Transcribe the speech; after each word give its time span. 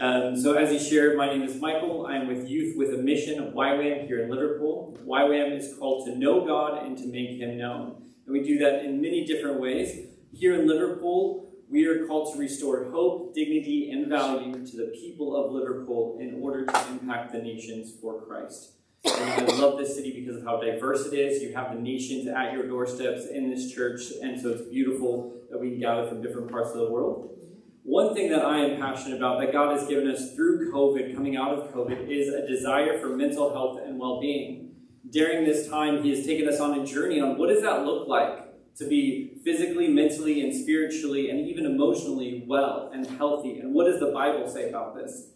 Um, 0.00 0.40
so, 0.40 0.54
as 0.54 0.70
he 0.70 0.78
shared, 0.78 1.16
my 1.16 1.26
name 1.26 1.42
is 1.42 1.60
Michael. 1.60 2.06
I 2.06 2.16
am 2.16 2.28
with 2.28 2.48
Youth 2.48 2.76
with 2.76 2.94
a 2.94 2.98
Mission 2.98 3.42
of 3.42 3.52
YWAM 3.52 4.06
here 4.06 4.22
in 4.22 4.30
Liverpool. 4.30 4.96
YWAM 5.04 5.58
is 5.58 5.76
called 5.76 6.06
to 6.06 6.16
know 6.16 6.46
God 6.46 6.86
and 6.86 6.96
to 6.98 7.06
make 7.06 7.40
Him 7.40 7.58
known. 7.58 8.04
And 8.24 8.32
we 8.32 8.44
do 8.44 8.58
that 8.58 8.84
in 8.84 9.00
many 9.00 9.24
different 9.24 9.60
ways. 9.60 10.06
Here 10.32 10.54
in 10.54 10.68
Liverpool, 10.68 11.52
we 11.68 11.86
are 11.86 12.06
called 12.06 12.32
to 12.32 12.38
restore 12.38 12.88
hope, 12.92 13.34
dignity, 13.34 13.90
and 13.90 14.06
value 14.06 14.52
to 14.52 14.76
the 14.76 14.92
people 14.94 15.34
of 15.34 15.50
Liverpool 15.50 16.18
in 16.20 16.40
order 16.40 16.64
to 16.64 16.88
impact 16.92 17.32
the 17.32 17.38
nations 17.38 17.92
for 18.00 18.22
Christ. 18.22 18.74
And 19.04 19.50
I 19.50 19.54
love 19.56 19.78
this 19.78 19.96
city 19.96 20.12
because 20.12 20.36
of 20.36 20.44
how 20.44 20.60
diverse 20.60 21.06
it 21.06 21.14
is. 21.14 21.42
You 21.42 21.54
have 21.54 21.74
the 21.74 21.80
nations 21.80 22.28
at 22.28 22.52
your 22.52 22.68
doorsteps 22.68 23.26
in 23.26 23.50
this 23.50 23.72
church, 23.72 24.02
and 24.22 24.40
so 24.40 24.50
it's 24.50 24.62
beautiful 24.62 25.34
that 25.50 25.58
we 25.58 25.70
can 25.70 25.80
gather 25.80 26.06
from 26.06 26.22
different 26.22 26.52
parts 26.52 26.70
of 26.70 26.76
the 26.76 26.90
world. 26.90 27.37
One 27.82 28.14
thing 28.14 28.30
that 28.30 28.44
I 28.44 28.58
am 28.58 28.80
passionate 28.80 29.16
about 29.16 29.40
that 29.40 29.52
God 29.52 29.78
has 29.78 29.88
given 29.88 30.10
us 30.10 30.34
through 30.34 30.70
COVID, 30.72 31.14
coming 31.14 31.36
out 31.36 31.58
of 31.58 31.72
COVID, 31.72 32.08
is 32.10 32.28
a 32.28 32.46
desire 32.46 32.98
for 32.98 33.16
mental 33.16 33.50
health 33.52 33.80
and 33.84 33.98
well 33.98 34.20
being. 34.20 34.74
During 35.10 35.44
this 35.44 35.68
time, 35.68 36.02
He 36.02 36.10
has 36.10 36.26
taken 36.26 36.48
us 36.48 36.60
on 36.60 36.78
a 36.78 36.84
journey 36.84 37.20
on 37.20 37.38
what 37.38 37.48
does 37.48 37.62
that 37.62 37.84
look 37.84 38.06
like 38.06 38.76
to 38.76 38.86
be 38.86 39.38
physically, 39.44 39.88
mentally, 39.88 40.42
and 40.42 40.54
spiritually, 40.54 41.30
and 41.30 41.48
even 41.48 41.64
emotionally 41.64 42.44
well 42.46 42.90
and 42.92 43.06
healthy. 43.06 43.58
And 43.58 43.74
what 43.74 43.84
does 43.84 44.00
the 44.00 44.12
Bible 44.12 44.48
say 44.48 44.68
about 44.68 44.94
this? 44.94 45.28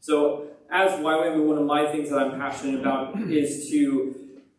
So, 0.00 0.46
as 0.70 0.92
YWAM, 1.00 1.46
one 1.46 1.58
of 1.58 1.64
my 1.64 1.90
things 1.90 2.10
that 2.10 2.18
I'm 2.18 2.38
passionate 2.38 2.80
about 2.80 3.20
is 3.30 3.68
to 3.70 4.14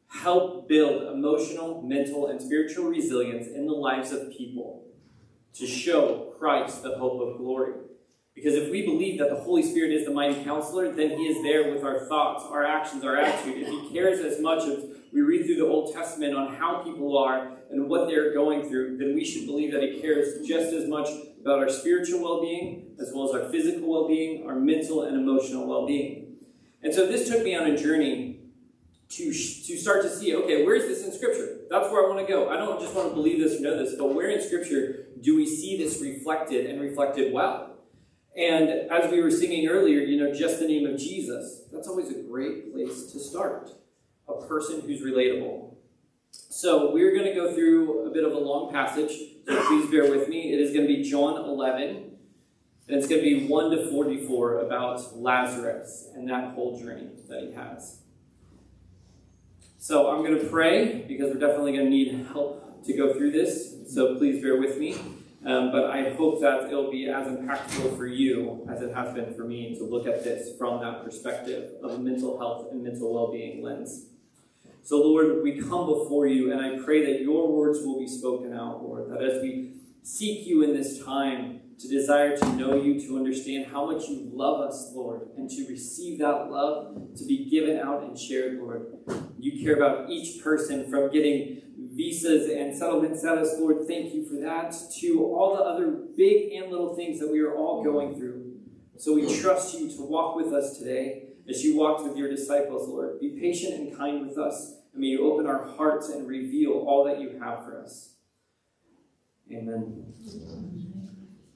help 0.08 0.68
build 0.68 1.14
emotional, 1.14 1.82
mental, 1.82 2.28
and 2.28 2.42
spiritual 2.42 2.86
resilience 2.86 3.48
in 3.48 3.66
the 3.66 3.74
lives 3.74 4.12
of 4.12 4.32
people 4.32 4.89
to 5.56 5.68
show 5.68 6.34
Christ 6.38 6.84
the 6.84 6.98
hope 6.98 7.22
of 7.22 7.38
glory. 7.38 7.74
Because 8.36 8.56
if 8.56 8.72
we 8.72 8.86
believe 8.86 9.20
that 9.20 9.30
the 9.30 9.36
Holy 9.36 9.62
Spirit 9.64 9.92
is 9.92 10.06
the 10.06 10.14
mighty 10.14 10.44
counselor, 10.44 10.92
then 10.94 11.18
He 11.18 11.28
is 11.28 11.44
there 11.44 11.74
with 11.74 11.84
our 11.84 12.06
thoughts, 12.06 12.46
our 12.46 12.64
actions, 12.64 13.04
our 13.04 13.18
attitude. 13.18 13.64
If 13.64 13.68
He 13.68 13.90
cares 13.92 14.20
as 14.20 14.40
much 14.40 14.64
as 14.64 14.86
we 15.12 15.22
read 15.22 15.46
through 15.46 15.58
the 15.58 15.68
Old 15.68 15.94
Testament 15.94 16.36
on 16.36 16.56
how 16.56 16.82
people 16.84 17.18
are 17.18 17.52
and 17.70 17.90
what 17.90 18.08
they're 18.08 18.34
going 18.34 18.70
through, 18.70 18.98
then 18.98 19.14
we 19.14 19.26
should 19.26 19.46
believe 19.46 19.74
that 19.74 19.84
He 19.84 20.00
cares 20.00 20.48
just 20.48 20.72
as 20.72 20.88
much 20.88 21.10
about 21.42 21.60
our 21.60 21.70
spiritual 21.70 22.22
well 22.22 22.42
being, 22.42 22.96
as 23.00 23.12
well 23.14 23.28
as 23.28 23.36
our 23.36 23.50
physical 23.50 23.90
well 23.90 24.08
being, 24.08 24.48
our 24.48 24.56
mental 24.56 25.04
and 25.04 25.18
emotional 25.18 25.68
well 25.68 25.86
being. 25.86 26.38
And 26.82 26.94
so 26.94 27.08
this 27.08 27.28
took 27.28 27.44
me 27.44 27.56
on 27.56 27.70
a 27.70 27.78
journey 27.78 28.40
to, 29.10 29.26
to 29.26 29.78
start 29.78 30.04
to 30.04 30.10
see 30.10 30.36
okay, 30.36 30.66
where 30.66 30.76
is 30.76 30.86
this 30.86 31.06
in 31.06 31.12
Scripture? 31.12 31.58
That's 31.70 31.92
where 31.92 32.06
I 32.06 32.10
want 32.10 32.26
to 32.26 32.32
go. 32.32 32.50
I 32.50 32.58
don't 32.58 32.80
just 32.80 32.96
want 32.96 33.10
to 33.10 33.16
believe 33.16 33.40
this 33.40 33.60
or 33.60 33.64
know 33.64 33.84
this, 33.84 33.96
but 33.96 34.14
where 34.14 34.30
in 34.30 34.42
Scripture 34.42 34.99
do 35.22 35.36
we 35.36 35.46
see 35.46 35.78
this 35.78 36.02
reflected 36.02 36.66
and 36.66 36.80
reflected 36.82 37.34
well? 37.34 37.78
And 38.38 38.70
as 38.92 39.12
we 39.12 39.22
were 39.22 39.32
singing 39.32 39.68
earlier, 39.68 40.00
you 40.00 40.20
know, 40.20 40.34
just 40.34 40.60
the 40.60 40.68
name 40.68 40.86
of 40.88 40.98
Jesus, 40.98 41.64
that's 41.72 41.88
always 41.88 42.10
a 42.10 42.22
great 42.22 42.74
place 42.74 43.12
to 43.12 43.20
start. 43.20 43.72
A 44.28 44.46
person 44.48 44.82
who's 44.82 45.02
relatable. 45.02 45.74
So 46.32 46.94
we're 46.94 47.14
going 47.14 47.26
to 47.26 47.34
go 47.34 47.54
through 47.54 48.08
a 48.08 48.12
bit 48.12 48.24
of 48.24 48.32
a 48.34 48.38
long 48.38 48.72
passage, 48.72 49.12
so 49.46 49.64
please 49.66 49.90
bear 49.90 50.12
with 50.12 50.30
me. 50.30 50.54
It 50.54 50.60
is 50.60 50.72
going 50.74 50.88
to 50.88 50.94
be 50.94 51.04
John 51.04 51.44
11, 51.44 51.86
and 51.86 52.98
it's 52.98 53.08
going 53.08 53.24
to 53.24 53.28
be 53.28 53.48
1 53.48 53.72
to 53.72 53.90
44 53.90 54.60
about 54.60 55.18
Lazarus 55.18 56.10
and 56.14 56.30
that 56.30 56.54
whole 56.54 56.80
journey 56.80 57.10
that 57.28 57.44
he 57.44 57.54
has. 57.54 58.02
So 59.80 60.12
I'm 60.12 60.24
going 60.24 60.38
to 60.40 60.46
pray 60.46 61.06
because 61.08 61.34
we're 61.34 61.40
definitely 61.40 61.72
going 61.74 61.86
to 61.86 61.90
need 61.90 62.28
help 62.28 62.69
to 62.86 62.94
go 62.94 63.14
through 63.14 63.32
this. 63.32 63.76
So 63.88 64.16
please 64.16 64.42
bear 64.42 64.60
with 64.60 64.78
me. 64.78 64.98
Um, 65.46 65.72
but 65.72 65.90
I 65.90 66.14
hope 66.14 66.42
that 66.42 66.68
it'll 66.68 66.92
be 66.92 67.08
as 67.08 67.28
impactful 67.28 67.96
for 67.96 68.06
you 68.06 68.68
as 68.70 68.82
it 68.82 68.94
has 68.94 69.14
been 69.14 69.34
for 69.34 69.46
me 69.46 69.74
to 69.78 69.86
look 69.86 70.06
at 70.06 70.24
this 70.24 70.58
from 70.58 70.82
that 70.82 71.06
perspective 71.06 71.72
of 71.82 71.92
a 71.92 71.98
mental 71.98 72.38
health 72.38 72.68
and 72.72 72.84
mental 72.84 73.14
well 73.14 73.32
being 73.32 73.64
lens. 73.64 74.08
So, 74.84 74.98
Lord, 74.98 75.42
we 75.44 75.62
come 75.62 75.86
before 75.86 76.28
you, 76.28 76.52
and 76.52 76.60
I 76.60 76.84
pray 76.84 77.06
that 77.06 77.22
your 77.22 77.52
words 77.52 77.80
will 77.86 78.00
be 78.00 78.08
spoken 78.08 78.54
out, 78.54 78.84
Lord, 78.84 79.10
that 79.12 79.22
as 79.22 79.42
we 79.42 79.74
seek 80.04 80.48
you 80.48 80.64
in 80.64 80.74
this 80.74 81.04
time 81.04 81.62
to 81.80 81.88
desire 81.88 82.36
to 82.36 82.56
know 82.56 82.76
you, 82.76 83.00
to 83.00 83.16
understand 83.16 83.68
how 83.72 83.86
much 83.86 84.10
you 84.10 84.30
love 84.34 84.60
us, 84.62 84.92
Lord, 84.94 85.30
and 85.38 85.50
to 85.50 85.66
receive 85.68 86.20
that 86.20 86.52
love 86.52 87.16
to 87.16 87.26
be 87.26 87.50
given 87.50 87.78
out 87.80 88.04
and 88.04 88.18
shared, 88.20 88.60
Lord. 88.60 88.88
You 89.38 89.64
care 89.64 89.76
about 89.76 90.10
each 90.10 90.44
person 90.44 90.90
from 90.90 91.12
getting 91.12 91.62
visas 92.00 92.50
and 92.50 92.74
settlement 92.74 93.20
status, 93.20 93.56
Lord, 93.60 93.86
thank 93.86 94.14
you 94.14 94.24
for 94.24 94.36
that, 94.36 94.74
to 95.02 95.22
all 95.22 95.58
the 95.58 95.62
other 95.62 95.92
big 96.16 96.54
and 96.54 96.72
little 96.72 96.96
things 96.96 97.20
that 97.20 97.30
we 97.30 97.42
are 97.42 97.54
all 97.54 97.84
going 97.84 98.16
through. 98.16 98.56
So 98.98 99.16
we 99.16 99.38
trust 99.42 99.78
you 99.78 99.90
to 99.90 100.02
walk 100.04 100.38
with 100.38 100.54
us 100.54 100.78
today 100.78 101.24
as 101.50 101.62
you 101.62 101.78
walked 101.78 102.08
with 102.08 102.16
your 102.16 102.30
disciples, 102.30 102.88
Lord. 102.88 103.20
Be 103.20 103.38
patient 103.38 103.74
and 103.74 103.98
kind 103.98 104.26
with 104.26 104.38
us, 104.38 104.76
and 104.94 105.02
may 105.02 105.08
you 105.08 105.30
open 105.30 105.46
our 105.46 105.66
hearts 105.76 106.08
and 106.08 106.26
reveal 106.26 106.72
all 106.72 107.04
that 107.04 107.20
you 107.20 107.38
have 107.44 107.66
for 107.66 107.82
us. 107.82 108.14
Amen. 109.52 110.14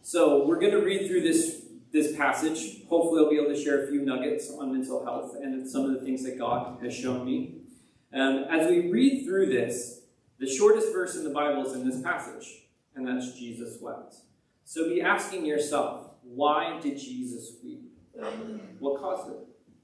So 0.01 0.45
we're 0.45 0.59
going 0.59 0.73
to 0.73 0.81
read 0.81 1.07
through 1.07 1.21
this 1.21 1.61
this 1.93 2.17
passage. 2.17 2.83
Hopefully, 2.89 3.23
I'll 3.23 3.29
be 3.29 3.37
able 3.37 3.53
to 3.53 3.63
share 3.63 3.85
a 3.85 3.87
few 3.87 4.01
nuggets 4.01 4.51
on 4.51 4.73
mental 4.73 5.05
health 5.05 5.35
and 5.39 5.69
some 5.69 5.85
of 5.85 5.93
the 5.93 6.01
things 6.03 6.23
that 6.23 6.39
God 6.39 6.83
has 6.83 6.93
shown 6.93 7.23
me. 7.23 7.59
Um, 8.11 8.45
as 8.49 8.67
we 8.67 8.89
read 8.89 9.25
through 9.25 9.45
this, 9.45 10.02
the 10.43 10.53
shortest 10.53 10.91
verse 10.91 11.15
in 11.15 11.23
the 11.23 11.29
Bible 11.29 11.65
is 11.65 11.73
in 11.73 11.87
this 11.89 12.01
passage, 12.01 12.63
and 12.95 13.07
that's 13.07 13.31
Jesus 13.31 13.79
wept. 13.79 14.15
So 14.65 14.89
be 14.89 15.01
asking 15.01 15.45
yourself, 15.45 16.07
why 16.21 16.81
did 16.81 16.97
Jesus 16.97 17.53
weep? 17.63 17.93
What 18.79 18.99
caused 18.99 19.31
it? 19.31 19.37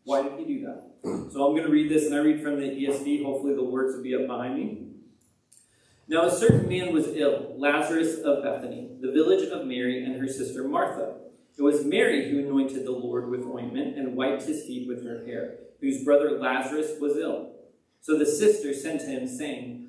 Why 0.03 0.22
did 0.24 0.38
he 0.38 0.44
do 0.44 0.66
that? 0.66 1.31
So 1.31 1.46
I'm 1.46 1.56
going 1.56 1.64
to 1.64 1.70
read 1.70 1.90
this, 1.90 2.08
and 2.08 2.16
I 2.16 2.18
read 2.18 2.44
from 2.44 2.59
the 2.59 2.68
ESV. 2.68 3.24
Hopefully, 3.24 3.56
the 3.56 3.64
words 3.64 3.96
will 3.96 4.03
be 4.03 4.14
up 4.16 4.28
behind 4.28 4.56
me. 4.58 4.88
Now, 6.09 6.25
a 6.25 6.31
certain 6.31 6.68
man 6.68 6.91
was 6.91 7.08
ill, 7.08 7.53
Lazarus 7.58 8.20
of 8.20 8.44
Bethany, 8.44 8.90
the 9.00 9.14
village 9.14 9.47
of 9.50 9.66
Mary 9.66 10.03
and 10.03 10.20
her 10.20 10.28
sister 10.28 10.68
Martha. 10.68 11.14
It 11.58 11.62
was 11.62 11.86
Mary 11.86 12.30
who 12.30 12.40
anointed 12.40 12.86
the 12.86 12.91
Lord 12.91 13.30
with 13.30 13.46
ointment 13.46 13.97
and 13.97 14.18
wiped 14.18 14.44
his 14.44 14.66
feet 14.66 14.90
with 14.90 15.06
her 15.06 15.26
hair, 15.26 15.56
whose 15.80 16.03
brother 16.03 16.31
Lazarus 16.38 17.00
was 17.00 17.16
ill. 17.16 17.52
So 18.02 18.18
the 18.18 18.26
sister 18.26 18.74
sent 18.74 19.00
to 19.02 19.08
him, 19.08 19.26
saying, 19.26 19.89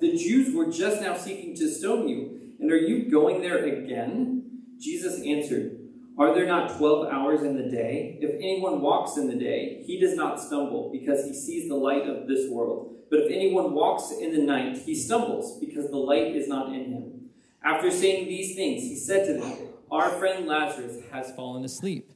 the 0.00 0.16
Jews 0.16 0.54
were 0.54 0.70
just 0.70 1.00
now 1.00 1.16
seeking 1.16 1.54
to 1.56 1.68
stone 1.68 2.08
you, 2.08 2.54
and 2.60 2.70
are 2.70 2.76
you 2.76 3.10
going 3.10 3.40
there 3.40 3.64
again? 3.64 4.62
Jesus 4.80 5.22
answered, 5.24 5.78
Are 6.18 6.34
there 6.34 6.46
not 6.46 6.76
twelve 6.76 7.08
hours 7.08 7.42
in 7.42 7.56
the 7.56 7.70
day? 7.70 8.18
If 8.20 8.34
anyone 8.36 8.80
walks 8.80 9.16
in 9.16 9.28
the 9.28 9.36
day, 9.36 9.82
he 9.86 9.98
does 9.98 10.16
not 10.16 10.40
stumble, 10.40 10.90
because 10.92 11.24
he 11.24 11.34
sees 11.34 11.68
the 11.68 11.76
light 11.76 12.08
of 12.08 12.26
this 12.26 12.50
world. 12.50 12.94
But 13.10 13.20
if 13.20 13.32
anyone 13.32 13.72
walks 13.72 14.10
in 14.10 14.32
the 14.32 14.42
night, 14.42 14.78
he 14.78 14.94
stumbles, 14.94 15.58
because 15.60 15.90
the 15.90 15.96
light 15.96 16.34
is 16.34 16.48
not 16.48 16.74
in 16.74 16.92
him. 16.92 17.30
After 17.64 17.90
saying 17.90 18.26
these 18.26 18.54
things, 18.54 18.82
he 18.82 18.96
said 18.96 19.26
to 19.26 19.34
them, 19.34 19.68
Our 19.90 20.10
friend 20.10 20.46
Lazarus 20.46 21.02
has 21.12 21.32
fallen 21.32 21.64
asleep, 21.64 22.12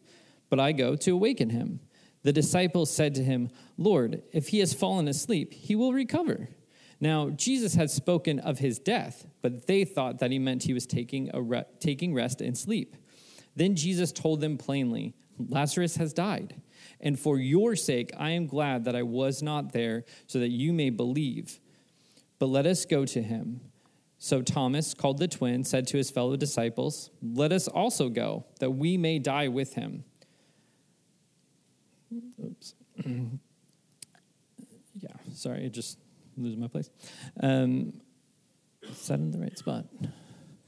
but 0.49 0.61
I 0.61 0.73
go 0.73 0.97
to 0.97 1.13
awaken 1.13 1.51
him. 1.51 1.81
The 2.23 2.33
disciples 2.33 2.91
said 2.91 3.15
to 3.15 3.25
him, 3.25 3.51
Lord, 3.79 4.23
if 4.33 4.49
he 4.49 4.59
has 4.59 4.75
fallen 4.75 5.09
asleep, 5.09 5.55
he 5.55 5.75
will 5.75 5.93
recover. 5.93 6.49
Now, 7.01 7.31
Jesus 7.31 7.75
had 7.75 7.91
spoken 7.91 8.39
of 8.41 8.59
his 8.59 8.79
death, 8.79 9.27
but 9.41 9.67
they 9.67 9.85
thought 9.85 10.19
that 10.19 10.31
he 10.31 10.39
meant 10.39 10.65
he 10.65 10.75
was 10.75 10.87
taking, 10.87 11.31
a 11.33 11.41
re- 11.41 11.65
taking 11.81 12.13
rest 12.13 12.43
and 12.43 12.57
sleep. 12.57 12.95
Then 13.57 13.75
Jesus 13.75 14.13
told 14.13 14.41
them 14.41 14.59
plainly, 14.59 15.15
Lazarus 15.39 15.97
has 15.97 16.13
died. 16.13 16.61
And 17.01 17.19
for 17.19 17.39
your 17.39 17.75
sake, 17.75 18.13
I 18.19 18.31
am 18.31 18.47
glad 18.47 18.85
that 18.85 18.95
I 18.95 19.03
was 19.03 19.43
not 19.43 19.73
there, 19.73 20.05
so 20.27 20.39
that 20.41 20.51
you 20.51 20.75
may 20.75 20.91
believe. 20.91 21.59
But 22.39 22.47
let 22.47 22.67
us 22.67 22.85
go 22.85 23.07
to 23.07 23.23
him. 23.23 23.63
So 24.19 24.43
Thomas, 24.43 24.93
called 24.93 25.17
the 25.17 25.29
twin, 25.29 25.65
said 25.65 25.87
to 25.89 25.97
his 25.97 26.11
fellow 26.11 26.37
disciples, 26.37 27.11
Let 27.23 27.53
us 27.53 27.69
also 27.69 28.11
go, 28.11 28.45
that 28.59 28.73
we 28.73 28.99
may 28.99 29.19
die 29.19 29.49
with 29.49 29.75
him. 29.75 30.05
Oops. 32.45 32.75
yeah, 33.07 35.13
sorry, 35.33 35.71
just 35.71 35.99
losing 36.41 36.61
my 36.61 36.69
place. 36.69 36.91
Um, 37.43 37.93
set 38.93 39.19
in 39.19 39.31
the 39.31 39.39
right 39.39 39.57
spot. 39.57 39.87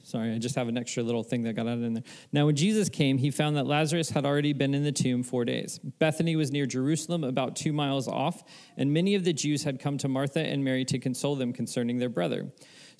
Sorry, 0.04 0.32
I 0.34 0.38
just 0.38 0.56
have 0.56 0.66
an 0.66 0.76
extra 0.76 1.02
little 1.02 1.22
thing 1.22 1.42
that 1.42 1.54
got 1.54 1.68
added 1.68 1.84
in 1.84 1.94
there. 1.94 2.02
Now, 2.32 2.46
when 2.46 2.56
Jesus 2.56 2.88
came, 2.88 3.18
he 3.18 3.30
found 3.30 3.56
that 3.56 3.66
Lazarus 3.66 4.10
had 4.10 4.26
already 4.26 4.52
been 4.52 4.74
in 4.74 4.82
the 4.82 4.90
tomb 4.90 5.22
four 5.22 5.44
days. 5.44 5.78
Bethany 5.78 6.34
was 6.34 6.50
near 6.50 6.66
Jerusalem, 6.66 7.22
about 7.22 7.54
two 7.54 7.72
miles 7.72 8.08
off, 8.08 8.42
and 8.76 8.92
many 8.92 9.14
of 9.14 9.22
the 9.22 9.32
Jews 9.32 9.62
had 9.62 9.78
come 9.78 9.98
to 9.98 10.08
Martha 10.08 10.40
and 10.40 10.64
Mary 10.64 10.84
to 10.86 10.98
console 10.98 11.36
them 11.36 11.52
concerning 11.52 11.98
their 11.98 12.08
brother. 12.08 12.52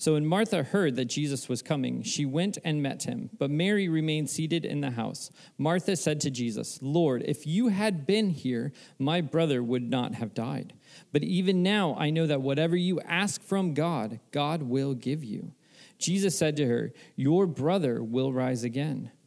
So 0.03 0.15
when 0.15 0.25
Martha 0.25 0.63
heard 0.63 0.97
that 0.97 1.05
Jesus 1.05 1.47
was 1.47 1.61
coming, 1.61 2.03
she 2.03 2.25
went 2.25 2.57
and 2.65 2.83
met 2.83 3.03
him, 3.03 3.29
but 3.39 3.49
Mary 3.49 3.87
remained 3.87 4.29
seated 4.29 4.65
in 4.65 4.81
the 4.81 4.91
house. 4.91 5.31
Martha 5.57 5.95
said 5.95 6.19
to 6.19 6.29
Jesus, 6.29 6.77
Lord, 6.81 7.23
if 7.25 7.47
you 7.47 7.69
had 7.69 8.05
been 8.05 8.29
here, 8.29 8.73
my 8.99 9.21
brother 9.21 9.63
would 9.63 9.89
not 9.89 10.15
have 10.15 10.33
died. 10.33 10.73
But 11.13 11.23
even 11.23 11.63
now 11.63 11.95
I 11.97 12.09
know 12.09 12.27
that 12.27 12.41
whatever 12.41 12.75
you 12.75 12.99
ask 12.99 13.41
from 13.41 13.73
God, 13.73 14.19
God 14.31 14.63
will 14.63 14.93
give 14.93 15.23
you. 15.23 15.53
Jesus 15.99 16.37
said 16.37 16.57
to 16.57 16.67
her, 16.67 16.91
Your 17.15 17.47
brother 17.47 18.03
will 18.03 18.33
rise 18.33 18.65
again. 18.65 19.09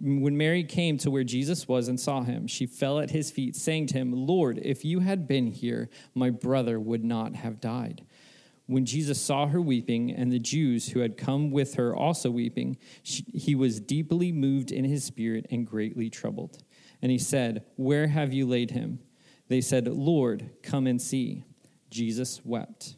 when 0.00 0.36
Mary 0.36 0.62
came 0.62 0.96
to 0.98 1.10
where 1.10 1.24
Jesus 1.24 1.66
was 1.66 1.88
and 1.88 1.98
saw 1.98 2.22
him, 2.22 2.46
she 2.46 2.66
fell 2.66 3.00
at 3.00 3.10
his 3.10 3.30
feet, 3.30 3.56
saying 3.56 3.88
to 3.88 3.98
him, 3.98 4.12
Lord, 4.12 4.58
if 4.62 4.84
you 4.84 5.00
had 5.00 5.26
been 5.26 5.48
here, 5.48 5.88
my 6.14 6.30
brother 6.30 6.78
would 6.78 7.04
not 7.04 7.34
have 7.34 7.60
died. 7.60 8.04
When 8.66 8.84
Jesus 8.84 9.20
saw 9.20 9.46
her 9.46 9.60
weeping, 9.60 10.12
and 10.12 10.30
the 10.30 10.38
Jews 10.38 10.90
who 10.90 11.00
had 11.00 11.16
come 11.16 11.50
with 11.50 11.74
her 11.74 11.96
also 11.96 12.30
weeping, 12.30 12.76
she, 13.02 13.24
he 13.32 13.54
was 13.54 13.80
deeply 13.80 14.30
moved 14.30 14.70
in 14.70 14.84
his 14.84 15.04
spirit 15.04 15.46
and 15.50 15.66
greatly 15.66 16.10
troubled. 16.10 16.62
And 17.00 17.10
he 17.10 17.18
said, 17.18 17.64
Where 17.76 18.08
have 18.08 18.32
you 18.32 18.46
laid 18.46 18.72
him? 18.72 19.00
They 19.48 19.62
said, 19.62 19.88
Lord, 19.88 20.50
come 20.62 20.86
and 20.86 21.00
see. 21.00 21.44
Jesus 21.90 22.42
wept. 22.44 22.97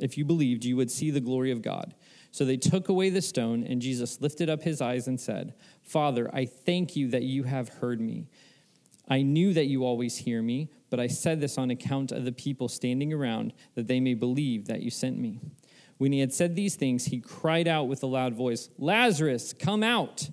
if 0.00 0.18
you 0.18 0.24
believed, 0.24 0.64
you 0.64 0.76
would 0.76 0.90
see 0.90 1.10
the 1.10 1.20
glory 1.20 1.50
of 1.50 1.62
God. 1.62 1.94
So 2.30 2.44
they 2.44 2.56
took 2.56 2.88
away 2.88 3.10
the 3.10 3.22
stone, 3.22 3.64
and 3.64 3.80
Jesus 3.80 4.20
lifted 4.20 4.50
up 4.50 4.62
his 4.62 4.80
eyes 4.80 5.08
and 5.08 5.20
said, 5.20 5.54
Father, 5.82 6.30
I 6.34 6.44
thank 6.44 6.94
you 6.96 7.08
that 7.08 7.22
you 7.22 7.44
have 7.44 7.68
heard 7.68 8.00
me. 8.00 8.28
I 9.08 9.22
knew 9.22 9.54
that 9.54 9.66
you 9.66 9.84
always 9.84 10.18
hear 10.18 10.42
me, 10.42 10.70
but 10.90 11.00
I 11.00 11.06
said 11.06 11.40
this 11.40 11.56
on 11.56 11.70
account 11.70 12.12
of 12.12 12.24
the 12.24 12.32
people 12.32 12.68
standing 12.68 13.12
around, 13.12 13.54
that 13.74 13.86
they 13.86 14.00
may 14.00 14.14
believe 14.14 14.66
that 14.66 14.82
you 14.82 14.90
sent 14.90 15.18
me. 15.18 15.40
When 15.96 16.12
he 16.12 16.20
had 16.20 16.32
said 16.32 16.54
these 16.54 16.76
things, 16.76 17.06
he 17.06 17.20
cried 17.20 17.66
out 17.66 17.88
with 17.88 18.02
a 18.02 18.06
loud 18.06 18.34
voice, 18.34 18.68
Lazarus, 18.78 19.52
come 19.52 19.82
out! 19.82 20.30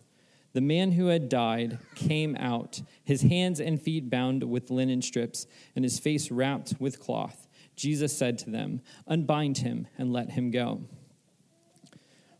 The 0.53 0.61
man 0.61 0.93
who 0.93 1.07
had 1.07 1.27
died 1.27 1.79
came 1.95 2.35
out, 2.37 2.81
his 3.03 3.23
hands 3.23 3.59
and 3.59 3.81
feet 3.81 4.09
bound 4.09 4.43
with 4.43 4.71
linen 4.71 5.01
strips, 5.01 5.47
and 5.75 5.83
his 5.83 5.99
face 5.99 6.31
wrapped 6.31 6.75
with 6.79 6.99
cloth. 6.99 7.44
Jesus 7.75 8.15
said 8.17 8.37
to 8.39 8.49
them, 8.49 8.81
Unbind 9.07 9.59
him 9.59 9.87
and 9.97 10.13
let 10.13 10.31
him 10.31 10.51
go. 10.51 10.81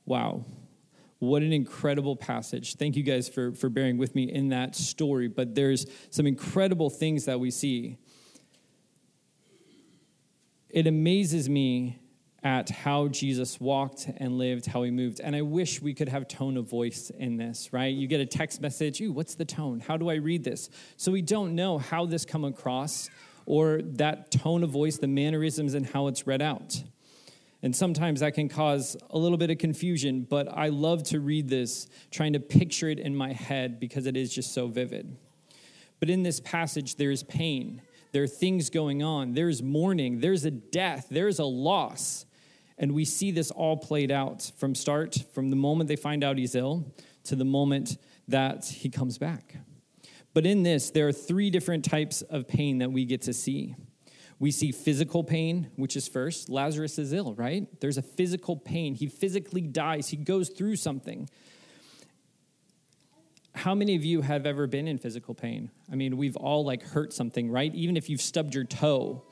Wow. 0.05 0.45
What 1.19 1.41
an 1.41 1.53
incredible 1.53 2.15
passage. 2.15 2.75
Thank 2.75 2.95
you 2.95 3.03
guys 3.03 3.27
for, 3.27 3.53
for 3.53 3.69
bearing 3.69 3.97
with 3.97 4.15
me 4.15 4.23
in 4.31 4.49
that 4.49 4.75
story. 4.75 5.27
But 5.27 5.55
there's 5.55 5.85
some 6.09 6.27
incredible 6.27 6.89
things 6.89 7.25
that 7.25 7.39
we 7.39 7.51
see. 7.51 7.97
It 10.69 10.87
amazes 10.87 11.49
me 11.49 11.99
at 12.43 12.69
how 12.69 13.07
Jesus 13.07 13.59
walked 13.59 14.07
and 14.17 14.37
lived, 14.37 14.67
how 14.67 14.83
he 14.83 14.91
moved. 14.91 15.19
And 15.19 15.35
I 15.35 15.41
wish 15.41 15.81
we 15.81 15.95
could 15.95 16.09
have 16.09 16.27
tone 16.27 16.57
of 16.57 16.69
voice 16.69 17.09
in 17.09 17.37
this, 17.37 17.73
right? 17.73 17.93
You 17.93 18.07
get 18.07 18.19
a 18.19 18.25
text 18.25 18.61
message, 18.61 19.01
ooh, 19.01 19.11
what's 19.11 19.33
the 19.33 19.45
tone? 19.45 19.79
How 19.79 19.97
do 19.97 20.11
I 20.11 20.15
read 20.15 20.43
this? 20.43 20.69
So 20.95 21.11
we 21.11 21.23
don't 21.23 21.55
know 21.55 21.79
how 21.79 22.05
this 22.05 22.23
come 22.23 22.45
across 22.45 23.09
or 23.45 23.81
that 23.81 24.31
tone 24.31 24.63
of 24.63 24.69
voice, 24.69 24.97
the 24.97 25.07
mannerisms, 25.07 25.73
and 25.73 25.85
how 25.85 26.07
it's 26.07 26.25
read 26.25 26.41
out. 26.41 26.83
And 27.61 27.75
sometimes 27.75 28.19
that 28.19 28.35
can 28.35 28.47
cause 28.47 28.95
a 29.09 29.17
little 29.17 29.37
bit 29.37 29.49
of 29.49 29.57
confusion, 29.57 30.27
but 30.29 30.47
I 30.51 30.69
love 30.69 31.03
to 31.05 31.19
read 31.19 31.49
this, 31.49 31.87
trying 32.11 32.33
to 32.33 32.39
picture 32.39 32.89
it 32.89 32.99
in 32.99 33.15
my 33.15 33.33
head 33.33 33.79
because 33.79 34.05
it 34.05 34.15
is 34.15 34.33
just 34.33 34.53
so 34.53 34.67
vivid. 34.67 35.17
But 35.99 36.09
in 36.09 36.23
this 36.23 36.39
passage, 36.39 36.95
there 36.95 37.11
is 37.11 37.23
pain, 37.23 37.81
there 38.11 38.23
are 38.23 38.27
things 38.27 38.69
going 38.69 39.01
on, 39.01 39.33
there's 39.33 39.63
mourning, 39.63 40.19
there's 40.19 40.45
a 40.45 40.51
death, 40.51 41.07
there's 41.09 41.39
a 41.39 41.45
loss. 41.45 42.25
And 42.77 42.93
we 42.93 43.05
see 43.05 43.31
this 43.31 43.51
all 43.51 43.77
played 43.77 44.11
out 44.11 44.51
from 44.57 44.75
start, 44.75 45.17
from 45.33 45.49
the 45.49 45.55
moment 45.55 45.87
they 45.87 45.95
find 45.95 46.23
out 46.23 46.37
he's 46.37 46.55
ill 46.55 46.93
to 47.23 47.35
the 47.35 47.45
moment 47.45 47.97
that 48.27 48.65
he 48.65 48.89
comes 48.89 49.17
back. 49.17 49.55
But 50.35 50.45
in 50.45 50.63
this, 50.63 50.89
there 50.89 51.07
are 51.07 51.13
three 51.13 51.49
different 51.49 51.85
types 51.85 52.21
of 52.21 52.45
pain 52.45 52.79
that 52.79 52.91
we 52.91 53.05
get 53.05 53.21
to 53.21 53.33
see. 53.33 53.73
We 54.37 54.51
see 54.51 54.73
physical 54.73 55.23
pain, 55.23 55.71
which 55.77 55.95
is 55.95 56.09
first. 56.09 56.49
Lazarus 56.49 56.99
is 56.99 57.13
ill, 57.13 57.33
right? 57.35 57.69
There's 57.79 57.97
a 57.97 58.01
physical 58.01 58.57
pain. 58.57 58.95
He 58.95 59.07
physically 59.07 59.61
dies, 59.61 60.09
he 60.09 60.17
goes 60.17 60.49
through 60.49 60.75
something. 60.75 61.29
How 63.53 63.73
many 63.73 63.95
of 63.95 64.03
you 64.03 64.19
have 64.19 64.45
ever 64.45 64.67
been 64.67 64.89
in 64.89 64.97
physical 64.97 65.33
pain? 65.33 65.71
I 65.89 65.95
mean, 65.95 66.17
we've 66.17 66.35
all 66.35 66.65
like 66.65 66.83
hurt 66.83 67.13
something, 67.13 67.49
right? 67.49 67.73
Even 67.73 67.95
if 67.95 68.09
you've 68.09 68.19
stubbed 68.19 68.53
your 68.53 68.65
toe, 68.65 69.23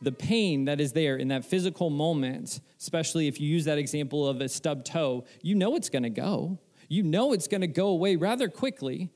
the 0.00 0.12
pain 0.12 0.64
that 0.64 0.80
is 0.80 0.94
there 0.94 1.18
in 1.18 1.28
that 1.28 1.44
physical 1.44 1.90
moment, 1.90 2.60
especially 2.80 3.28
if 3.28 3.38
you 3.38 3.46
use 3.46 3.66
that 3.66 3.76
example 3.76 4.26
of 4.26 4.40
a 4.40 4.48
stubbed 4.48 4.86
toe, 4.86 5.26
you 5.42 5.54
know 5.54 5.76
it's 5.76 5.90
to 5.90 6.08
go. 6.08 6.58
You 6.88 7.02
know 7.02 7.34
it's 7.34 7.46
to 7.46 7.66
go 7.66 7.88
away 7.88 8.16
rather 8.16 8.48
quickly 8.48 9.10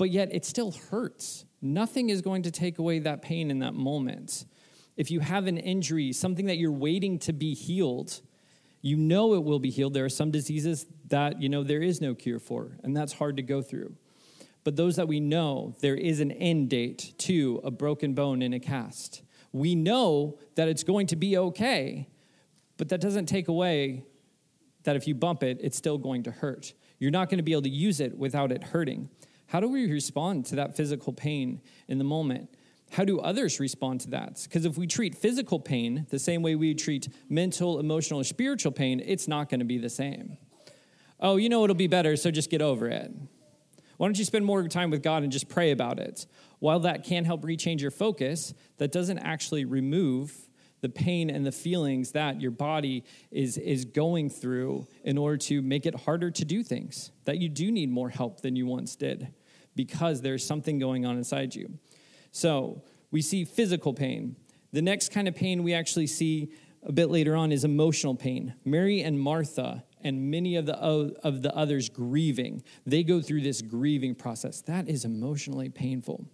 but 0.00 0.10
yet 0.10 0.32
it 0.32 0.46
still 0.46 0.72
hurts. 0.90 1.44
Nothing 1.60 2.08
is 2.08 2.22
going 2.22 2.44
to 2.44 2.50
take 2.50 2.78
away 2.78 3.00
that 3.00 3.20
pain 3.20 3.50
in 3.50 3.58
that 3.58 3.74
moment. 3.74 4.46
If 4.96 5.10
you 5.10 5.20
have 5.20 5.46
an 5.46 5.58
injury, 5.58 6.14
something 6.14 6.46
that 6.46 6.56
you're 6.56 6.72
waiting 6.72 7.18
to 7.18 7.34
be 7.34 7.52
healed, 7.52 8.22
you 8.80 8.96
know 8.96 9.34
it 9.34 9.44
will 9.44 9.58
be 9.58 9.68
healed. 9.68 9.92
There 9.92 10.06
are 10.06 10.08
some 10.08 10.30
diseases 10.30 10.86
that, 11.08 11.42
you 11.42 11.50
know, 11.50 11.62
there 11.62 11.82
is 11.82 12.00
no 12.00 12.14
cure 12.14 12.38
for, 12.38 12.78
and 12.82 12.96
that's 12.96 13.12
hard 13.12 13.36
to 13.36 13.42
go 13.42 13.60
through. 13.60 13.94
But 14.64 14.76
those 14.76 14.96
that 14.96 15.06
we 15.06 15.20
know, 15.20 15.74
there 15.82 15.96
is 15.96 16.20
an 16.20 16.32
end 16.32 16.70
date 16.70 17.12
to 17.18 17.60
a 17.62 17.70
broken 17.70 18.14
bone 18.14 18.40
in 18.40 18.54
a 18.54 18.58
cast. 18.58 19.20
We 19.52 19.74
know 19.74 20.38
that 20.54 20.66
it's 20.66 20.82
going 20.82 21.08
to 21.08 21.16
be 21.16 21.36
okay, 21.36 22.08
but 22.78 22.88
that 22.88 23.02
doesn't 23.02 23.26
take 23.26 23.48
away 23.48 24.04
that 24.84 24.96
if 24.96 25.06
you 25.06 25.14
bump 25.14 25.42
it, 25.42 25.58
it's 25.60 25.76
still 25.76 25.98
going 25.98 26.22
to 26.22 26.30
hurt. 26.30 26.72
You're 26.98 27.10
not 27.10 27.28
going 27.28 27.36
to 27.36 27.44
be 27.44 27.52
able 27.52 27.62
to 27.62 27.68
use 27.68 28.00
it 28.00 28.16
without 28.16 28.50
it 28.50 28.64
hurting. 28.64 29.10
How 29.50 29.58
do 29.58 29.68
we 29.68 29.90
respond 29.90 30.46
to 30.46 30.56
that 30.56 30.76
physical 30.76 31.12
pain 31.12 31.60
in 31.88 31.98
the 31.98 32.04
moment? 32.04 32.54
How 32.92 33.04
do 33.04 33.18
others 33.18 33.58
respond 33.58 34.00
to 34.02 34.10
that? 34.10 34.40
Because 34.44 34.64
if 34.64 34.78
we 34.78 34.86
treat 34.86 35.16
physical 35.16 35.58
pain 35.58 36.06
the 36.10 36.20
same 36.20 36.42
way 36.42 36.54
we 36.54 36.72
treat 36.72 37.08
mental, 37.28 37.80
emotional, 37.80 38.20
or 38.20 38.24
spiritual 38.24 38.70
pain, 38.70 39.02
it's 39.04 39.26
not 39.26 39.48
going 39.48 39.58
to 39.58 39.66
be 39.66 39.76
the 39.76 39.90
same. 39.90 40.38
Oh, 41.18 41.36
you 41.36 41.48
know 41.48 41.64
it'll 41.64 41.74
be 41.74 41.88
better, 41.88 42.14
so 42.14 42.30
just 42.30 42.48
get 42.48 42.62
over 42.62 42.86
it. 42.86 43.12
Why 43.96 44.06
don't 44.06 44.16
you 44.16 44.24
spend 44.24 44.44
more 44.44 44.62
time 44.68 44.88
with 44.88 45.02
God 45.02 45.24
and 45.24 45.32
just 45.32 45.48
pray 45.48 45.72
about 45.72 45.98
it? 45.98 46.26
While 46.60 46.78
that 46.80 47.02
can 47.02 47.24
help 47.24 47.42
rechange 47.42 47.80
your 47.80 47.90
focus, 47.90 48.54
that 48.78 48.92
doesn't 48.92 49.18
actually 49.18 49.64
remove 49.64 50.48
the 50.80 50.88
pain 50.88 51.28
and 51.28 51.44
the 51.44 51.52
feelings 51.52 52.12
that 52.12 52.40
your 52.40 52.52
body 52.52 53.02
is, 53.32 53.58
is 53.58 53.84
going 53.84 54.30
through 54.30 54.86
in 55.02 55.18
order 55.18 55.36
to 55.38 55.60
make 55.60 55.86
it 55.86 55.96
harder 55.96 56.30
to 56.30 56.44
do 56.44 56.62
things, 56.62 57.10
that 57.24 57.38
you 57.38 57.48
do 57.48 57.72
need 57.72 57.90
more 57.90 58.10
help 58.10 58.42
than 58.42 58.54
you 58.54 58.64
once 58.64 58.94
did 58.94 59.34
because 59.74 60.20
there's 60.20 60.46
something 60.46 60.78
going 60.78 61.06
on 61.06 61.16
inside 61.16 61.54
you. 61.54 61.78
So 62.32 62.82
we 63.10 63.22
see 63.22 63.44
physical 63.44 63.94
pain. 63.94 64.36
The 64.72 64.82
next 64.82 65.12
kind 65.12 65.26
of 65.28 65.34
pain 65.34 65.62
we 65.62 65.74
actually 65.74 66.06
see 66.06 66.52
a 66.82 66.92
bit 66.92 67.10
later 67.10 67.36
on 67.36 67.52
is 67.52 67.64
emotional 67.64 68.14
pain. 68.14 68.54
Mary 68.64 69.02
and 69.02 69.18
Martha 69.18 69.84
and 70.02 70.30
many 70.30 70.56
of 70.56 70.66
the 70.66 70.76
of 70.76 71.42
the 71.42 71.54
others 71.54 71.88
grieving. 71.88 72.62
They 72.86 73.02
go 73.02 73.20
through 73.20 73.42
this 73.42 73.60
grieving 73.60 74.14
process. 74.14 74.62
That 74.62 74.88
is 74.88 75.04
emotionally 75.04 75.68
painful. 75.68 76.26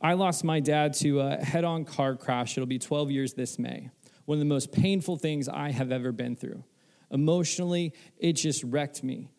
I 0.00 0.14
lost 0.14 0.44
my 0.44 0.60
dad 0.60 0.92
to 0.94 1.20
a 1.20 1.36
head-on 1.36 1.84
car 1.84 2.16
crash. 2.16 2.58
It'll 2.58 2.66
be 2.66 2.78
12 2.78 3.10
years 3.10 3.34
this 3.34 3.58
May. 3.58 3.90
One 4.26 4.36
of 4.36 4.40
the 4.40 4.46
most 4.46 4.72
painful 4.72 5.16
things 5.16 5.48
I 5.48 5.70
have 5.70 5.92
ever 5.92 6.12
been 6.12 6.36
through. 6.36 6.64
Emotionally, 7.10 7.94
it 8.18 8.32
just 8.32 8.64
wrecked 8.64 9.02
me. 9.02 9.30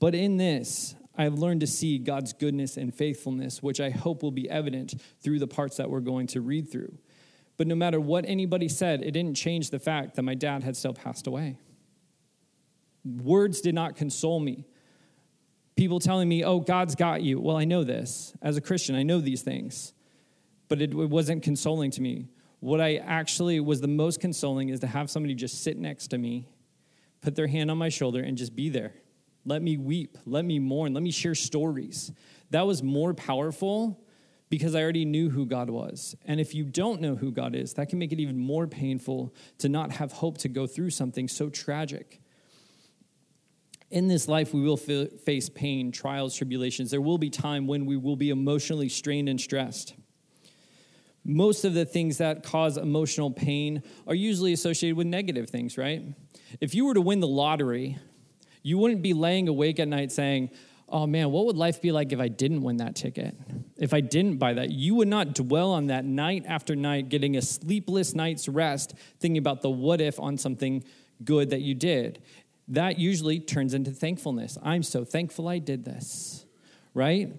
But 0.00 0.14
in 0.14 0.38
this, 0.38 0.94
I've 1.18 1.38
learned 1.38 1.60
to 1.60 1.66
see 1.66 1.98
God's 1.98 2.32
goodness 2.32 2.76
and 2.76 2.94
faithfulness, 2.94 3.62
which 3.62 3.80
I 3.80 3.90
hope 3.90 4.22
will 4.22 4.30
be 4.30 4.48
evident 4.50 4.94
through 5.20 5.38
the 5.38 5.46
parts 5.46 5.76
that 5.76 5.90
we're 5.90 6.00
going 6.00 6.26
to 6.28 6.40
read 6.40 6.70
through. 6.70 6.98
But 7.56 7.66
no 7.66 7.74
matter 7.74 7.98
what 7.98 8.24
anybody 8.26 8.68
said, 8.68 9.02
it 9.02 9.12
didn't 9.12 9.34
change 9.34 9.70
the 9.70 9.78
fact 9.78 10.16
that 10.16 10.22
my 10.22 10.34
dad 10.34 10.62
had 10.62 10.76
still 10.76 10.92
passed 10.92 11.26
away. 11.26 11.58
Words 13.04 13.60
did 13.60 13.74
not 13.74 13.96
console 13.96 14.40
me. 14.40 14.66
People 15.74 16.00
telling 16.00 16.28
me, 16.28 16.44
oh, 16.44 16.60
God's 16.60 16.94
got 16.94 17.22
you. 17.22 17.40
Well, 17.40 17.56
I 17.56 17.64
know 17.64 17.84
this. 17.84 18.34
As 18.42 18.56
a 18.56 18.60
Christian, 18.60 18.94
I 18.94 19.02
know 19.02 19.20
these 19.20 19.42
things. 19.42 19.92
But 20.68 20.82
it, 20.82 20.90
it 20.90 21.10
wasn't 21.10 21.42
consoling 21.42 21.90
to 21.92 22.02
me. 22.02 22.28
What 22.60 22.80
I 22.80 22.96
actually 22.96 23.60
was 23.60 23.80
the 23.80 23.88
most 23.88 24.20
consoling 24.20 24.70
is 24.70 24.80
to 24.80 24.86
have 24.86 25.10
somebody 25.10 25.34
just 25.34 25.62
sit 25.62 25.78
next 25.78 26.08
to 26.08 26.18
me, 26.18 26.48
put 27.20 27.36
their 27.36 27.46
hand 27.46 27.70
on 27.70 27.78
my 27.78 27.90
shoulder, 27.90 28.20
and 28.20 28.36
just 28.36 28.56
be 28.56 28.68
there. 28.68 28.94
Let 29.46 29.62
me 29.62 29.76
weep. 29.76 30.18
Let 30.26 30.44
me 30.44 30.58
mourn. 30.58 30.92
Let 30.92 31.02
me 31.02 31.12
share 31.12 31.34
stories. 31.34 32.12
That 32.50 32.66
was 32.66 32.82
more 32.82 33.14
powerful 33.14 34.02
because 34.50 34.74
I 34.74 34.82
already 34.82 35.04
knew 35.04 35.30
who 35.30 35.46
God 35.46 35.70
was. 35.70 36.14
And 36.26 36.40
if 36.40 36.54
you 36.54 36.64
don't 36.64 37.00
know 37.00 37.16
who 37.16 37.32
God 37.32 37.54
is, 37.54 37.74
that 37.74 37.88
can 37.88 37.98
make 37.98 38.12
it 38.12 38.20
even 38.20 38.38
more 38.38 38.66
painful 38.66 39.34
to 39.58 39.68
not 39.68 39.92
have 39.92 40.12
hope 40.12 40.38
to 40.38 40.48
go 40.48 40.66
through 40.66 40.90
something 40.90 41.28
so 41.28 41.48
tragic. 41.48 42.20
In 43.90 44.08
this 44.08 44.26
life, 44.26 44.52
we 44.52 44.62
will 44.62 44.76
face 44.76 45.48
pain, 45.48 45.92
trials, 45.92 46.36
tribulations. 46.36 46.90
There 46.90 47.00
will 47.00 47.18
be 47.18 47.30
time 47.30 47.68
when 47.68 47.86
we 47.86 47.96
will 47.96 48.16
be 48.16 48.30
emotionally 48.30 48.88
strained 48.88 49.28
and 49.28 49.40
stressed. 49.40 49.94
Most 51.24 51.64
of 51.64 51.74
the 51.74 51.84
things 51.84 52.18
that 52.18 52.44
cause 52.44 52.76
emotional 52.76 53.30
pain 53.30 53.82
are 54.06 54.14
usually 54.14 54.52
associated 54.52 54.96
with 54.96 55.06
negative 55.08 55.50
things, 55.50 55.76
right? 55.76 56.04
If 56.60 56.74
you 56.74 56.84
were 56.86 56.94
to 56.94 57.00
win 57.00 57.18
the 57.20 57.26
lottery, 57.26 57.98
you 58.66 58.78
wouldn't 58.78 59.00
be 59.00 59.12
laying 59.12 59.46
awake 59.46 59.78
at 59.78 59.86
night 59.86 60.10
saying, 60.10 60.50
oh 60.88 61.06
man, 61.06 61.30
what 61.30 61.46
would 61.46 61.56
life 61.56 61.80
be 61.80 61.92
like 61.92 62.12
if 62.12 62.18
I 62.18 62.26
didn't 62.26 62.62
win 62.62 62.78
that 62.78 62.96
ticket? 62.96 63.36
If 63.78 63.94
I 63.94 64.00
didn't 64.00 64.38
buy 64.38 64.54
that? 64.54 64.70
You 64.70 64.96
would 64.96 65.06
not 65.06 65.36
dwell 65.36 65.70
on 65.70 65.86
that 65.86 66.04
night 66.04 66.44
after 66.48 66.74
night, 66.74 67.08
getting 67.08 67.36
a 67.36 67.42
sleepless 67.42 68.12
night's 68.12 68.48
rest, 68.48 68.94
thinking 69.20 69.38
about 69.38 69.62
the 69.62 69.70
what 69.70 70.00
if 70.00 70.18
on 70.18 70.36
something 70.36 70.82
good 71.22 71.50
that 71.50 71.60
you 71.60 71.76
did. 71.76 72.20
That 72.66 72.98
usually 72.98 73.38
turns 73.38 73.72
into 73.72 73.92
thankfulness. 73.92 74.58
I'm 74.60 74.82
so 74.82 75.04
thankful 75.04 75.46
I 75.46 75.58
did 75.58 75.84
this, 75.84 76.44
right? 76.92 77.34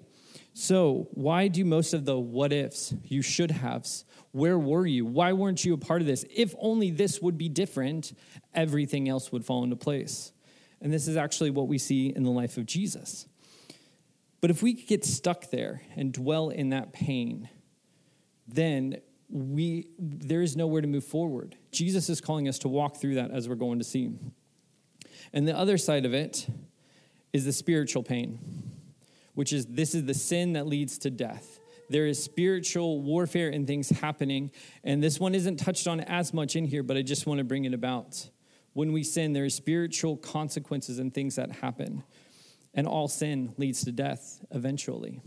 So, 0.54 1.10
why 1.12 1.50
do 1.50 1.66
most 1.66 1.94
of 1.94 2.06
the 2.06 2.18
what 2.18 2.54
ifs, 2.54 2.94
you 3.04 3.22
should 3.22 3.52
haves, 3.52 4.06
where 4.32 4.58
were 4.58 4.88
you? 4.88 5.06
Why 5.06 5.34
weren't 5.34 5.66
you 5.66 5.74
a 5.74 5.78
part 5.78 6.00
of 6.00 6.08
this? 6.08 6.24
If 6.34 6.56
only 6.58 6.90
this 6.90 7.22
would 7.22 7.38
be 7.38 7.50
different, 7.50 8.18
everything 8.54 9.10
else 9.10 9.30
would 9.34 9.44
fall 9.44 9.66
into 9.66 9.76
place. 9.76 10.32
And 10.82 10.94
this 10.94 11.08
is 11.08 11.18
actually 11.18 11.50
what 11.50 11.68
we 11.68 11.78
see 11.78 12.08
in 12.16 12.24
the 12.24 12.32
life 12.32 12.58
of 12.58 12.66
Jesus. 12.66 13.28
But 14.42 14.52
if 14.52 14.62
we 14.62 14.74
get 14.74 15.04
stuck 15.04 15.50
there 15.50 15.82
and 15.96 16.14
dwell 16.14 16.50
in 16.50 16.70
that 16.70 16.94
pain, 16.94 17.50
then 18.48 19.02
we 19.30 19.88
there 20.00 20.42
is 20.42 20.56
nowhere 20.56 20.82
to 20.82 20.88
move 20.88 21.04
forward. 21.04 21.56
Jesus 21.72 22.10
is 22.10 22.22
calling 22.22 22.48
us 22.48 22.60
to 22.60 22.68
walk 22.68 22.98
through 22.98 23.16
that 23.16 23.32
as 23.32 23.50
we're 23.50 23.56
going 23.56 23.80
to 23.80 23.84
see. 23.84 24.12
And 25.34 25.48
the 25.48 25.58
other 25.58 25.78
side 25.78 26.06
of 26.06 26.14
it 26.14 26.48
is 27.34 27.44
the 27.46 27.52
spiritual 27.52 28.04
pain, 28.04 28.40
which 29.34 29.52
is 29.52 29.66
this 29.66 29.94
is 29.94 30.06
the 30.06 30.14
sin 30.14 30.54
that 30.54 30.68
leads 30.68 30.98
to 31.00 31.10
death. 31.10 31.60
There 31.90 32.06
is 32.06 32.22
spiritual 32.22 33.02
warfare 33.02 33.50
and 33.50 33.66
things 33.66 33.90
happening, 33.90 34.52
and 34.84 35.02
this 35.02 35.20
one 35.20 35.36
isn't 35.36 35.58
touched 35.58 35.88
on 35.88 36.02
as 36.02 36.34
much 36.34 36.56
in 36.56 36.66
here, 36.66 36.84
but 36.84 36.98
I 36.98 37.02
just 37.02 37.26
want 37.26 37.40
to 37.40 37.44
bring 37.44 37.66
it 37.66 37.74
about. 37.74 38.30
When 38.78 38.94
we 38.94 39.02
sin, 39.02 39.34
there 39.34 39.44
are 39.44 39.50
spiritual 39.50 40.18
consequences 40.18 41.00
and 41.00 41.12
things 41.12 41.38
that 41.38 41.52
happen. 41.52 42.04
And 42.76 42.86
all 42.86 43.08
sin 43.08 43.56
leads 43.58 43.84
to 43.86 43.92
death 43.92 44.46
eventually. 44.52 45.20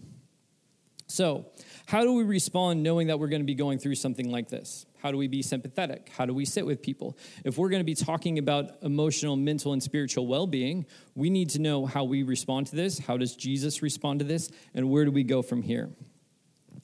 So, 1.08 1.46
how 1.86 2.02
do 2.02 2.12
we 2.12 2.22
respond 2.22 2.84
knowing 2.84 3.08
that 3.08 3.18
we're 3.18 3.26
going 3.26 3.42
to 3.42 3.46
be 3.46 3.56
going 3.56 3.80
through 3.80 3.96
something 3.96 4.30
like 4.30 4.50
this? 4.50 4.86
How 5.02 5.10
do 5.10 5.16
we 5.16 5.26
be 5.26 5.42
sympathetic? 5.42 6.12
How 6.16 6.26
do 6.26 6.32
we 6.32 6.44
sit 6.44 6.64
with 6.64 6.80
people? 6.80 7.18
If 7.44 7.58
we're 7.58 7.70
going 7.70 7.80
to 7.80 7.84
be 7.84 7.96
talking 7.96 8.38
about 8.38 8.70
emotional, 8.82 9.34
mental, 9.34 9.72
and 9.72 9.82
spiritual 9.82 10.28
well 10.28 10.46
being, 10.46 10.86
we 11.16 11.28
need 11.28 11.50
to 11.50 11.58
know 11.58 11.86
how 11.86 12.04
we 12.04 12.22
respond 12.22 12.68
to 12.68 12.76
this. 12.76 13.00
How 13.00 13.16
does 13.16 13.34
Jesus 13.34 13.82
respond 13.82 14.20
to 14.20 14.24
this? 14.24 14.48
And 14.74 14.90
where 14.90 15.04
do 15.04 15.10
we 15.10 15.24
go 15.24 15.42
from 15.42 15.62
here? 15.62 15.90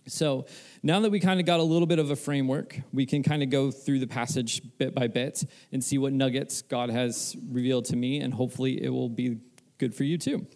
So 0.08 0.46
now 0.82 1.00
that 1.00 1.10
we 1.10 1.18
kind 1.18 1.40
of 1.40 1.46
got 1.46 1.58
a 1.58 1.64
little 1.64 1.86
bit 1.86 1.98
of 1.98 2.10
a 2.10 2.16
framework, 2.16 2.80
we 2.92 3.06
can 3.06 3.22
kind 3.22 3.42
of 3.42 3.50
go 3.50 3.70
through 3.70 3.98
the 3.98 4.06
passage 4.06 4.62
bit 4.78 4.94
by 4.94 5.08
bit 5.08 5.44
and 5.72 5.82
see 5.82 5.98
what 5.98 6.12
nuggets 6.12 6.62
God 6.62 6.90
has 6.90 7.36
revealed 7.50 7.86
to 7.86 7.96
me, 7.96 8.20
and 8.20 8.32
hopefully 8.32 8.82
it 8.82 8.90
will 8.90 9.08
be 9.08 9.38
good 9.78 9.94
for 9.94 10.04
you 10.04 10.16
too. 10.16 10.46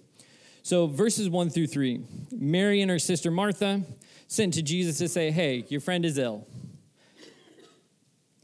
So, 0.63 0.87
verses 0.87 1.29
one 1.29 1.51
through 1.51 1.67
three 1.67 2.05
Mary 2.31 2.81
and 2.81 2.91
her 2.91 2.99
sister 2.99 3.31
Martha 3.31 3.83
sent 4.29 4.55
to 4.55 4.63
Jesus 4.63 4.99
to 4.99 5.09
say, 5.09 5.31
Hey, 5.31 5.65
your 5.69 5.81
friend 5.81 6.05
is 6.05 6.17
ill. 6.17 6.47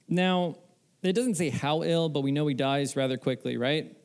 Now, 0.09 0.57
it 1.03 1.13
doesn't 1.13 1.35
say 1.37 1.51
how 1.51 1.83
ill, 1.83 2.09
but 2.09 2.21
we 2.21 2.33
know 2.33 2.47
he 2.47 2.55
dies 2.55 2.97
rather 2.97 3.17
quickly, 3.17 3.57
right? 3.57 3.96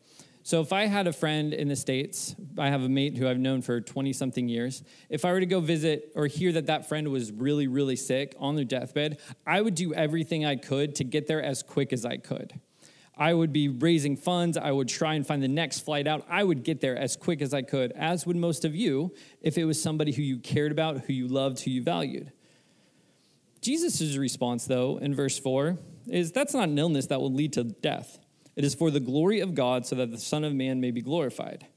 So 0.44 0.60
if 0.60 0.74
I 0.74 0.88
had 0.88 1.06
a 1.06 1.14
friend 1.14 1.54
in 1.54 1.68
the 1.68 1.76
States, 1.76 2.36
I 2.58 2.70
have 2.70 2.82
a 2.82 2.90
mate 2.90 3.18
who 3.18 3.28
I've 3.28 3.38
known 3.38 3.62
for 3.62 3.80
20 3.80 4.12
something 4.12 4.50
years. 4.50 4.84
If 5.10 5.24
I 5.24 5.32
were 5.32 5.40
to 5.40 5.46
go 5.46 5.60
visit 5.60 6.12
or 6.16 6.26
hear 6.26 6.52
that 6.54 6.66
that 6.66 6.90
friend 6.90 7.08
was 7.10 7.32
really, 7.32 7.68
really 7.68 7.96
sick 7.96 8.36
on 8.40 8.56
their 8.56 8.66
deathbed, 8.66 9.20
I 9.46 9.62
would 9.62 9.76
do 9.76 9.94
everything 9.94 10.44
I 10.46 10.56
could 10.56 10.96
to 10.96 11.04
get 11.04 11.28
there 11.28 11.44
as 11.44 11.62
quick 11.62 11.94
as 11.94 12.06
I 12.06 12.18
could. 12.18 12.60
I 13.16 13.36
would 13.36 13.54
be 13.54 13.68
raising 13.68 14.18
funds. 14.18 14.58
I 14.58 14.72
would 14.72 14.88
try 14.88 15.14
and 15.14 15.28
find 15.28 15.44
the 15.44 15.48
next 15.48 15.82
flight 15.82 16.08
out. 16.08 16.26
I 16.28 16.44
would 16.44 16.64
get 16.64 16.82
there 16.82 16.98
as 16.98 17.16
quick 17.16 17.42
as 17.44 17.54
I 17.54 17.62
could, 17.62 17.92
as 17.92 18.26
would 18.26 18.36
most 18.36 18.66
of 18.66 18.76
you 18.76 19.14
if 19.42 19.60
it 19.60 19.66
was 19.66 19.82
somebody 19.82 20.12
who 20.12 20.24
you 20.24 20.40
cared 20.40 20.72
about, 20.72 21.02
who 21.02 21.14
you 21.14 21.28
loved, 21.28 21.60
who 21.60 21.70
you 21.70 21.84
valued. 21.84 22.32
Jesus' 23.62 24.18
response, 24.18 24.66
though, 24.66 24.98
in 24.98 25.14
verse 25.14 25.38
4, 25.38 25.78
is 26.08 26.32
that's 26.32 26.56
not 26.56 26.70
an 26.70 26.80
illness 26.80 27.06
that 27.08 27.22
will 27.22 27.32
lead 27.32 27.54
to 27.54 27.64
death. 27.64 28.18
It 28.56 28.64
is 28.64 28.76
for 28.76 28.92
the 28.92 29.00
glory 29.00 29.40
of 29.40 29.56
God 29.56 29.86
so 29.86 29.96
that 29.96 30.12
the 30.12 30.18
Son 30.18 30.44
of 30.44 30.54
Man 30.54 30.82
may 30.82 30.92
be 30.92 31.02
glorified. 31.02 31.68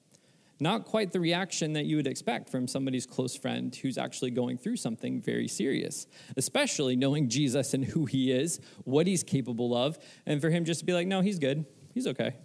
Not 0.60 0.84
quite 0.84 1.12
the 1.12 1.20
reaction 1.20 1.72
that 1.72 1.84
you 1.84 1.96
would 1.96 2.06
expect 2.06 2.48
from 2.48 2.68
somebody's 2.68 3.06
close 3.06 3.36
friend 3.36 3.74
who's 3.74 3.98
actually 3.98 4.30
going 4.30 4.56
through 4.56 4.76
something 4.76 5.20
very 5.20 5.48
serious, 5.48 6.06
especially 6.36 6.94
knowing 6.94 7.28
Jesus 7.28 7.74
and 7.74 7.84
who 7.84 8.06
he 8.06 8.30
is, 8.30 8.60
what 8.84 9.06
he's 9.06 9.24
capable 9.24 9.76
of, 9.76 9.98
and 10.26 10.40
for 10.40 10.50
him 10.50 10.64
just 10.64 10.80
to 10.80 10.86
be 10.86 10.92
like, 10.92 11.08
no, 11.08 11.20
he's 11.20 11.38
good. 11.38 11.66
He's 11.92 12.06
okay. 12.06 12.36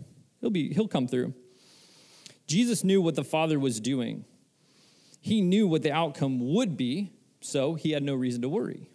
He'll 0.42 0.50
be 0.50 0.74
he'll 0.74 0.88
come 0.88 1.08
through. 1.08 1.34
Jesus 2.48 2.84
knew 2.84 3.02
what 3.02 3.16
the 3.16 3.24
Father 3.24 3.60
was 3.60 3.80
doing. 3.80 4.26
He 5.22 5.42
knew 5.42 5.68
what 5.68 5.84
the 5.84 5.92
outcome 5.92 6.54
would 6.54 6.78
be, 6.78 7.12
so 7.42 7.76
he 7.76 7.92
had 7.92 8.04
no 8.04 8.16
reason 8.16 8.42
to 8.42 8.50
worry. 8.50 8.90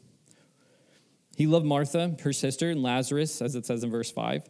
He 1.37 1.47
loved 1.47 1.67
Martha, 1.67 2.17
her 2.23 2.33
sister, 2.33 2.71
and 2.71 2.83
Lazarus, 2.83 3.43
as 3.43 3.55
it 3.55 3.67
says 3.67 3.85
in 3.85 3.91
verse 3.91 4.11
5. 4.11 4.45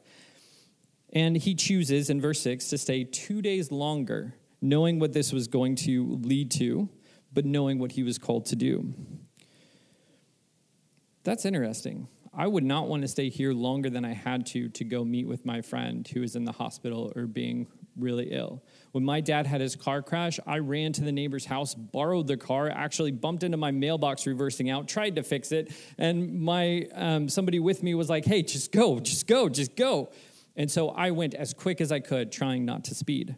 And 1.14 1.36
he 1.36 1.54
chooses 1.54 2.10
in 2.10 2.20
verse 2.20 2.40
6 2.40 2.68
to 2.70 2.78
stay 2.78 3.04
two 3.04 3.40
days 3.40 3.70
longer, 3.70 4.34
knowing 4.60 4.98
what 4.98 5.12
this 5.12 5.32
was 5.32 5.46
going 5.46 5.76
to 5.76 6.18
lead 6.22 6.50
to, 6.52 6.88
but 7.32 7.44
knowing 7.44 7.78
what 7.78 7.92
he 7.92 8.02
was 8.02 8.18
called 8.18 8.46
to 8.46 8.56
do. 8.56 8.92
That's 11.22 11.44
interesting. 11.44 12.08
I 12.36 12.48
would 12.48 12.64
not 12.64 12.88
want 12.88 13.02
to 13.02 13.08
stay 13.08 13.28
here 13.28 13.52
longer 13.52 13.88
than 13.88 14.04
I 14.04 14.12
had 14.12 14.46
to 14.46 14.68
to 14.68 14.84
go 14.84 15.04
meet 15.04 15.28
with 15.28 15.46
my 15.46 15.60
friend 15.60 16.06
who 16.06 16.22
is 16.22 16.34
in 16.34 16.44
the 16.44 16.52
hospital 16.52 17.12
or 17.14 17.26
being 17.26 17.68
really 17.96 18.32
ill. 18.32 18.62
When 18.90 19.04
my 19.04 19.20
dad 19.20 19.46
had 19.46 19.60
his 19.60 19.76
car 19.76 20.02
crash, 20.02 20.40
I 20.46 20.58
ran 20.58 20.92
to 20.94 21.02
the 21.02 21.12
neighbor's 21.12 21.44
house, 21.44 21.74
borrowed 21.74 22.26
the 22.26 22.36
car, 22.36 22.68
actually 22.68 23.12
bumped 23.12 23.44
into 23.44 23.56
my 23.56 23.70
mailbox 23.70 24.26
reversing 24.26 24.68
out, 24.68 24.88
tried 24.88 25.14
to 25.16 25.22
fix 25.22 25.52
it, 25.52 25.72
and 25.96 26.40
my 26.40 26.88
um, 26.92 27.28
somebody 27.28 27.60
with 27.60 27.82
me 27.84 27.94
was 27.94 28.10
like, 28.10 28.24
"Hey, 28.24 28.42
just 28.42 28.72
go, 28.72 28.98
just 28.98 29.28
go, 29.28 29.48
just 29.48 29.76
go." 29.76 30.10
And 30.56 30.70
so 30.70 30.90
I 30.90 31.10
went 31.10 31.34
as 31.34 31.52
quick 31.52 31.80
as 31.80 31.90
I 31.90 32.00
could, 32.00 32.30
trying 32.30 32.64
not 32.64 32.84
to 32.84 32.94
speed. 32.94 33.36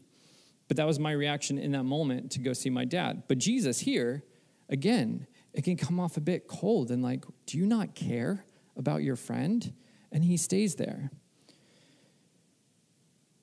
But 0.68 0.76
that 0.76 0.86
was 0.86 0.98
my 0.98 1.12
reaction 1.12 1.58
in 1.58 1.72
that 1.72 1.84
moment 1.84 2.32
to 2.32 2.40
go 2.40 2.52
see 2.52 2.70
my 2.70 2.84
dad. 2.84 3.22
But 3.28 3.38
Jesus 3.38 3.80
here, 3.80 4.24
again, 4.68 5.26
it 5.52 5.64
can 5.64 5.76
come 5.76 5.98
off 5.98 6.16
a 6.16 6.20
bit 6.20 6.48
cold 6.48 6.90
and 6.90 7.02
like, 7.02 7.24
do 7.46 7.56
you 7.56 7.66
not 7.66 7.94
care 7.94 8.44
about 8.76 9.02
your 9.02 9.16
friend? 9.16 9.72
And 10.12 10.24
he 10.24 10.36
stays 10.36 10.74
there. 10.74 11.10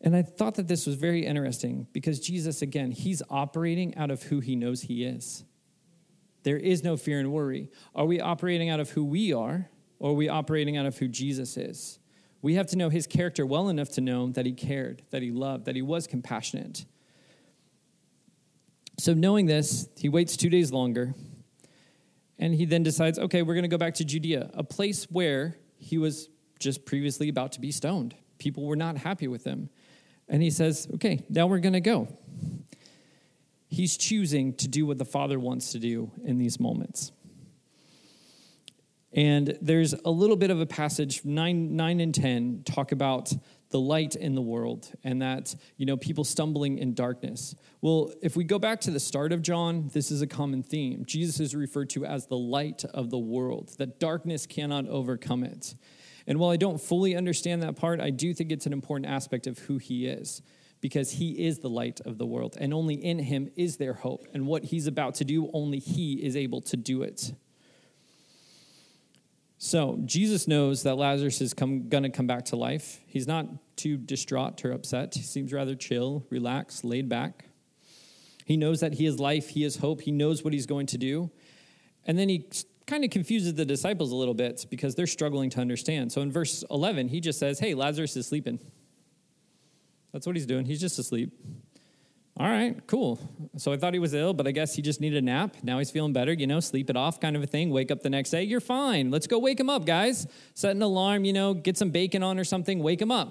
And 0.02 0.16
I 0.16 0.22
thought 0.22 0.56
that 0.56 0.68
this 0.68 0.86
was 0.86 0.96
very 0.96 1.26
interesting 1.26 1.88
because 1.94 2.20
Jesus, 2.20 2.62
again, 2.62 2.92
he's 2.92 3.24
operating 3.30 3.96
out 3.96 4.12
of 4.12 4.24
who 4.24 4.42
he 4.42 4.56
knows 4.56 4.82
he 4.82 5.06
is. 5.06 5.46
There 6.44 6.58
is 6.58 6.84
no 6.84 6.98
fear 6.98 7.20
and 7.20 7.32
worry. 7.32 7.72
Are 7.96 8.06
we 8.06 8.20
operating 8.20 8.70
out 8.70 8.82
of 8.82 8.90
who 8.90 9.06
we 9.06 9.32
are, 9.32 9.70
or 10.00 10.12
are 10.12 10.16
we 10.16 10.28
operating 10.28 10.76
out 10.76 10.86
of 10.86 10.98
who 10.98 11.08
Jesus 11.08 11.56
is? 11.56 12.00
We 12.44 12.56
have 12.56 12.68
to 12.68 12.76
know 12.76 12.90
his 12.90 13.08
character 13.08 13.46
well 13.46 13.70
enough 13.70 13.90
to 13.92 14.02
know 14.02 14.28
that 14.32 14.46
he 14.46 14.52
cared, 14.52 15.02
that 15.12 15.22
he 15.22 15.32
loved, 15.32 15.66
that 15.66 15.76
he 15.76 15.82
was 15.82 16.06
compassionate. 16.06 16.86
So, 19.00 19.14
knowing 19.14 19.46
this, 19.46 19.88
he 19.98 20.10
waits 20.10 20.36
two 20.36 20.50
days 20.50 20.72
longer, 20.72 21.16
and 22.38 22.54
he 22.54 22.66
then 22.66 22.84
decides, 22.84 23.18
okay, 23.18 23.42
we're 23.42 23.54
going 23.54 23.64
to 23.64 23.70
go 23.70 23.78
back 23.78 23.96
to 23.96 24.06
Judea, 24.06 24.52
a 24.54 24.64
place 24.64 25.06
where 25.06 25.56
he 25.78 25.98
was 25.98 26.30
just 26.60 26.86
previously 26.86 27.30
about 27.30 27.54
to 27.54 27.62
be 27.62 27.72
stoned. 27.72 28.14
People 28.40 28.66
were 28.66 28.76
not 28.76 28.98
happy 28.98 29.30
with 29.30 29.46
him. 29.46 29.70
And 30.28 30.44
he 30.44 30.50
says, 30.50 30.88
okay, 30.96 31.24
now 31.30 31.48
we're 31.48 31.60
going 31.60 31.74
to 31.74 31.82
go. 31.82 32.10
He's 33.70 33.96
choosing 33.98 34.54
to 34.56 34.68
do 34.68 34.86
what 34.86 34.98
the 34.98 35.06
Father 35.06 35.40
wants 35.40 35.72
to 35.72 35.80
do 35.80 36.12
in 36.26 36.38
these 36.38 36.60
moments. 36.60 37.14
And 39.14 39.58
there's 39.62 39.94
a 39.94 40.10
little 40.10 40.36
bit 40.36 40.50
of 40.50 40.60
a 40.60 40.66
passage, 40.66 41.24
9, 41.24 41.76
9 41.76 42.00
and 42.00 42.16
10, 42.16 42.64
talk 42.66 42.92
about 42.92 43.32
the 43.70 43.80
light 43.80 44.16
in 44.16 44.36
the 44.36 44.42
world 44.42 44.92
and 45.04 45.22
that, 45.22 45.56
you 45.78 45.86
know, 45.86 45.98
people 45.98 46.24
stumbling 46.24 46.78
in 46.78 46.94
darkness. 46.94 47.56
Well, 47.82 48.12
if 48.22 48.36
we 48.36 48.44
go 48.44 48.60
back 48.60 48.82
to 48.82 48.92
the 48.92 49.00
start 49.00 49.32
of 49.32 49.42
John, 49.42 49.90
this 49.94 50.12
is 50.12 50.22
a 50.22 50.28
common 50.28 50.64
theme. 50.64 51.06
Jesus 51.06 51.40
is 51.40 51.56
referred 51.56 51.90
to 51.92 52.06
as 52.06 52.28
the 52.28 52.38
light 52.38 52.86
of 52.86 53.10
the 53.10 53.18
world, 53.18 53.76
that 53.78 54.00
darkness 54.00 54.46
cannot 54.46 54.88
overcome 54.88 55.44
it. 55.44 55.76
And 56.26 56.40
while 56.40 56.52
I 56.52 56.58
don't 56.58 56.80
fully 56.80 57.16
understand 57.16 57.62
that 57.64 57.76
part, 57.76 58.00
I 58.00 58.10
do 58.10 58.34
think 58.34 58.52
it's 58.52 58.66
an 58.66 58.74
important 58.74 59.12
aspect 59.12 59.46
of 59.48 59.60
who 59.60 59.78
he 59.78 60.06
is 60.08 60.42
because 60.80 61.12
he 61.12 61.46
is 61.46 61.60
the 61.60 61.70
light 61.70 62.02
of 62.02 62.18
the 62.18 62.26
world 62.26 62.58
and 62.60 62.74
only 62.74 62.96
in 62.96 63.20
him 63.20 63.50
is 63.56 63.78
there 63.78 63.94
hope. 63.94 64.28
And 64.34 64.46
what 64.46 64.66
he's 64.66 64.88
about 64.88 65.16
to 65.16 65.26
do, 65.26 65.50
only 65.54 65.80
he 65.80 66.14
is 66.16 66.36
able 66.36 66.62
to 66.62 66.78
do 66.78 67.04
it. 67.04 67.34
So 69.64 69.98
Jesus 70.04 70.46
knows 70.46 70.84
that 70.84 70.98
Lazarus 70.98 71.40
is 71.40 71.54
going 71.54 71.90
to 71.90 72.10
come 72.10 72.28
back 72.28 72.44
to 72.48 72.58
life. 72.58 73.00
He's 73.08 73.28
not 73.28 73.48
too 73.78 73.96
distraught 73.96 74.66
or 74.66 74.74
upset. 74.74 75.14
He 75.16 75.22
seems 75.22 75.54
rather 75.54 75.74
chill, 75.74 76.26
relaxed, 76.30 76.84
laid 76.84 77.08
back. 77.08 77.46
He 78.44 78.58
knows 78.58 78.82
that 78.82 78.96
he 78.96 79.06
is 79.06 79.22
life, 79.22 79.48
he 79.48 79.64
is 79.64 79.78
hope, 79.78 80.02
he 80.02 80.12
knows 80.12 80.44
what 80.44 80.52
he's 80.52 80.66
going 80.66 80.88
to 80.88 80.98
do. 80.98 81.32
And 82.06 82.20
then 82.20 82.28
he 82.28 82.46
kind 82.88 83.06
of 83.06 83.10
confuses 83.10 83.54
the 83.54 83.64
disciples 83.64 84.12
a 84.12 84.18
little 84.18 84.34
bit 84.34 84.66
because 84.70 84.96
they're 84.96 85.08
struggling 85.08 85.50
to 85.52 85.62
understand. 85.62 86.12
So 86.12 86.20
in 86.20 86.30
verse 86.30 86.66
11, 86.70 87.08
he 87.08 87.22
just 87.22 87.40
says, 87.40 87.58
Hey, 87.58 87.74
Lazarus 87.74 88.18
is 88.18 88.28
sleeping. 88.28 88.60
That's 90.12 90.28
what 90.28 90.36
he's 90.36 90.46
doing. 90.46 90.66
He's 90.66 90.82
just 90.82 91.00
asleep. 91.00 91.32
All 92.36 92.50
right, 92.50 92.76
cool. 92.88 93.20
So 93.58 93.72
I 93.72 93.78
thought 93.78 93.94
he 93.94 94.00
was 94.00 94.16
ill, 94.16 94.34
but 94.34 94.48
I 94.48 94.52
guess 94.52 94.74
he 94.74 94.82
just 94.82 95.00
needed 95.00 95.20
a 95.20 95.26
nap. 95.26 95.56
Now 95.62 95.78
he's 95.78 95.92
feeling 95.92 96.14
better, 96.14 96.34
you 96.34 96.48
know, 96.48 96.60
sleep 96.60 96.90
it 96.90 96.98
off 96.98 97.20
kind 97.20 97.36
of 97.36 97.44
a 97.44 97.48
thing. 97.48 97.70
Wake 97.70 97.92
up 97.92 98.02
the 98.02 98.10
next 98.10 98.32
day, 98.32 98.42
you're 98.42 98.60
fine. 98.60 99.12
Let's 99.12 99.28
go 99.28 99.38
wake 99.38 99.60
him 99.60 99.70
up, 99.70 99.86
guys. 99.86 100.26
Set 100.56 100.76
an 100.76 100.82
alarm, 100.82 101.26
you 101.26 101.34
know, 101.34 101.54
get 101.54 101.78
some 101.78 101.92
bacon 101.92 102.24
on 102.24 102.40
or 102.40 102.44
something, 102.44 102.80
wake 102.80 103.00
him 103.00 103.12
up. 103.12 103.30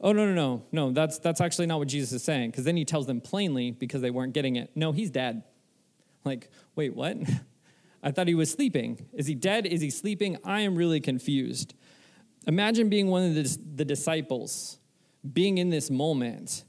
Oh, 0.00 0.12
no, 0.12 0.26
no, 0.26 0.34
no. 0.34 0.62
No, 0.70 0.92
that's, 0.92 1.18
that's 1.18 1.40
actually 1.40 1.66
not 1.66 1.78
what 1.78 1.88
Jesus 1.88 2.12
is 2.12 2.22
saying, 2.22 2.50
because 2.50 2.64
then 2.64 2.76
he 2.76 2.84
tells 2.84 3.06
them 3.06 3.22
plainly 3.22 3.70
because 3.70 4.02
they 4.02 4.10
weren't 4.10 4.34
getting 4.34 4.56
it. 4.56 4.70
No, 4.74 4.92
he's 4.92 5.10
dead. 5.10 5.42
Like, 6.24 6.50
wait, 6.76 6.94
what? 6.94 7.16
I 8.02 8.10
thought 8.12 8.28
he 8.28 8.34
was 8.34 8.50
sleeping. 8.50 9.06
Is 9.14 9.26
he 9.26 9.34
dead? 9.34 9.66
Is 9.66 9.80
he 9.80 9.90
sleeping? 9.90 10.36
I 10.44 10.60
am 10.60 10.76
really 10.76 11.00
confused. 11.00 11.74
Imagine 12.46 12.88
being 12.90 13.08
one 13.08 13.24
of 13.24 13.34
the, 13.34 13.58
the 13.76 13.84
disciples, 13.84 14.78
being 15.32 15.58
in 15.58 15.70
this 15.70 15.90
moment, 15.90 16.64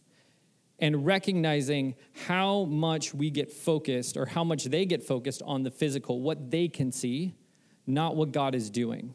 and 0.82 1.06
recognizing 1.06 1.96
how 2.28 2.66
much 2.66 3.14
we 3.14 3.30
get 3.30 3.52
focused 3.52 4.18
or 4.18 4.26
how 4.26 4.44
much 4.44 4.66
they 4.66 4.86
get 4.86 5.04
focused 5.04 5.42
on 5.46 5.64
the 5.64 5.72
physical, 5.72 6.22
what 6.22 6.52
they 6.52 6.68
can 6.68 6.92
see, 6.92 7.36
not 7.86 8.16
what 8.16 8.32
God 8.32 8.56
is 8.56 8.70
doing. 8.70 9.14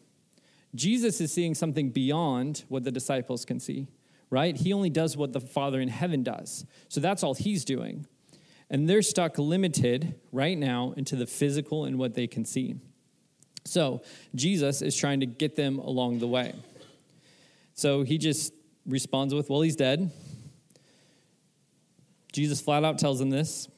Jesus 0.75 1.21
is 1.21 1.33
seeing 1.33 1.55
something 1.55 1.91
beyond 1.91 2.65
what 2.69 2.85
the 2.85 2.91
disciples 2.91 3.45
can 3.45 3.61
see, 3.61 3.87
right? 4.31 4.57
He 4.57 4.73
only 4.73 4.91
does 4.91 5.17
what 5.17 5.33
the 5.33 5.41
Father 5.41 5.81
in 5.81 5.89
heaven 5.89 6.23
does. 6.23 6.67
So 6.89 7.01
that's 7.01 7.23
all 7.23 7.35
he's 7.35 7.65
doing. 7.65 8.07
And 8.71 8.89
they're 8.89 9.03
stuck 9.03 9.39
limited 9.39 10.15
right 10.33 10.59
now 10.59 10.95
into 10.97 11.17
the 11.17 11.27
physical 11.27 11.85
and 11.85 11.99
what 11.99 12.15
they 12.15 12.27
can 12.27 12.45
see. 12.45 12.77
So 13.65 14.03
Jesus 14.35 14.83
is 14.83 14.97
trying 14.97 15.21
to 15.21 15.27
get 15.27 15.57
them 15.57 15.79
along 15.79 16.19
the 16.19 16.27
way. 16.27 16.55
So 17.75 18.03
he 18.03 18.19
just 18.19 18.53
responds 18.87 19.35
with, 19.35 19.51
Well, 19.51 19.63
he's 19.63 19.77
dead. 19.77 20.11
Jesus 22.35 22.61
flat 22.61 22.85
out 22.85 22.99
tells 22.99 23.21
them 23.21 23.31
this. 23.31 23.69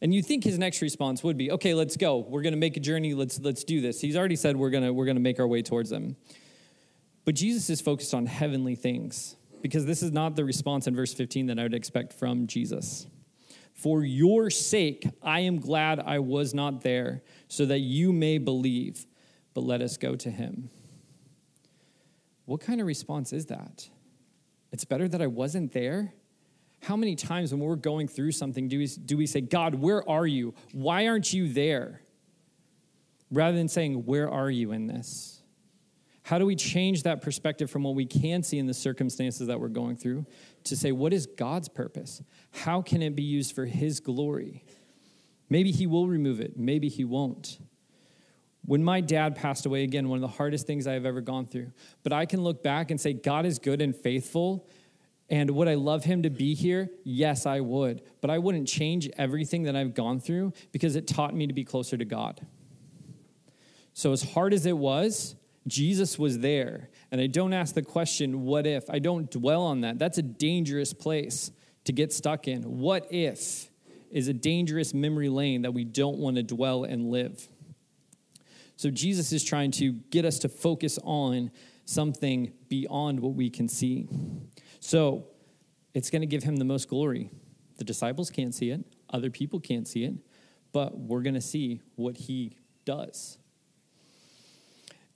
And 0.00 0.12
you 0.12 0.22
think 0.22 0.42
his 0.42 0.58
next 0.58 0.82
response 0.82 1.22
would 1.22 1.38
be, 1.38 1.52
okay, 1.52 1.72
let's 1.74 1.96
go. 1.96 2.18
We're 2.18 2.42
going 2.42 2.52
to 2.52 2.58
make 2.58 2.76
a 2.76 2.80
journey. 2.80 3.14
Let's, 3.14 3.38
let's 3.38 3.62
do 3.62 3.80
this. 3.80 4.00
He's 4.00 4.16
already 4.16 4.34
said 4.34 4.56
we're 4.56 4.70
going 4.70 4.82
to, 4.82 4.92
we're 4.92 5.04
going 5.04 5.16
to 5.16 5.22
make 5.22 5.38
our 5.38 5.46
way 5.46 5.62
towards 5.62 5.90
them. 5.90 6.16
But 7.24 7.36
Jesus 7.36 7.70
is 7.70 7.80
focused 7.80 8.12
on 8.12 8.26
heavenly 8.26 8.74
things 8.74 9.36
because 9.62 9.86
this 9.86 10.02
is 10.02 10.10
not 10.10 10.34
the 10.34 10.44
response 10.44 10.88
in 10.88 10.96
verse 10.96 11.14
15 11.14 11.46
that 11.46 11.58
I 11.60 11.62
would 11.62 11.74
expect 11.74 12.12
from 12.12 12.48
Jesus. 12.48 13.06
For 13.74 14.02
your 14.02 14.50
sake, 14.50 15.08
I 15.22 15.40
am 15.40 15.60
glad 15.60 16.00
I 16.00 16.18
was 16.18 16.52
not 16.52 16.82
there, 16.82 17.22
so 17.46 17.64
that 17.66 17.78
you 17.78 18.12
may 18.12 18.38
believe, 18.38 19.06
but 19.54 19.62
let 19.62 19.80
us 19.80 19.96
go 19.96 20.16
to 20.16 20.30
him. 20.30 20.68
What 22.44 22.60
kind 22.60 22.80
of 22.80 22.88
response 22.88 23.32
is 23.32 23.46
that? 23.46 23.88
It's 24.72 24.84
better 24.84 25.06
that 25.06 25.22
I 25.22 25.28
wasn't 25.28 25.72
there 25.72 26.12
how 26.82 26.96
many 26.96 27.14
times 27.14 27.52
when 27.52 27.60
we're 27.60 27.76
going 27.76 28.08
through 28.08 28.32
something 28.32 28.66
do 28.66 28.78
we, 28.78 28.86
do 28.86 29.16
we 29.16 29.26
say, 29.26 29.40
God, 29.40 29.76
where 29.76 30.08
are 30.08 30.26
you? 30.26 30.52
Why 30.72 31.06
aren't 31.06 31.32
you 31.32 31.52
there? 31.52 32.02
Rather 33.30 33.56
than 33.56 33.68
saying, 33.68 34.04
Where 34.04 34.28
are 34.28 34.50
you 34.50 34.72
in 34.72 34.88
this? 34.88 35.42
How 36.24 36.38
do 36.38 36.46
we 36.46 36.54
change 36.54 37.04
that 37.04 37.22
perspective 37.22 37.70
from 37.70 37.82
what 37.82 37.94
we 37.94 38.04
can 38.04 38.42
see 38.42 38.58
in 38.58 38.66
the 38.66 38.74
circumstances 38.74 39.46
that 39.46 39.58
we're 39.60 39.68
going 39.68 39.96
through 39.96 40.26
to 40.64 40.76
say, 40.76 40.92
What 40.92 41.12
is 41.12 41.26
God's 41.26 41.68
purpose? 41.68 42.20
How 42.50 42.82
can 42.82 43.00
it 43.00 43.14
be 43.14 43.22
used 43.22 43.54
for 43.54 43.64
His 43.64 44.00
glory? 44.00 44.64
Maybe 45.48 45.70
He 45.70 45.86
will 45.86 46.08
remove 46.08 46.40
it, 46.40 46.58
maybe 46.58 46.88
He 46.88 47.04
won't. 47.04 47.58
When 48.64 48.82
my 48.82 49.00
dad 49.00 49.34
passed 49.34 49.66
away, 49.66 49.82
again, 49.82 50.08
one 50.08 50.16
of 50.16 50.20
the 50.20 50.36
hardest 50.36 50.66
things 50.66 50.86
I've 50.86 51.06
ever 51.06 51.20
gone 51.20 51.46
through, 51.46 51.72
but 52.02 52.12
I 52.12 52.26
can 52.26 52.42
look 52.42 52.62
back 52.62 52.90
and 52.90 53.00
say, 53.00 53.12
God 53.12 53.46
is 53.46 53.58
good 53.58 53.80
and 53.80 53.94
faithful 53.94 54.68
and 55.32 55.50
would 55.52 55.66
I 55.66 55.74
love 55.74 56.04
him 56.04 56.24
to 56.24 56.30
be 56.30 56.54
here? 56.54 56.90
Yes, 57.04 57.46
I 57.46 57.60
would. 57.60 58.02
But 58.20 58.28
I 58.28 58.38
wouldn't 58.38 58.68
change 58.68 59.08
everything 59.16 59.62
that 59.62 59.74
I've 59.74 59.94
gone 59.94 60.20
through 60.20 60.52
because 60.72 60.94
it 60.94 61.06
taught 61.06 61.34
me 61.34 61.46
to 61.46 61.54
be 61.54 61.64
closer 61.64 61.96
to 61.96 62.04
God. 62.04 62.46
So, 63.94 64.12
as 64.12 64.22
hard 64.22 64.52
as 64.52 64.66
it 64.66 64.76
was, 64.76 65.34
Jesus 65.66 66.18
was 66.18 66.40
there. 66.40 66.90
And 67.10 67.18
I 67.18 67.28
don't 67.28 67.54
ask 67.54 67.74
the 67.74 67.82
question, 67.82 68.42
what 68.42 68.66
if? 68.66 68.90
I 68.90 68.98
don't 68.98 69.30
dwell 69.30 69.62
on 69.62 69.80
that. 69.80 69.98
That's 69.98 70.18
a 70.18 70.22
dangerous 70.22 70.92
place 70.92 71.50
to 71.84 71.94
get 71.94 72.12
stuck 72.12 72.46
in. 72.46 72.62
What 72.64 73.06
if 73.10 73.70
is 74.10 74.28
a 74.28 74.34
dangerous 74.34 74.92
memory 74.92 75.30
lane 75.30 75.62
that 75.62 75.72
we 75.72 75.84
don't 75.84 76.18
want 76.18 76.36
to 76.36 76.42
dwell 76.42 76.84
and 76.84 77.10
live. 77.10 77.48
So, 78.76 78.90
Jesus 78.90 79.32
is 79.32 79.42
trying 79.42 79.70
to 79.72 79.92
get 80.10 80.26
us 80.26 80.40
to 80.40 80.50
focus 80.50 80.98
on 81.02 81.50
something 81.86 82.52
beyond 82.68 83.20
what 83.20 83.32
we 83.32 83.48
can 83.48 83.66
see. 83.66 84.08
So 84.82 85.26
it's 85.94 86.10
going 86.10 86.22
to 86.22 86.26
give 86.26 86.42
him 86.42 86.56
the 86.56 86.64
most 86.64 86.88
glory. 86.88 87.30
The 87.78 87.84
disciples 87.84 88.30
can't 88.30 88.52
see 88.52 88.70
it, 88.70 88.84
other 89.10 89.30
people 89.30 89.60
can't 89.60 89.86
see 89.86 90.02
it, 90.04 90.14
but 90.72 90.98
we're 90.98 91.22
going 91.22 91.34
to 91.34 91.40
see 91.40 91.80
what 91.94 92.16
he 92.16 92.56
does. 92.84 93.38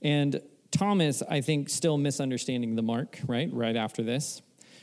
And 0.00 0.40
Thomas, 0.70 1.20
I 1.29 1.40
think, 1.40 1.68
still 1.68 1.98
misunderstanding 1.98 2.76
the 2.76 2.83
mark, 2.83 3.18
right? 3.26 3.52
Right 3.52 3.74
after 3.74 4.05
this, 4.05 4.40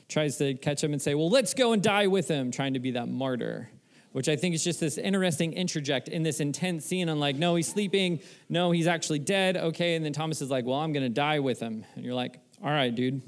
tries 0.10 0.38
to 0.39 0.54
catch 0.56 0.84
him 0.84 0.91
and 0.91 1.02
say, 1.02 1.15
Well, 1.15 1.30
let's 1.30 1.54
go 1.54 1.72
and 1.72 1.82
die 1.82 2.08
with 2.08 2.28
him, 2.28 2.52
trying 2.52 2.74
to 2.74 2.80
be 2.80 2.91
that 2.91 3.08
martyr, 3.08 3.69
which 4.12 4.28
I 4.28 4.36
think 4.36 4.54
is 4.54 4.65
just 4.65 4.82
this 4.82 4.98
interesting 4.98 5.54
interject 5.54 6.10
in 6.10 6.24
this 6.24 6.41
intense 6.41 6.86
scene. 6.86 7.08
I'm 7.08 7.19
like, 7.19 7.38
No, 7.38 7.56
he's 7.56 7.69
sleeping. 7.69 8.19
No, 8.50 8.72
he's 8.72 8.88
actually 8.88 9.19
dead. 9.19 9.56
Okay. 9.56 9.96
And 9.96 10.04
then 10.04 10.12
Thomas 10.12 10.41
is 10.41 10.50
like, 10.50 10.65
Well, 10.65 10.80
I'm 10.80 10.91
going 10.91 11.06
to 11.06 11.10
die 11.10 11.39
with 11.39 11.62
him. 11.62 11.86
And 11.96 12.04
you're 12.04 12.15
like, 12.15 12.38
All 12.62 12.72
right, 12.72 12.93
dude, 12.93 13.22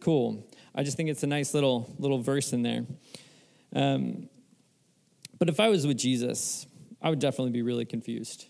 cool. 0.00 0.46
I 0.74 0.82
just 0.82 0.96
think 0.96 1.08
it's 1.08 1.22
a 1.22 1.28
nice 1.28 1.54
little 1.54 1.94
little 1.98 2.20
verse 2.20 2.52
in 2.52 2.62
there. 2.62 2.84
Um, 3.74 4.28
but 5.38 5.48
if 5.48 5.60
I 5.60 5.68
was 5.68 5.86
with 5.86 5.98
Jesus, 5.98 6.66
I 7.02 7.10
would 7.10 7.18
definitely 7.18 7.52
be 7.52 7.62
really 7.62 7.84
confused. 7.84 8.46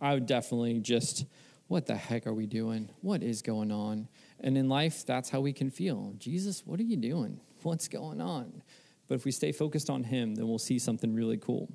I 0.00 0.14
would 0.14 0.26
definitely 0.26 0.80
just, 0.80 1.24
what 1.68 1.86
the 1.86 1.94
heck 1.94 2.26
are 2.26 2.34
we 2.34 2.46
doing? 2.46 2.90
What 3.00 3.22
is 3.22 3.42
going 3.42 3.70
on? 3.70 4.08
And 4.40 4.58
in 4.58 4.68
life, 4.68 5.06
that's 5.06 5.30
how 5.30 5.40
we 5.40 5.52
can 5.52 5.70
feel. 5.70 6.14
Jesus, 6.18 6.62
what 6.66 6.80
are 6.80 6.84
you 6.84 6.96
doing? 6.96 7.40
What's 7.62 7.88
going 7.88 8.20
on? 8.20 8.62
But 9.08 9.14
if 9.14 9.24
we 9.24 9.30
stay 9.30 9.52
focused 9.52 9.88
on 9.88 10.04
Him, 10.04 10.34
then 10.34 10.48
we'll 10.48 10.58
see 10.58 10.78
something 10.78 11.14
really 11.14 11.36
cool. 11.36 11.70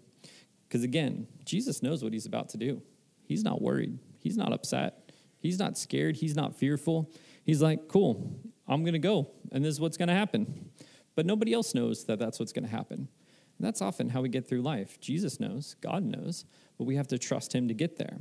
Because 0.67 0.84
again, 0.84 1.28
Jesus 1.46 1.82
knows 1.82 2.04
what 2.04 2.13
He's 2.13 2.26
about 2.26 2.50
to 2.50 2.58
do. 2.58 2.82
He's 3.24 3.44
not 3.44 3.62
worried, 3.62 3.98
He's 4.20 4.38
not 4.38 4.54
upset. 4.54 5.12
He's 5.39 5.58
not 5.58 5.76
scared. 5.76 6.17
He's 6.17 6.36
not 6.36 6.56
fearful. 6.56 7.10
He's 7.44 7.63
like, 7.63 7.88
cool, 7.88 8.39
I'm 8.67 8.84
going 8.84 8.94
to 8.94 9.00
go, 9.00 9.32
and 9.52 9.64
this 9.64 9.74
is 9.74 9.80
what's 9.80 9.98
going 9.98 10.10
to 10.10 10.16
happen. 10.16 10.70
But 11.16 11.26
nobody 11.26 11.54
else 11.54 11.76
knows 11.76 12.06
that 12.06 12.20
that's 12.20 12.40
what's 12.40 12.54
going 12.54 12.66
to 12.66 12.72
happen. 12.72 13.10
And 13.58 13.68
that's 13.68 13.82
often 13.82 14.10
how 14.10 14.22
we 14.22 14.30
get 14.30 14.48
through 14.48 14.62
life. 14.62 15.00
Jesus 15.00 15.40
knows, 15.40 15.76
God 15.82 16.04
knows, 16.04 16.46
but 16.78 16.86
we 16.86 16.96
have 16.96 17.08
to 17.10 17.20
trust 17.20 17.54
Him 17.54 17.68
to 17.68 17.74
get 17.74 17.98
there. 17.98 18.18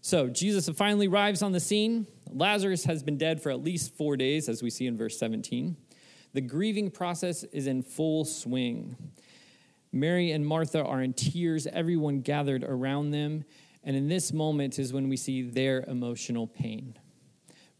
So 0.00 0.28
Jesus 0.28 0.68
finally 0.70 1.08
arrives 1.08 1.42
on 1.42 1.52
the 1.52 1.60
scene. 1.60 2.06
Lazarus 2.30 2.84
has 2.84 3.02
been 3.02 3.18
dead 3.18 3.42
for 3.42 3.50
at 3.50 3.62
least 3.62 3.94
four 3.96 4.16
days, 4.16 4.48
as 4.48 4.62
we 4.62 4.70
see 4.70 4.86
in 4.86 4.96
verse 4.96 5.18
17. 5.18 5.76
The 6.32 6.40
grieving 6.40 6.90
process 6.90 7.44
is 7.44 7.66
in 7.66 7.82
full 7.82 8.24
swing. 8.24 8.96
Mary 9.92 10.30
and 10.30 10.46
Martha 10.46 10.82
are 10.82 11.02
in 11.02 11.12
tears, 11.12 11.66
everyone 11.66 12.20
gathered 12.20 12.64
around 12.64 13.10
them. 13.10 13.44
And 13.84 13.94
in 13.94 14.08
this 14.08 14.32
moment 14.32 14.78
is 14.78 14.92
when 14.92 15.08
we 15.08 15.16
see 15.16 15.42
their 15.42 15.84
emotional 15.86 16.46
pain. 16.46 16.96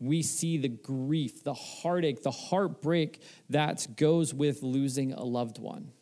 We 0.03 0.23
see 0.23 0.59
the 0.59 0.69
grief, 0.69 1.45
the 1.45 1.55
heartache, 1.55 2.25
the 2.25 2.33
heartbreak 2.33 3.23
that 3.51 3.87
goes 3.97 4.35
with 4.35 4.61
losing 4.65 5.13
a 5.13 5.23
loved 5.23 5.61
one. 5.61 5.93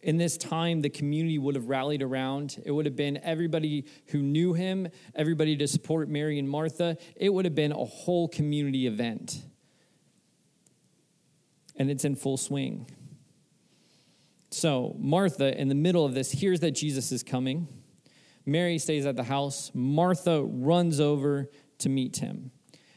In 0.00 0.16
this 0.16 0.38
time, 0.38 0.80
the 0.80 0.88
community 0.88 1.36
would 1.36 1.56
have 1.56 1.68
rallied 1.68 2.02
around. 2.02 2.62
It 2.64 2.70
would 2.70 2.86
have 2.86 2.96
been 2.96 3.18
everybody 3.22 3.84
who 4.06 4.22
knew 4.22 4.54
him, 4.54 4.88
everybody 5.14 5.56
to 5.58 5.68
support 5.68 6.08
Mary 6.08 6.38
and 6.38 6.48
Martha. 6.48 6.96
It 7.16 7.34
would 7.34 7.44
have 7.44 7.54
been 7.54 7.72
a 7.72 7.84
whole 7.84 8.28
community 8.28 8.86
event. 8.86 9.42
And 11.76 11.90
it's 11.90 12.06
in 12.06 12.16
full 12.16 12.38
swing. 12.38 12.90
So, 14.50 14.96
Martha, 14.98 15.60
in 15.60 15.68
the 15.68 15.74
middle 15.74 16.06
of 16.06 16.14
this, 16.14 16.30
hears 16.30 16.60
that 16.60 16.70
Jesus 16.70 17.12
is 17.12 17.22
coming. 17.22 17.68
Mary 18.46 18.78
stays 18.78 19.04
at 19.04 19.16
the 19.16 19.24
house. 19.24 19.70
Martha 19.74 20.42
runs 20.42 20.98
over 20.98 21.50
to 21.78 21.90
meet 21.90 22.16
him. 22.16 22.52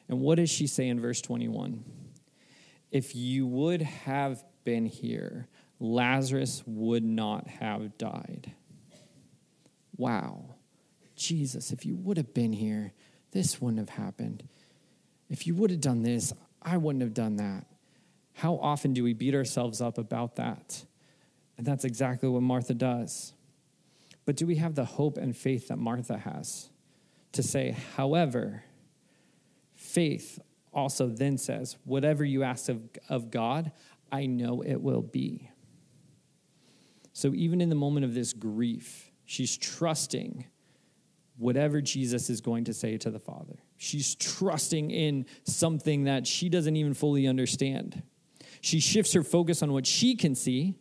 And 0.10 0.19
what 0.19 0.36
does 0.36 0.50
she 0.50 0.67
say 0.67 0.88
in 0.88 1.00
verse 1.00 1.22
21? 1.22 1.86
If 2.91 3.15
you 3.15 3.45
would 3.45 3.84
have 3.84 4.43
been 4.65 4.88
here, 4.88 5.48
Lazarus 5.80 6.63
would 6.65 7.04
not 7.04 7.48
have 7.48 7.98
died. 7.98 8.52
Wow. 9.95 10.56
Jesus, 11.15 11.72
if 11.72 11.86
you 11.86 11.95
would 11.95 12.17
have 12.17 12.34
been 12.34 12.54
here, 12.54 12.93
this 13.32 13.62
wouldn't 13.62 13.88
have 13.88 14.04
happened. 14.04 14.43
If 15.30 15.45
you 15.45 15.54
would 15.56 15.69
have 15.69 15.82
done 15.82 16.02
this, 16.02 16.34
I 16.62 16.78
wouldn't 16.78 17.04
have 17.04 17.13
done 17.13 17.36
that. 17.36 17.65
How 18.34 18.56
often 18.56 18.93
do 18.93 19.04
we 19.04 19.13
beat 19.13 19.36
ourselves 19.36 19.82
up 19.82 19.98
about 19.98 20.38
that? 20.38 20.84
And 21.58 21.67
that's 21.67 21.84
exactly 21.84 22.30
what 22.30 22.41
Martha 22.41 22.74
does. 22.74 23.34
But 24.26 24.38
do 24.38 24.48
we 24.48 24.56
have 24.56 24.76
the 24.76 24.86
hope 24.86 25.17
and 25.17 25.36
faith 25.36 25.67
that 25.67 25.78
Martha 25.78 26.17
has 26.17 26.69
to 27.34 27.43
say, 27.43 27.76
however, 27.95 28.63
faith 29.80 30.39
also 30.74 31.08
then 31.08 31.38
says, 31.38 31.78
whatever 31.86 32.24
you 32.24 32.44
ask 32.44 32.70
of, 32.70 32.82
of 33.08 33.32
God, 33.32 33.72
I 34.12 34.26
know 34.26 34.62
it 34.62 34.82
will 34.82 35.02
be. 35.02 35.50
So 37.13 37.34
even 37.34 37.62
in 37.62 37.70
the 37.70 37.76
moment 37.76 38.06
of 38.06 38.13
this 38.13 38.34
grief, 38.34 39.12
she's 39.26 39.58
trusting 39.58 40.46
whatever 41.38 41.82
Jesus 41.82 42.30
is 42.30 42.42
going 42.42 42.65
to 42.65 42.74
say 42.74 42.98
to 42.98 43.10
the 43.10 43.20
Father. 43.20 43.56
She's 43.78 44.15
trusting 44.15 44.92
in 44.92 45.26
something 45.46 46.04
that 46.04 46.28
she 46.28 46.50
doesn't 46.50 46.76
even 46.76 46.94
fully 46.94 47.26
understand. 47.26 48.04
She 48.62 48.82
shifts 48.82 49.13
her 49.13 49.24
focus 49.24 49.63
on 49.63 49.72
what 49.72 49.88
she 49.88 50.15
can 50.15 50.36
see 50.36 50.76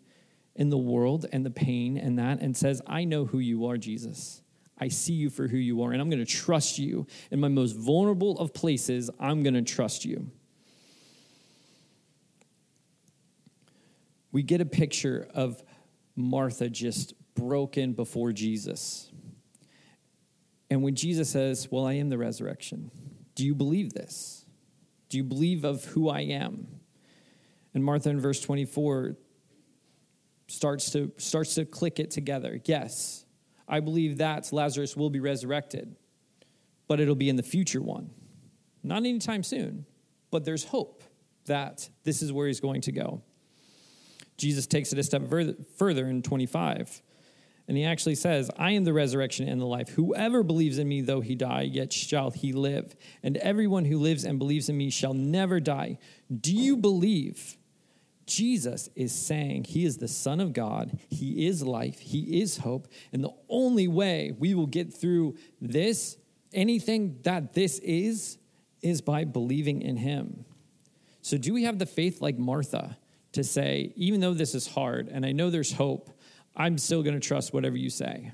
in 0.57 0.71
the 0.71 0.79
world 0.79 1.25
and 1.33 1.47
the 1.47 1.51
pain 1.51 1.97
and 1.97 2.19
that 2.19 2.41
and 2.41 2.57
says, 2.57 2.83
I 2.87 3.05
know 3.05 3.27
who 3.27 3.39
you 3.39 3.67
are, 3.67 3.77
Jesus. 3.77 4.43
I 4.81 4.88
see 4.88 5.12
you 5.12 5.31
for 5.31 5.49
who 5.49 5.57
you 5.57 5.83
are, 5.83 5.93
and 5.93 6.01
I'm 6.01 6.09
going 6.09 6.25
to 6.25 6.31
trust 6.31 6.79
you. 6.79 7.07
In 7.31 7.41
my 7.41 7.49
most 7.49 7.77
vulnerable 7.77 8.38
of 8.38 8.55
places, 8.55 9.11
I'm 9.19 9.43
going 9.43 9.55
to 9.55 9.62
trust 9.62 10.05
you. 10.05 10.31
We 14.31 14.43
get 14.43 14.61
a 14.61 14.67
picture 14.67 15.29
of 15.35 15.62
Martha 16.14 16.69
just 16.69 17.14
broken 17.35 17.93
before 17.93 18.33
Jesus. 18.33 19.11
And 20.71 20.83
when 20.83 20.95
Jesus 20.95 21.31
says, 21.31 21.69
Well, 21.71 21.87
I 21.87 21.95
am 21.95 22.09
the 22.09 22.19
resurrection, 22.19 22.91
do 23.35 23.45
you 23.45 23.55
believe 23.55 23.95
this? 23.95 24.45
Do 25.09 25.17
you 25.17 25.25
believe 25.25 25.64
of 25.64 25.85
who 25.87 26.09
I 26.09 26.21
am? 26.21 26.67
And 27.73 27.85
Martha 27.85 28.11
in 28.11 28.21
verse 28.21 28.41
24 28.41 29.17
starts 30.49 30.91
to, 30.91 31.12
starts 31.17 31.55
to 31.55 31.64
click 31.64 31.99
it 31.99 32.11
together. 32.11 32.61
Yes, 32.64 33.25
I 33.68 33.81
believe 33.81 34.18
that 34.18 34.52
Lazarus 34.52 34.96
will 34.96 35.11
be 35.11 35.20
resurrected, 35.20 35.94
but 36.87 37.00
it'll 37.00 37.14
be 37.14 37.28
in 37.28 37.37
the 37.37 37.42
future 37.42 37.83
one. 37.83 38.11
Not 38.83 38.98
anytime 38.98 39.42
soon, 39.42 39.85
but 40.31 40.44
there's 40.44 40.64
hope 40.64 41.04
that 41.46 41.88
this 42.04 42.22
is 42.22 42.33
where 42.33 42.46
he's 42.46 42.61
going 42.61 42.81
to 42.83 42.92
go. 42.92 43.22
Jesus 44.37 44.66
takes 44.66 44.92
it 44.92 44.98
a 44.98 45.02
step 45.02 45.28
further, 45.76 46.07
in 46.07 46.22
25. 46.22 47.02
And 47.66 47.76
he 47.76 47.85
actually 47.85 48.14
says, 48.14 48.50
I 48.57 48.70
am 48.70 48.85
the 48.85 48.94
resurrection 48.94 49.46
and 49.46 49.61
the 49.61 49.66
life. 49.66 49.90
Whoever 49.90 50.42
believes 50.42 50.78
in 50.78 50.88
me, 50.88 51.02
though 51.02 51.20
he 51.20 51.35
die, 51.35 51.62
yet 51.62 51.92
shall 51.92 52.31
he 52.31 52.52
live. 52.54 52.96
And 53.22 53.37
everyone 53.37 53.85
who 53.85 53.98
lives 53.98 54.24
and 54.24 54.38
believes 54.38 54.70
in 54.70 54.78
me 54.78 54.88
shall 54.88 55.12
never 55.12 55.61
die. 55.61 55.98
Do 56.35 56.54
you 56.54 56.78
believe? 56.78 57.59
Jesus 58.29 58.88
is 58.95 59.12
saying 59.12 59.64
he 59.64 59.85
is 59.85 59.97
the 59.97 60.07
Son 60.07 60.41
of 60.41 60.53
God, 60.53 60.99
he 61.09 61.47
is 61.47 61.62
life, 61.62 61.99
he 61.99 62.41
is 62.41 62.59
hope. 62.59 62.87
And 63.12 63.25
the 63.25 63.35
only 63.49 63.88
way 63.88 64.33
we 64.38 64.55
will 64.55 64.67
get 64.67 64.93
through 64.95 65.37
this, 65.61 66.17
anything 66.53 67.19
that 67.23 67.55
this 67.55 67.79
is, 67.81 68.38
is 68.83 69.01
by 69.01 69.25
believing 69.25 69.83
in 69.83 69.97
him. 69.97 70.45
So, 71.23 71.37
do 71.37 71.53
we 71.53 71.64
have 71.64 71.79
the 71.79 71.87
faith 71.87 72.21
like 72.21 72.38
Martha 72.38 72.97
to 73.33 73.43
say, 73.43 73.93
even 73.97 74.21
though 74.21 74.35
this 74.35 74.55
is 74.55 74.67
hard 74.67 75.09
and 75.09 75.27
I 75.27 75.33
know 75.33 75.51
there's 75.51 75.73
hope, 75.73 76.11
I'm 76.55 76.79
still 76.79 77.03
going 77.03 77.19
to 77.19 77.27
trust 77.27 77.53
whatever 77.53 77.77
you 77.77 77.91
say? 77.91 78.33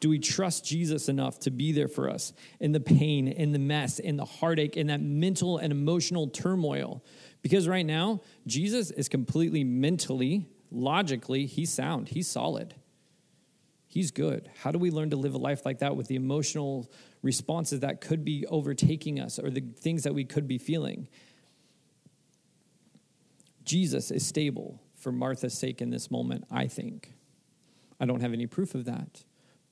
Do 0.00 0.08
we 0.08 0.18
trust 0.18 0.64
Jesus 0.64 1.08
enough 1.08 1.40
to 1.40 1.50
be 1.50 1.72
there 1.72 1.88
for 1.88 2.08
us 2.08 2.32
in 2.60 2.72
the 2.72 2.80
pain, 2.80 3.28
in 3.28 3.52
the 3.52 3.58
mess, 3.58 3.98
in 3.98 4.16
the 4.16 4.24
heartache, 4.24 4.76
in 4.76 4.86
that 4.88 5.00
mental 5.00 5.58
and 5.58 5.72
emotional 5.72 6.28
turmoil? 6.28 7.04
Because 7.42 7.66
right 7.66 7.86
now, 7.86 8.20
Jesus 8.46 8.90
is 8.90 9.08
completely 9.08 9.64
mentally, 9.64 10.46
logically, 10.70 11.46
he's 11.46 11.70
sound, 11.70 12.08
he's 12.08 12.28
solid. 12.28 12.74
He's 13.90 14.10
good. 14.10 14.50
How 14.58 14.70
do 14.70 14.78
we 14.78 14.90
learn 14.90 15.10
to 15.10 15.16
live 15.16 15.34
a 15.34 15.38
life 15.38 15.64
like 15.64 15.78
that 15.78 15.96
with 15.96 16.08
the 16.08 16.14
emotional 16.14 16.90
responses 17.22 17.80
that 17.80 18.02
could 18.02 18.22
be 18.22 18.46
overtaking 18.46 19.18
us 19.18 19.38
or 19.38 19.48
the 19.48 19.62
things 19.62 20.02
that 20.02 20.14
we 20.14 20.24
could 20.24 20.46
be 20.46 20.58
feeling? 20.58 21.08
Jesus 23.64 24.10
is 24.10 24.26
stable 24.26 24.82
for 24.94 25.10
Martha's 25.10 25.56
sake 25.56 25.80
in 25.80 25.90
this 25.90 26.10
moment, 26.10 26.44
I 26.50 26.66
think. 26.66 27.14
I 27.98 28.04
don't 28.04 28.20
have 28.20 28.34
any 28.34 28.46
proof 28.46 28.74
of 28.74 28.84
that. 28.84 29.24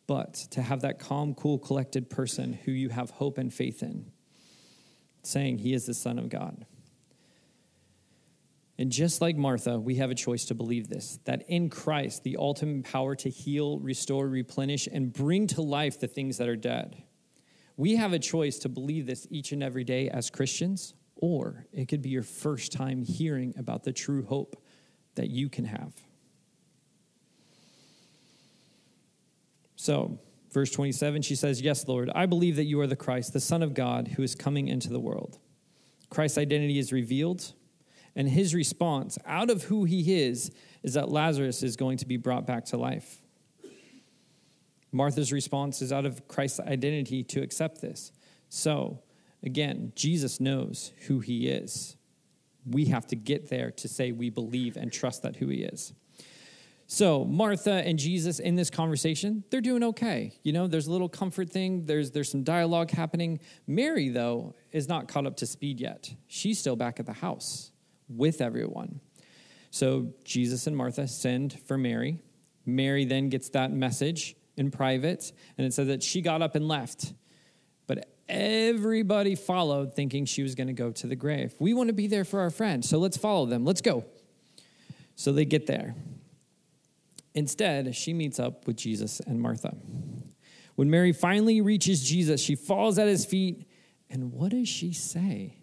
But 0.06 0.34
to 0.50 0.62
have 0.62 0.82
that 0.82 0.98
calm, 0.98 1.34
cool, 1.34 1.58
collected 1.58 2.08
person 2.08 2.52
who 2.52 2.72
you 2.72 2.90
have 2.90 3.10
hope 3.10 3.38
and 3.38 3.52
faith 3.52 3.82
in, 3.82 4.12
saying 5.22 5.58
he 5.58 5.72
is 5.74 5.86
the 5.86 5.94
Son 5.94 6.18
of 6.18 6.28
God. 6.28 6.64
And 8.78 8.92
just 8.92 9.20
like 9.20 9.36
Martha, 9.36 9.78
we 9.78 9.96
have 9.96 10.10
a 10.10 10.14
choice 10.14 10.44
to 10.46 10.54
believe 10.54 10.88
this 10.88 11.18
that 11.24 11.44
in 11.48 11.70
Christ, 11.70 12.24
the 12.24 12.36
ultimate 12.38 12.84
power 12.84 13.14
to 13.16 13.30
heal, 13.30 13.78
restore, 13.78 14.28
replenish, 14.28 14.86
and 14.86 15.12
bring 15.12 15.46
to 15.48 15.62
life 15.62 15.98
the 15.98 16.06
things 16.06 16.38
that 16.38 16.48
are 16.48 16.56
dead. 16.56 17.02
We 17.76 17.96
have 17.96 18.12
a 18.12 18.18
choice 18.18 18.58
to 18.60 18.68
believe 18.68 19.06
this 19.06 19.26
each 19.30 19.52
and 19.52 19.62
every 19.62 19.84
day 19.84 20.08
as 20.08 20.30
Christians, 20.30 20.94
or 21.16 21.66
it 21.72 21.88
could 21.88 22.02
be 22.02 22.10
your 22.10 22.22
first 22.22 22.72
time 22.72 23.02
hearing 23.02 23.54
about 23.58 23.84
the 23.84 23.92
true 23.92 24.24
hope 24.24 24.62
that 25.14 25.30
you 25.30 25.48
can 25.48 25.64
have. 25.64 25.94
So, 29.76 30.18
verse 30.52 30.70
27, 30.70 31.22
she 31.22 31.34
says, 31.34 31.60
Yes, 31.60 31.86
Lord, 31.86 32.10
I 32.14 32.26
believe 32.26 32.56
that 32.56 32.64
you 32.64 32.80
are 32.80 32.86
the 32.86 32.96
Christ, 32.96 33.32
the 33.32 33.40
Son 33.40 33.62
of 33.62 33.74
God, 33.74 34.08
who 34.08 34.22
is 34.22 34.34
coming 34.34 34.68
into 34.68 34.88
the 34.88 35.00
world. 35.00 35.38
Christ's 36.10 36.38
identity 36.38 36.78
is 36.78 36.92
revealed 36.92 37.52
and 38.16 38.30
his 38.30 38.54
response, 38.54 39.18
out 39.26 39.50
of 39.50 39.64
who 39.64 39.84
he 39.84 40.22
is, 40.22 40.50
is 40.82 40.94
that 40.94 41.10
Lazarus 41.10 41.62
is 41.62 41.76
going 41.76 41.98
to 41.98 42.06
be 42.06 42.16
brought 42.16 42.46
back 42.46 42.64
to 42.66 42.78
life. 42.78 43.18
Martha's 44.90 45.32
response 45.32 45.82
is 45.82 45.92
out 45.92 46.06
of 46.06 46.26
Christ's 46.26 46.60
identity 46.60 47.22
to 47.24 47.42
accept 47.42 47.82
this. 47.82 48.10
So, 48.48 49.02
again, 49.42 49.92
Jesus 49.94 50.40
knows 50.40 50.92
who 51.06 51.20
he 51.20 51.48
is. 51.48 51.96
We 52.64 52.86
have 52.86 53.06
to 53.08 53.16
get 53.16 53.50
there 53.50 53.70
to 53.72 53.86
say 53.86 54.12
we 54.12 54.30
believe 54.30 54.78
and 54.78 54.90
trust 54.90 55.22
that 55.22 55.36
who 55.36 55.48
he 55.48 55.58
is. 55.58 55.92
So 56.88 57.25
Martha 57.25 57.72
and 57.72 57.99
Jesus 57.99 58.38
in 58.38 58.55
this 58.55 58.70
conversation, 58.70 59.42
they're 59.51 59.61
doing 59.61 59.83
okay. 59.83 60.38
You 60.44 60.53
know, 60.53 60.68
there's 60.68 60.87
a 60.87 60.92
little 60.92 61.09
comfort 61.09 61.51
thing. 61.51 61.85
There's 61.85 62.12
there's 62.12 62.31
some 62.31 62.44
dialogue 62.44 62.90
happening. 62.90 63.40
Mary 63.66 64.09
though 64.09 64.55
is 64.70 64.88
not 64.88 65.09
caught 65.09 65.27
up 65.27 65.37
to 65.38 65.46
speed 65.46 65.81
yet. 65.81 66.14
She's 66.29 66.59
still 66.59 66.77
back 66.77 67.01
at 67.01 67.07
the 67.07 67.12
house 67.12 67.72
with 68.09 68.40
everyone. 68.40 69.01
So 69.70 70.12
Jesus 70.25 70.66
and 70.66 70.77
Martha 70.77 71.09
send 71.09 71.59
for 71.66 71.77
Mary. 71.77 72.22
Mary 72.64 73.05
then 73.05 73.29
gets 73.31 73.49
that 73.51 73.72
message 73.72 74.37
in 74.57 74.70
private, 74.70 75.33
and 75.59 75.66
it 75.66 75.75
says 75.75 75.88
that 75.88 76.03
she 76.03 76.20
got 76.20 76.40
up 76.40 76.55
and 76.55 76.66
left. 76.66 77.12
But 77.87 78.09
everybody 78.29 79.35
followed 79.35 79.94
thinking 79.94 80.25
she 80.25 80.42
was 80.42 80.55
going 80.55 80.66
to 80.68 80.72
go 80.72 80.90
to 80.92 81.07
the 81.07 81.14
grave. 81.14 81.55
We 81.59 81.75
want 81.75 81.88
to 81.88 81.92
be 81.92 82.07
there 82.07 82.25
for 82.25 82.40
our 82.40 82.51
friend, 82.51 82.85
so 82.85 82.99
let's 82.99 83.16
follow 83.16 83.46
them. 83.46 83.64
Let's 83.64 83.81
go. 83.81 84.05
So 85.14 85.33
they 85.33 85.44
get 85.44 85.66
there. 85.66 85.94
Instead, 87.37 87.94
she 87.94 88.14
meets 88.14 88.40
up 88.40 88.66
with 88.66 88.77
Jesus 88.77 89.20
and 89.20 89.40
Martha. 89.40 89.77
When 90.75 90.90
Mary 90.90 91.12
finally 91.12 91.61
reaches 91.61 92.03
Jesus, 92.03 92.40
she 92.40 92.55
falls 92.55 92.99
at 92.99 93.07
his 93.07 93.27
feet. 93.27 93.68
And 94.09 94.33
what 94.33 94.53
does 94.53 94.68
she 94.68 94.94
say? 94.94 95.59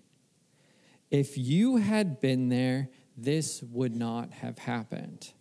If 1.10 1.36
you 1.36 1.78
had 1.78 2.22
been 2.22 2.50
there, 2.50 2.90
this 3.18 3.64
would 3.64 3.96
not 3.96 4.32
have 4.34 4.60
happened. 4.60 5.34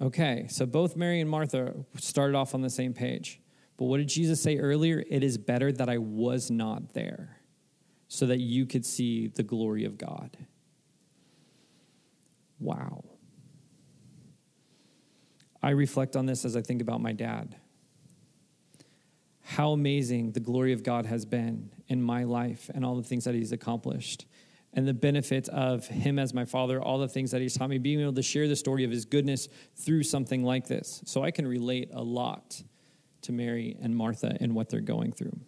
Okay, 0.00 0.46
so 0.48 0.64
both 0.64 0.96
Mary 0.96 1.20
and 1.20 1.28
Martha 1.28 1.74
started 1.96 2.36
off 2.36 2.54
on 2.54 2.60
the 2.60 2.70
same 2.70 2.94
page. 2.94 3.40
But 3.76 3.86
what 3.86 3.96
did 3.96 4.08
Jesus 4.08 4.40
say 4.40 4.58
earlier? 4.58 5.02
It 5.08 5.24
is 5.24 5.38
better 5.38 5.72
that 5.72 5.88
I 5.88 5.98
was 5.98 6.52
not 6.52 6.94
there 6.94 7.40
so 8.06 8.26
that 8.26 8.38
you 8.38 8.64
could 8.66 8.86
see 8.86 9.26
the 9.26 9.42
glory 9.42 9.84
of 9.84 9.98
God. 9.98 10.36
Wow. 12.60 13.02
I 15.64 15.70
reflect 15.70 16.14
on 16.14 16.26
this 16.26 16.44
as 16.44 16.56
I 16.56 16.60
think 16.60 16.82
about 16.82 17.00
my 17.00 17.12
dad. 17.12 17.56
How 19.40 19.72
amazing 19.72 20.32
the 20.32 20.40
glory 20.40 20.74
of 20.74 20.82
God 20.82 21.06
has 21.06 21.24
been 21.24 21.70
in 21.88 22.02
my 22.02 22.24
life 22.24 22.70
and 22.74 22.84
all 22.84 22.96
the 22.96 23.02
things 23.02 23.24
that 23.24 23.34
he's 23.34 23.50
accomplished 23.50 24.26
and 24.74 24.86
the 24.86 24.92
benefit 24.92 25.48
of 25.48 25.86
him 25.86 26.18
as 26.18 26.34
my 26.34 26.44
father, 26.44 26.82
all 26.82 26.98
the 26.98 27.08
things 27.08 27.30
that 27.30 27.40
he's 27.40 27.56
taught 27.56 27.70
me, 27.70 27.78
being 27.78 28.02
able 28.02 28.12
to 28.12 28.22
share 28.22 28.46
the 28.46 28.56
story 28.56 28.84
of 28.84 28.90
his 28.90 29.06
goodness 29.06 29.48
through 29.74 30.02
something 30.02 30.44
like 30.44 30.66
this. 30.66 31.00
So 31.06 31.24
I 31.24 31.30
can 31.30 31.46
relate 31.46 31.88
a 31.94 32.02
lot 32.02 32.62
to 33.22 33.32
Mary 33.32 33.74
and 33.80 33.96
Martha 33.96 34.36
and 34.40 34.54
what 34.54 34.68
they're 34.68 34.80
going 34.80 35.12
through. 35.12 35.38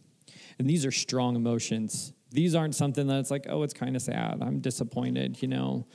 And 0.58 0.66
these 0.66 0.86
are 0.86 0.92
strong 0.92 1.36
emotions. 1.36 2.14
These 2.30 2.54
aren't 2.54 2.74
something 2.74 3.06
that's 3.06 3.30
like, 3.30 3.48
oh, 3.50 3.64
it's 3.64 3.74
kind 3.74 3.96
of 3.96 4.00
sad. 4.00 4.38
I'm 4.40 4.60
disappointed, 4.60 5.42
you 5.42 5.48
know. 5.48 5.86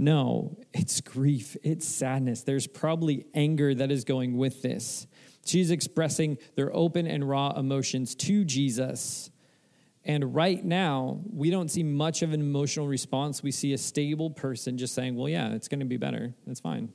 No, 0.00 0.58
it's 0.72 1.00
grief, 1.00 1.56
it's 1.62 1.86
sadness. 1.86 2.42
There's 2.42 2.66
probably 2.66 3.26
anger 3.34 3.74
that 3.74 3.90
is 3.90 4.04
going 4.04 4.36
with 4.36 4.62
this. 4.62 5.06
She's 5.44 5.70
expressing 5.70 6.38
their 6.54 6.74
open 6.74 7.06
and 7.06 7.28
raw 7.28 7.52
emotions 7.56 8.14
to 8.16 8.44
Jesus 8.44 9.30
and 10.04 10.34
right 10.34 10.64
now, 10.64 11.20
we 11.30 11.50
don't 11.50 11.70
see 11.70 11.82
much 11.82 12.22
of 12.22 12.32
an 12.32 12.40
emotional 12.40 12.88
response. 12.88 13.42
We 13.42 13.50
see 13.50 13.74
a 13.74 13.78
stable 13.78 14.30
person 14.30 14.78
just 14.78 14.94
saying, 14.94 15.14
well, 15.14 15.28
yeah, 15.28 15.52
it's 15.52 15.68
going 15.68 15.80
to 15.80 15.86
be 15.86 15.98
better. 15.98 16.34
That's 16.46 16.60
fine. 16.60 16.92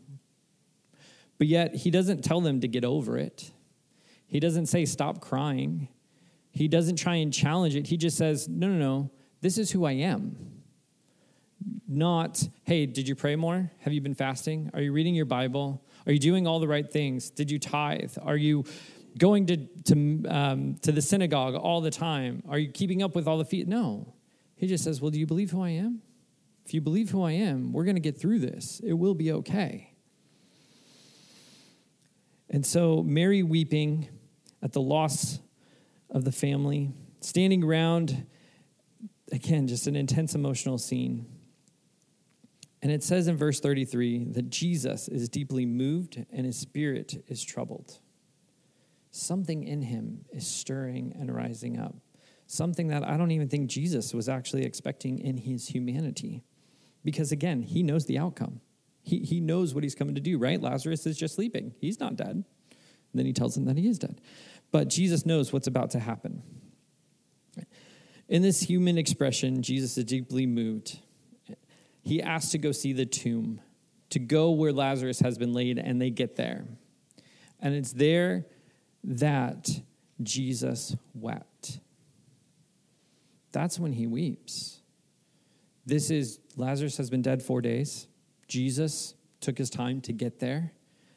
But 1.37 1.47
yet, 1.47 1.75
he 1.75 1.91
doesn't 1.91 2.23
tell 2.23 2.41
them 2.41 2.61
to 2.61 2.67
get 2.67 2.83
over 2.83 3.17
it. 3.17 3.51
He 4.25 4.39
doesn't 4.39 4.65
say, 4.67 4.85
stop 4.85 5.21
crying. 5.21 5.89
He 6.51 6.67
doesn't 6.67 6.95
try 6.95 7.15
and 7.15 7.31
challenge 7.31 7.75
it. 7.75 7.87
He 7.87 7.97
just 7.97 8.17
says, 8.17 8.49
no, 8.49 8.67
no, 8.67 8.77
no, 8.77 9.11
this 9.41 9.57
is 9.57 9.71
who 9.71 9.85
I 9.85 9.91
am. 9.91 10.54
Not, 11.87 12.47
hey, 12.63 12.85
did 12.85 13.07
you 13.07 13.15
pray 13.15 13.35
more? 13.35 13.71
Have 13.79 13.93
you 13.93 14.01
been 14.01 14.15
fasting? 14.15 14.71
Are 14.73 14.81
you 14.81 14.91
reading 14.91 15.13
your 15.13 15.25
Bible? 15.25 15.83
Are 16.07 16.11
you 16.11 16.19
doing 16.19 16.47
all 16.47 16.59
the 16.59 16.67
right 16.67 16.89
things? 16.89 17.29
Did 17.29 17.51
you 17.51 17.59
tithe? 17.59 18.17
Are 18.21 18.37
you 18.37 18.65
going 19.17 19.45
to, 19.47 19.57
to, 19.57 20.25
um, 20.27 20.75
to 20.81 20.91
the 20.91 21.01
synagogue 21.01 21.55
all 21.55 21.81
the 21.81 21.91
time? 21.91 22.43
Are 22.49 22.57
you 22.57 22.71
keeping 22.71 23.03
up 23.03 23.15
with 23.15 23.27
all 23.27 23.37
the 23.37 23.45
feet? 23.45 23.67
No. 23.67 24.13
He 24.55 24.67
just 24.67 24.83
says, 24.83 25.01
Well, 25.01 25.11
do 25.11 25.19
you 25.19 25.27
believe 25.27 25.51
who 25.51 25.61
I 25.61 25.69
am? 25.69 26.01
If 26.65 26.73
you 26.73 26.81
believe 26.81 27.11
who 27.11 27.23
I 27.23 27.33
am, 27.33 27.71
we're 27.71 27.83
going 27.83 27.95
to 27.95 28.01
get 28.01 28.19
through 28.19 28.39
this. 28.39 28.81
It 28.83 28.93
will 28.93 29.13
be 29.13 29.31
okay. 29.31 29.91
And 32.49 32.65
so, 32.65 33.03
Mary 33.03 33.43
weeping 33.43 34.07
at 34.63 34.71
the 34.71 34.81
loss 34.81 35.39
of 36.09 36.23
the 36.23 36.31
family, 36.31 36.91
standing 37.21 37.63
around, 37.63 38.25
again, 39.31 39.67
just 39.67 39.87
an 39.87 39.95
intense 39.95 40.33
emotional 40.33 40.77
scene. 40.77 41.27
And 42.81 42.91
it 42.91 43.03
says 43.03 43.27
in 43.27 43.35
verse 43.37 43.59
33 43.59 44.25
that 44.31 44.49
Jesus 44.49 45.07
is 45.07 45.29
deeply 45.29 45.65
moved 45.65 46.23
and 46.31 46.45
his 46.45 46.57
spirit 46.57 47.23
is 47.27 47.43
troubled 47.43 47.99
something 49.15 49.63
in 49.63 49.81
him 49.81 50.25
is 50.31 50.45
stirring 50.45 51.15
and 51.17 51.33
rising 51.33 51.79
up. 51.79 51.95
Something 52.47 52.89
that 52.89 53.03
I 53.03 53.17
don't 53.17 53.31
even 53.31 53.47
think 53.47 53.69
Jesus 53.69 54.13
was 54.13 54.29
actually 54.29 54.65
expecting 54.65 55.19
in 55.19 55.37
his 55.37 55.67
humanity. 55.69 56.43
Because 57.03 57.31
again, 57.31 57.61
he 57.61 57.81
knows 57.81 58.05
the 58.05 58.19
outcome. 58.19 58.61
He, 59.01 59.19
he 59.19 59.39
knows 59.39 59.73
what 59.73 59.83
he's 59.83 59.95
coming 59.95 60.15
to 60.15 60.21
do, 60.21 60.37
right? 60.37 60.61
Lazarus 60.61 61.05
is 61.05 61.17
just 61.17 61.35
sleeping. 61.35 61.73
He's 61.79 61.99
not 61.99 62.15
dead. 62.15 62.29
And 62.29 62.45
then 63.13 63.25
he 63.25 63.33
tells 63.33 63.55
him 63.55 63.65
that 63.65 63.77
he 63.77 63.87
is 63.87 63.99
dead. 63.99 64.19
But 64.71 64.89
Jesus 64.89 65.25
knows 65.25 65.53
what's 65.53 65.67
about 65.67 65.91
to 65.91 65.99
happen. 65.99 66.43
In 68.27 68.41
this 68.41 68.61
human 68.61 68.97
expression, 68.97 69.61
Jesus 69.61 69.97
is 69.97 70.03
deeply 70.03 70.45
moved. 70.45 70.99
He 72.05 72.21
asks 72.21 72.51
to 72.51 72.59
go 72.59 72.71
see 72.71 72.93
the 72.93 73.05
tomb, 73.05 73.59
to 74.11 74.19
go 74.19 74.51
where 74.51 74.71
Lazarus 74.71 75.19
has 75.21 75.37
been 75.37 75.53
laid, 75.53 75.79
and 75.79 75.99
they 75.99 76.11
get 76.11 76.35
there. 76.35 76.65
And 77.59 77.73
it's 77.73 77.91
there 77.91 78.45
that 79.03 79.69
Jesus 80.21 80.95
wept. 81.15 81.79
That's 83.51 83.79
when 83.79 83.91
he 83.91 84.05
weeps. 84.05 84.81
This 85.85 86.11
is 86.11 86.39
Lazarus 86.55 86.97
has 86.97 87.09
been 87.09 87.23
dead 87.23 87.41
four 87.41 87.61
days. 87.61 88.07
Jesus 88.47 89.15
took 89.41 89.57
his 89.57 89.69
time 89.69 89.99
to 90.01 90.13
get 90.13 90.39
there. 90.39 90.73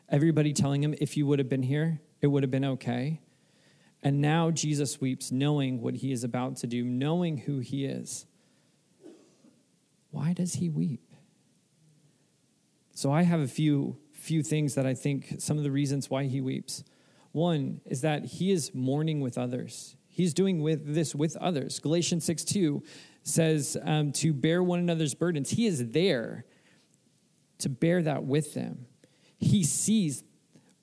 Everybody 0.08 0.54
telling 0.54 0.82
him, 0.82 0.94
if 0.98 1.16
you 1.16 1.26
would 1.26 1.38
have 1.38 1.50
been 1.50 1.62
here, 1.62 2.00
it 2.22 2.28
would 2.28 2.42
have 2.42 2.50
been 2.50 2.64
okay. 2.64 3.20
And 4.02 4.20
now 4.20 4.50
Jesus 4.50 5.00
weeps, 5.00 5.30
knowing 5.30 5.82
what 5.82 5.96
he 5.96 6.12
is 6.12 6.24
about 6.24 6.56
to 6.58 6.66
do, 6.66 6.84
knowing 6.84 7.38
who 7.38 7.58
he 7.58 7.84
is. 7.84 8.24
Why 10.10 10.32
does 10.32 10.54
he 10.54 10.68
weep? 10.68 11.12
So 12.94 13.12
I 13.12 13.22
have 13.22 13.40
a 13.40 13.48
few 13.48 13.98
few 14.12 14.42
things 14.42 14.74
that 14.74 14.84
I 14.84 14.94
think 14.94 15.36
some 15.38 15.56
of 15.56 15.62
the 15.62 15.70
reasons 15.70 16.10
why 16.10 16.24
he 16.24 16.40
weeps. 16.40 16.82
One 17.30 17.80
is 17.84 18.00
that 18.00 18.24
he 18.24 18.50
is 18.50 18.74
mourning 18.74 19.20
with 19.20 19.38
others. 19.38 19.96
He's 20.08 20.34
doing 20.34 20.60
with 20.60 20.94
this 20.94 21.14
with 21.14 21.36
others. 21.36 21.78
Galatians 21.78 22.24
6 22.24 22.44
2 22.44 22.82
says 23.22 23.76
um, 23.84 24.10
to 24.12 24.32
bear 24.32 24.62
one 24.62 24.80
another's 24.80 25.14
burdens. 25.14 25.50
He 25.50 25.66
is 25.66 25.92
there 25.92 26.44
to 27.58 27.68
bear 27.68 28.02
that 28.02 28.24
with 28.24 28.54
them. 28.54 28.86
He 29.36 29.62
sees 29.62 30.24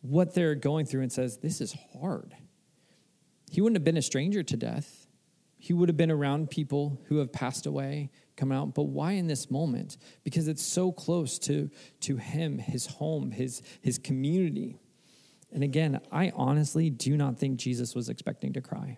what 0.02 0.34
they're 0.34 0.56
going 0.56 0.86
through 0.86 1.02
and 1.02 1.12
says, 1.12 1.38
This 1.38 1.60
is 1.60 1.76
hard. 2.00 2.36
He 3.52 3.62
wouldn't 3.62 3.78
have 3.78 3.84
been 3.84 3.98
a 3.98 4.02
stranger 4.02 4.44
to 4.44 4.58
death. 4.58 5.08
He 5.58 5.74
would 5.74 5.90
have 5.90 5.98
been 5.98 6.12
around 6.12 6.50
people 6.50 7.02
who 7.06 7.18
have 7.18 7.32
passed 7.34 7.66
away, 7.66 8.12
come 8.36 8.52
out. 8.52 8.74
But 8.74 8.84
why 8.84 9.14
in 9.14 9.28
this 9.28 9.50
moment? 9.50 9.98
Because 10.24 10.48
it's 10.48 10.64
so 10.64 10.92
close 10.92 11.40
to, 11.40 11.70
to 12.02 12.18
him, 12.18 12.58
his 12.58 12.86
home, 12.86 13.32
his, 13.32 13.62
his 13.82 13.98
community. 13.98 14.78
And 15.52 15.64
again, 15.64 16.00
I 16.12 16.32
honestly 16.36 16.90
do 16.90 17.16
not 17.16 17.40
think 17.40 17.58
Jesus 17.58 17.96
was 17.96 18.10
expecting 18.10 18.54
to 18.54 18.62
cry. 18.62 18.98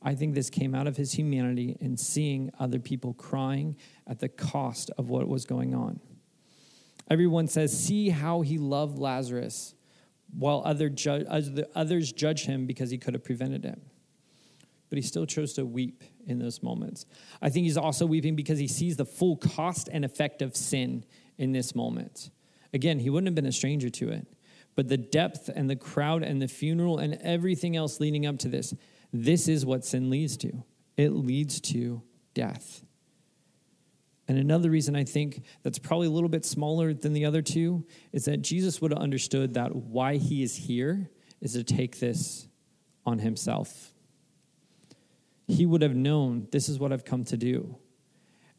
I 0.00 0.14
think 0.14 0.34
this 0.34 0.50
came 0.50 0.74
out 0.74 0.86
of 0.86 0.96
his 0.96 1.12
humanity 1.12 1.76
and 1.80 1.98
seeing 1.98 2.50
other 2.58 2.78
people 2.78 3.14
crying 3.14 3.76
at 4.06 4.20
the 4.20 4.28
cost 4.28 4.90
of 4.96 5.08
what 5.08 5.26
was 5.26 5.44
going 5.44 5.74
on. 5.74 6.00
Everyone 7.10 7.48
says, 7.48 7.76
See 7.76 8.10
how 8.10 8.42
he 8.42 8.58
loved 8.58 8.98
Lazarus, 8.98 9.74
while 10.32 10.62
other 10.64 10.88
ju- 10.88 11.24
others 11.74 12.12
judge 12.12 12.44
him 12.44 12.66
because 12.66 12.90
he 12.90 12.98
could 12.98 13.14
have 13.14 13.24
prevented 13.24 13.64
it. 13.64 13.80
But 14.88 14.98
he 14.98 15.02
still 15.02 15.26
chose 15.26 15.52
to 15.54 15.66
weep 15.66 16.02
in 16.26 16.38
those 16.38 16.62
moments. 16.62 17.06
I 17.42 17.50
think 17.50 17.64
he's 17.64 17.76
also 17.76 18.06
weeping 18.06 18.36
because 18.36 18.58
he 18.58 18.68
sees 18.68 18.96
the 18.96 19.04
full 19.04 19.36
cost 19.36 19.88
and 19.92 20.04
effect 20.04 20.40
of 20.40 20.56
sin 20.56 21.04
in 21.36 21.52
this 21.52 21.74
moment. 21.74 22.30
Again, 22.72 22.98
he 22.98 23.10
wouldn't 23.10 23.28
have 23.28 23.34
been 23.34 23.46
a 23.46 23.52
stranger 23.52 23.90
to 23.90 24.10
it 24.10 24.26
but 24.78 24.86
the 24.86 24.96
depth 24.96 25.50
and 25.52 25.68
the 25.68 25.74
crowd 25.74 26.22
and 26.22 26.40
the 26.40 26.46
funeral 26.46 26.98
and 26.98 27.18
everything 27.20 27.74
else 27.74 27.98
leading 27.98 28.26
up 28.26 28.38
to 28.38 28.48
this, 28.48 28.72
this 29.12 29.48
is 29.48 29.66
what 29.66 29.84
sin 29.84 30.08
leads 30.08 30.36
to. 30.36 30.62
It 30.96 31.08
leads 31.08 31.60
to 31.62 32.00
death. 32.32 32.84
And 34.28 34.38
another 34.38 34.70
reason 34.70 34.94
I 34.94 35.02
think 35.02 35.42
that's 35.64 35.80
probably 35.80 36.06
a 36.06 36.10
little 36.10 36.28
bit 36.28 36.44
smaller 36.44 36.94
than 36.94 37.12
the 37.12 37.24
other 37.24 37.42
two 37.42 37.84
is 38.12 38.26
that 38.26 38.36
Jesus 38.36 38.80
would 38.80 38.92
have 38.92 39.00
understood 39.00 39.54
that 39.54 39.74
why 39.74 40.16
he 40.16 40.44
is 40.44 40.54
here 40.54 41.10
is 41.40 41.54
to 41.54 41.64
take 41.64 41.98
this 41.98 42.46
on 43.04 43.18
himself. 43.18 43.92
He 45.48 45.66
would 45.66 45.82
have 45.82 45.96
known 45.96 46.46
this 46.52 46.68
is 46.68 46.78
what 46.78 46.92
I've 46.92 47.04
come 47.04 47.24
to 47.24 47.36
do. 47.36 47.76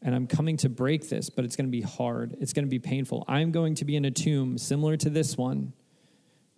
And 0.02 0.14
I'm 0.14 0.26
coming 0.26 0.58
to 0.58 0.68
break 0.68 1.08
this, 1.08 1.30
but 1.30 1.44
it's 1.44 1.56
going 1.56 1.66
to 1.66 1.70
be 1.70 1.82
hard. 1.82 2.36
It's 2.40 2.52
going 2.52 2.64
to 2.66 2.70
be 2.70 2.78
painful. 2.78 3.24
I'm 3.26 3.52
going 3.52 3.74
to 3.76 3.84
be 3.84 3.96
in 3.96 4.04
a 4.04 4.10
tomb 4.10 4.58
similar 4.58 4.96
to 4.98 5.10
this 5.10 5.36
one 5.36 5.72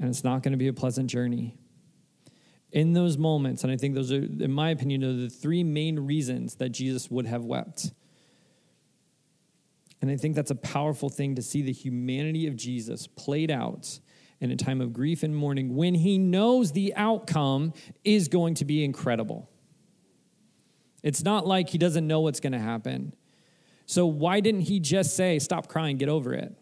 and 0.02 0.10
it's 0.10 0.24
not 0.24 0.42
going 0.42 0.52
to 0.52 0.58
be 0.58 0.66
a 0.66 0.72
pleasant 0.72 1.08
journey. 1.08 1.56
In 2.72 2.92
those 2.92 3.16
moments, 3.16 3.62
and 3.62 3.72
I 3.72 3.76
think 3.76 3.94
those 3.94 4.10
are, 4.10 4.16
in 4.16 4.50
my 4.50 4.70
opinion, 4.70 5.04
are 5.04 5.12
the 5.12 5.28
three 5.30 5.62
main 5.62 6.00
reasons 6.00 6.56
that 6.56 6.70
Jesus 6.70 7.08
would 7.08 7.26
have 7.26 7.44
wept. 7.44 7.92
And 10.00 10.10
I 10.10 10.16
think 10.16 10.34
that's 10.34 10.50
a 10.50 10.56
powerful 10.56 11.08
thing 11.08 11.36
to 11.36 11.42
see 11.42 11.62
the 11.62 11.72
humanity 11.72 12.48
of 12.48 12.56
Jesus 12.56 13.06
played 13.06 13.50
out 13.50 14.00
in 14.40 14.50
a 14.50 14.56
time 14.56 14.80
of 14.80 14.92
grief 14.92 15.22
and 15.22 15.36
mourning 15.36 15.76
when 15.76 15.94
he 15.94 16.18
knows 16.18 16.72
the 16.72 16.92
outcome 16.96 17.72
is 18.02 18.26
going 18.26 18.54
to 18.54 18.64
be 18.64 18.82
incredible. 18.82 19.48
It's 21.02 21.22
not 21.22 21.46
like 21.46 21.68
he 21.68 21.78
doesn't 21.78 22.06
know 22.06 22.20
what's 22.20 22.40
going 22.40 22.52
to 22.52 22.58
happen. 22.58 23.14
So 23.86 24.06
why 24.06 24.40
didn't 24.40 24.62
he 24.62 24.80
just 24.80 25.16
say, 25.16 25.38
Stop 25.38 25.68
crying, 25.68 25.96
get 25.96 26.08
over 26.08 26.32
it? 26.32 26.54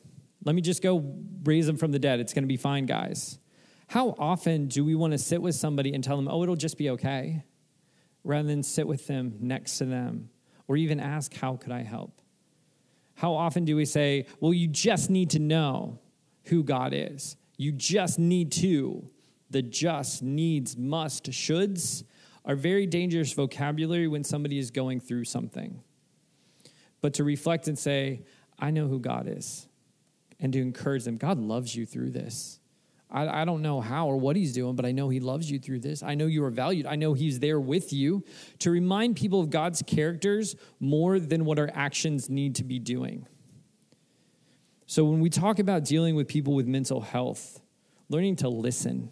Let 0.45 0.55
me 0.55 0.63
just 0.63 0.83
go 0.83 1.15
raise 1.45 1.69
him 1.69 1.77
from 1.77 1.93
the 1.93 1.99
dead. 1.99 2.21
It's 2.21 2.33
going 2.33 2.45
to 2.45 2.49
be 2.49 2.57
fine, 2.57 2.87
guys. 2.87 3.39
How 3.89 4.15
often 4.19 4.69
do 4.69 4.85
we 4.85 4.95
want 4.95 5.13
to 5.13 5.19
sit 5.19 5.43
with 5.43 5.55
somebody 5.55 5.93
and 5.93 6.03
tell 6.03 6.17
them, 6.17 6.29
Oh, 6.29 6.43
it'll 6.43 6.57
just 6.57 6.79
be 6.79 6.91
okay? 6.91 7.45
Rather 8.25 8.49
than 8.49 8.63
sit 8.63 8.87
with 8.87 9.07
them 9.07 9.35
next 9.41 9.79
to 9.79 9.85
them 9.85 10.31
or 10.69 10.77
even 10.77 11.01
ask, 11.01 11.35
How 11.35 11.57
could 11.57 11.73
I 11.73 11.83
help? 11.83 12.23
How 13.15 13.35
often 13.35 13.65
do 13.65 13.77
we 13.77 13.85
say, 13.85 14.27
Well, 14.41 14.55
you 14.55 14.69
just 14.69 15.11
need 15.11 15.31
to 15.31 15.39
know 15.39 15.99
who 16.45 16.65
God 16.65 16.93
is? 16.95 17.37
You 17.59 17.73
just 17.73 18.19
need 18.19 18.53
to. 18.53 19.07
The 19.51 19.63
just, 19.63 20.23
needs, 20.23 20.77
must, 20.77 21.25
shoulds 21.31 22.05
are 22.45 22.57
very 22.57 22.87
dangerous 22.87 23.33
vocabulary 23.33 24.09
when 24.09 24.25
somebody 24.25 24.59
is 24.59 24.71
going 24.71 25.01
through 25.01 25.25
something. 25.25 25.83
But 27.01 27.15
to 27.15 27.25
reflect 27.25 27.69
and 27.69 27.79
say, 27.79 28.23
I 28.59 28.71
know 28.71 28.89
who 28.89 28.99
God 28.99 29.27
is, 29.29 29.67
and 30.39 30.53
to 30.53 30.61
encourage 30.61 31.05
them, 31.05 31.17
God 31.17 31.39
loves 31.39 31.75
you 31.75 31.87
through 31.87 32.11
this. 32.11 32.61
I, 33.11 33.43
I, 33.43 33.45
don't 33.45 33.63
know 33.63 33.81
how 33.81 34.07
or 34.07 34.17
what 34.17 34.37
he's 34.37 34.53
doing, 34.53 34.77
but 34.77 34.85
I 34.85 34.93
know 34.93 35.09
he 35.09 35.21
loves 35.21 35.51
you 35.51 35.59
through 35.59 35.81
this. 35.81 36.03
I 36.03 36.15
know 36.15 36.27
you 36.27 36.45
are 36.45 36.51
valued. 36.51 36.87
I 36.87 36.97
know 36.97 37.13
he's 37.13 37.41
there 37.41 37.59
with 37.59 37.93
you 37.93 38.25
to 38.61 38.71
remind 38.71 39.17
people 39.17 39.41
of 39.41 39.51
God's 39.51 39.83
characters 39.83 40.55
more 40.79 41.19
than 41.19 41.45
what 41.45 41.59
our 41.59 41.71
actions 41.75 42.31
need 42.31 42.55
to 42.57 42.65
be 42.65 42.79
doing. 42.79 43.27
So 44.87 45.05
when 45.05 45.21
we 45.21 45.31
talk 45.31 45.59
about 45.59 45.85
dealing 45.85 46.15
with 46.15 46.29
people 46.29 46.55
with 46.55 46.67
mental 46.67 47.01
health, 47.01 47.61
learning 48.09 48.37
to 48.37 48.49
listen, 48.49 49.11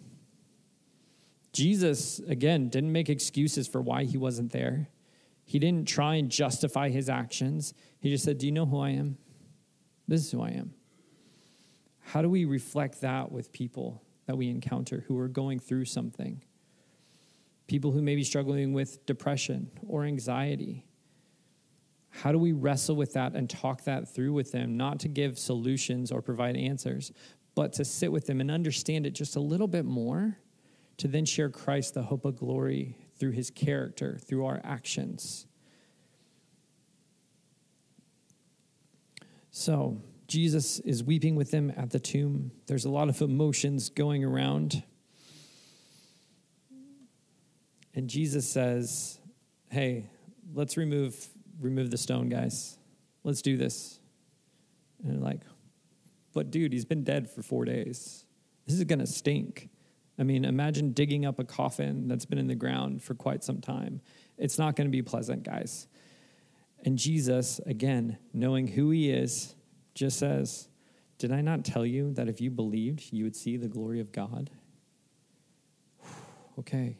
Jesus, 1.51 2.19
again, 2.19 2.69
didn't 2.69 2.91
make 2.91 3.09
excuses 3.09 3.67
for 3.67 3.81
why 3.81 4.03
he 4.03 4.17
wasn't 4.17 4.51
there. 4.51 4.89
He 5.45 5.57
didn't 5.57 5.87
try 5.87 6.15
and 6.15 6.29
justify 6.29 6.89
his 6.89 7.09
actions. 7.09 7.73
He 7.99 8.11
just 8.11 8.23
said, 8.23 8.37
Do 8.37 8.45
you 8.45 8.51
know 8.51 8.67
who 8.67 8.79
I 8.79 8.91
am? 8.91 9.17
This 10.07 10.25
is 10.25 10.31
who 10.31 10.41
I 10.41 10.49
am. 10.49 10.73
How 11.99 12.21
do 12.21 12.29
we 12.29 12.45
reflect 12.45 13.01
that 13.01 13.31
with 13.31 13.51
people 13.51 14.03
that 14.25 14.37
we 14.37 14.49
encounter 14.49 15.03
who 15.07 15.17
are 15.19 15.27
going 15.27 15.59
through 15.59 15.85
something? 15.85 16.43
People 17.67 17.91
who 17.91 18.01
may 18.01 18.15
be 18.15 18.23
struggling 18.23 18.73
with 18.73 19.05
depression 19.05 19.71
or 19.87 20.03
anxiety. 20.05 20.85
How 22.09 22.31
do 22.31 22.39
we 22.39 22.51
wrestle 22.51 22.95
with 22.95 23.13
that 23.13 23.35
and 23.35 23.49
talk 23.49 23.83
that 23.83 24.07
through 24.07 24.33
with 24.33 24.51
them, 24.51 24.77
not 24.77 24.99
to 25.01 25.07
give 25.07 25.37
solutions 25.37 26.11
or 26.11 26.21
provide 26.21 26.57
answers, 26.57 27.11
but 27.55 27.73
to 27.73 27.85
sit 27.85 28.11
with 28.11 28.25
them 28.25 28.41
and 28.41 28.49
understand 28.49 29.05
it 29.05 29.11
just 29.11 29.35
a 29.35 29.39
little 29.39 29.67
bit 29.67 29.85
more? 29.85 30.37
To 30.99 31.07
then 31.07 31.25
share 31.25 31.49
Christ, 31.49 31.93
the 31.93 32.03
hope 32.03 32.25
of 32.25 32.35
glory, 32.35 32.97
through 33.17 33.31
his 33.31 33.49
character, 33.49 34.19
through 34.23 34.45
our 34.45 34.61
actions. 34.63 35.47
So, 39.51 40.01
Jesus 40.27 40.79
is 40.79 41.03
weeping 41.03 41.35
with 41.35 41.51
them 41.51 41.73
at 41.75 41.89
the 41.89 41.99
tomb. 41.99 42.51
There's 42.67 42.85
a 42.85 42.89
lot 42.89 43.09
of 43.09 43.21
emotions 43.21 43.89
going 43.89 44.23
around. 44.23 44.83
And 47.95 48.07
Jesus 48.09 48.47
says, 48.47 49.19
Hey, 49.69 50.05
let's 50.53 50.77
remove, 50.77 51.27
remove 51.59 51.91
the 51.91 51.97
stone, 51.97 52.29
guys. 52.29 52.77
Let's 53.23 53.41
do 53.41 53.57
this. 53.57 53.99
And 55.03 55.21
like, 55.23 55.41
But 56.33 56.51
dude, 56.51 56.73
he's 56.73 56.85
been 56.85 57.03
dead 57.03 57.29
for 57.29 57.41
four 57.41 57.65
days. 57.65 58.25
This 58.67 58.77
is 58.77 58.83
going 58.83 58.99
to 58.99 59.07
stink. 59.07 59.69
I 60.19 60.23
mean, 60.23 60.43
imagine 60.43 60.91
digging 60.91 61.25
up 61.25 61.39
a 61.39 61.45
coffin 61.45 62.09
that's 62.09 62.25
been 62.25 62.37
in 62.37 62.47
the 62.47 62.55
ground 62.55 63.01
for 63.01 63.13
quite 63.13 63.41
some 63.41 63.61
time. 63.61 64.01
It's 64.37 64.59
not 64.59 64.75
going 64.75 64.87
to 64.87 64.91
be 64.91 65.01
pleasant, 65.01 65.43
guys. 65.43 65.87
And 66.83 66.97
Jesus, 66.97 67.59
again, 67.65 68.17
knowing 68.33 68.67
who 68.67 68.89
he 68.89 69.09
is, 69.09 69.55
just 69.95 70.19
says, 70.19 70.67
Did 71.17 71.31
I 71.31 71.39
not 71.39 71.63
tell 71.63 71.85
you 71.85 72.13
that 72.13 72.27
if 72.27 72.41
you 72.41 72.51
believed, 72.51 73.11
you 73.11 73.23
would 73.23 73.35
see 73.35 73.55
the 73.55 73.69
glory 73.69 74.01
of 74.01 74.11
God? 74.11 74.49
okay. 76.59 76.97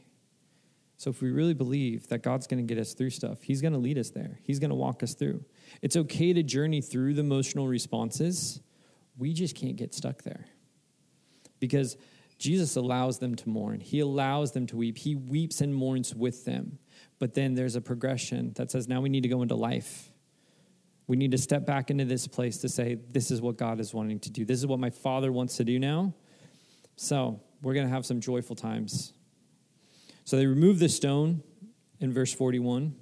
So 0.95 1.10
if 1.10 1.21
we 1.21 1.29
really 1.29 1.53
believe 1.53 2.08
that 2.08 2.23
God's 2.23 2.47
going 2.47 2.65
to 2.65 2.73
get 2.73 2.82
us 2.82 2.93
through 2.93 3.12
stuff, 3.12 3.41
he's 3.41 3.62
going 3.62 3.71
to 3.71 3.79
lead 3.79 3.97
us 3.97 4.10
there. 4.10 4.39
He's 4.43 4.60
going 4.60 4.69
to 4.69 4.75
walk 4.75 5.01
us 5.01 5.13
through. 5.13 5.43
It's 5.82 5.95
okay 5.95 6.34
to 6.34 6.43
journey 6.43 6.82
through 6.82 7.13
the 7.13 7.21
emotional 7.21 7.67
responses. 7.67 8.62
We 9.17 9.34
just 9.34 9.55
can't 9.55 9.77
get 9.77 9.93
stuck 9.93 10.23
there. 10.23 10.45
Because 11.62 11.95
Jesus 12.39 12.78
allows 12.78 13.19
them 13.19 13.36
to 13.36 13.49
mourn. 13.49 13.82
He 13.82 13.99
allows 13.99 14.54
them 14.54 14.65
to 14.67 14.78
weep. 14.78 14.97
He 14.97 15.13
weeps 15.13 15.60
and 15.60 15.75
mourns 15.75 16.15
with 16.15 16.45
them. 16.45 16.80
But 17.19 17.34
then 17.34 17.54
there's 17.54 17.75
a 17.75 17.82
progression 17.82 18.54
that 18.56 18.71
says, 18.71 18.88
now 18.88 19.02
we 19.02 19.10
need 19.10 19.23
to 19.23 19.30
go 19.30 19.41
into 19.41 19.56
life. 19.56 20.10
We 21.06 21.17
need 21.17 21.32
to 21.32 21.38
step 21.38 21.65
back 21.65 21.91
into 21.91 22.06
this 22.06 22.28
place 22.28 22.60
to 22.60 22.69
say, 22.69 22.97
this 23.12 23.30
is 23.30 23.41
what 23.41 23.58
God 23.58 23.82
is 23.82 23.93
wanting 23.93 24.19
to 24.21 24.32
do. 24.32 24.45
This 24.45 24.60
is 24.60 24.65
what 24.65 24.80
my 24.80 24.89
Father 24.89 25.32
wants 25.32 25.58
to 25.58 25.65
do 25.65 25.80
now. 25.80 26.13
So 26.95 27.41
we're 27.62 27.73
going 27.73 27.88
to 27.88 27.93
have 27.93 28.06
some 28.06 28.21
joyful 28.21 28.56
times. 28.56 29.12
So 30.23 30.38
they 30.38 30.45
remove 30.45 30.80
the 30.80 30.88
stone 30.88 31.43
in 31.99 32.13
verse 32.13 32.34
41, 32.34 32.95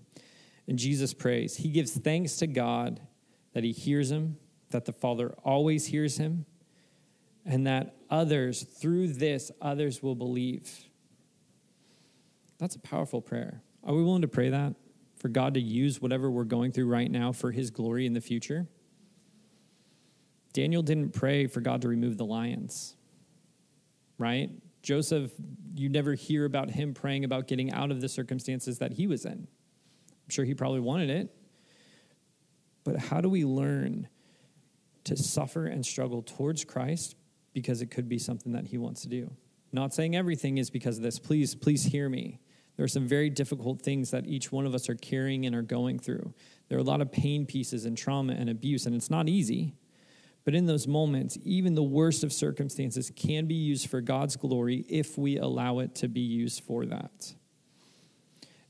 and 0.68 0.80
Jesus 0.80 1.14
prays. 1.14 1.58
He 1.58 1.70
gives 1.70 1.92
thanks 1.92 2.38
to 2.38 2.48
God 2.48 3.02
that 3.54 3.64
he 3.64 3.72
hears 3.72 4.10
him, 4.10 4.38
that 4.72 4.86
the 4.86 4.94
Father 4.94 5.36
always 5.44 5.88
hears 5.88 6.18
him 6.18 6.46
and 7.48 7.66
that 7.66 7.96
others, 8.10 8.64
through 8.64 9.08
this, 9.08 9.52
others 9.62 10.04
will 10.04 10.16
believe. 10.16 10.70
That's 12.60 12.76
a 12.76 12.80
powerful 12.80 13.22
prayer. 13.22 13.62
Are 13.84 13.96
we 13.96 14.04
willing 14.04 14.22
to 14.24 14.28
pray 14.28 14.50
that? 14.50 14.76
For 15.16 15.30
God 15.30 15.54
to 15.54 15.62
use 15.62 16.02
whatever 16.02 16.30
we're 16.30 16.44
going 16.44 16.74
through 16.74 16.88
right 16.88 17.10
now 17.10 17.32
for 17.32 17.52
his 17.52 17.72
glory 17.72 18.06
in 18.06 18.14
the 18.14 18.22
future? 18.22 18.68
Daniel 20.52 20.84
didn't 20.84 21.14
pray 21.14 21.48
for 21.48 21.62
God 21.62 21.82
to 21.84 21.88
remove 21.88 22.18
the 22.18 22.26
lions, 22.26 22.96
right? 24.18 24.50
Joseph, 24.82 25.32
you 25.76 25.88
never 25.88 26.16
hear 26.16 26.46
about 26.46 26.70
him 26.70 26.94
praying 26.94 27.24
about 27.24 27.48
getting 27.48 27.72
out 27.72 27.92
of 27.92 28.02
the 28.02 28.10
circumstances 28.10 28.80
that 28.80 28.94
he 28.94 29.08
was 29.08 29.26
in. 29.26 29.32
I'm 29.32 30.30
sure 30.30 30.44
he 30.44 30.54
probably 30.54 30.80
wanted 30.82 31.10
it. 31.10 31.34
But 32.84 32.98
how 32.98 33.22
do 33.22 33.30
we 33.30 33.46
learn 33.46 34.08
to 35.06 35.16
suffer 35.16 35.66
and 35.66 35.86
struggle 35.86 36.22
towards 36.22 36.66
Christ 36.66 37.16
because 37.58 37.82
it 37.82 37.90
could 37.90 38.08
be 38.08 38.20
something 38.20 38.52
that 38.52 38.68
he 38.68 38.78
wants 38.78 39.02
to 39.02 39.08
do. 39.08 39.32
Not 39.72 39.92
saying 39.92 40.16
everything 40.16 40.60
is 40.60 40.70
because 40.70 40.98
of 40.98 41.04
this. 41.04 41.18
Please, 41.18 41.56
please 41.56 41.86
hear 41.86 42.08
me. 42.08 42.40
There 42.76 42.84
are 42.84 42.88
some 42.88 43.08
very 43.08 43.32
difficult 43.32 43.82
things 43.82 44.12
that 44.12 44.28
each 44.28 44.52
one 44.52 44.68
of 44.68 44.76
us 44.76 44.88
are 44.90 44.96
carrying 44.96 45.48
and 45.48 45.56
are 45.56 45.64
going 45.64 45.98
through. 45.98 46.36
There 46.70 46.78
are 46.78 46.82
a 46.82 46.84
lot 46.84 47.02
of 47.02 47.12
pain 47.12 47.48
pieces 47.48 47.86
and 47.86 47.98
trauma 47.98 48.34
and 48.34 48.48
abuse, 48.48 48.86
and 48.86 48.96
it's 48.96 49.10
not 49.10 49.28
easy. 49.28 49.74
But 50.46 50.54
in 50.54 50.68
those 50.68 50.86
moments, 50.86 51.36
even 51.44 51.74
the 51.74 51.82
worst 51.82 52.24
of 52.24 52.32
circumstances 52.32 53.12
can 53.16 53.48
be 53.48 53.56
used 53.56 53.90
for 53.90 54.02
God's 54.02 54.36
glory 54.36 54.86
if 54.88 55.18
we 55.18 55.40
allow 55.40 55.80
it 55.80 55.96
to 55.96 56.08
be 56.08 56.22
used 56.22 56.64
for 56.64 56.86
that. 56.86 57.34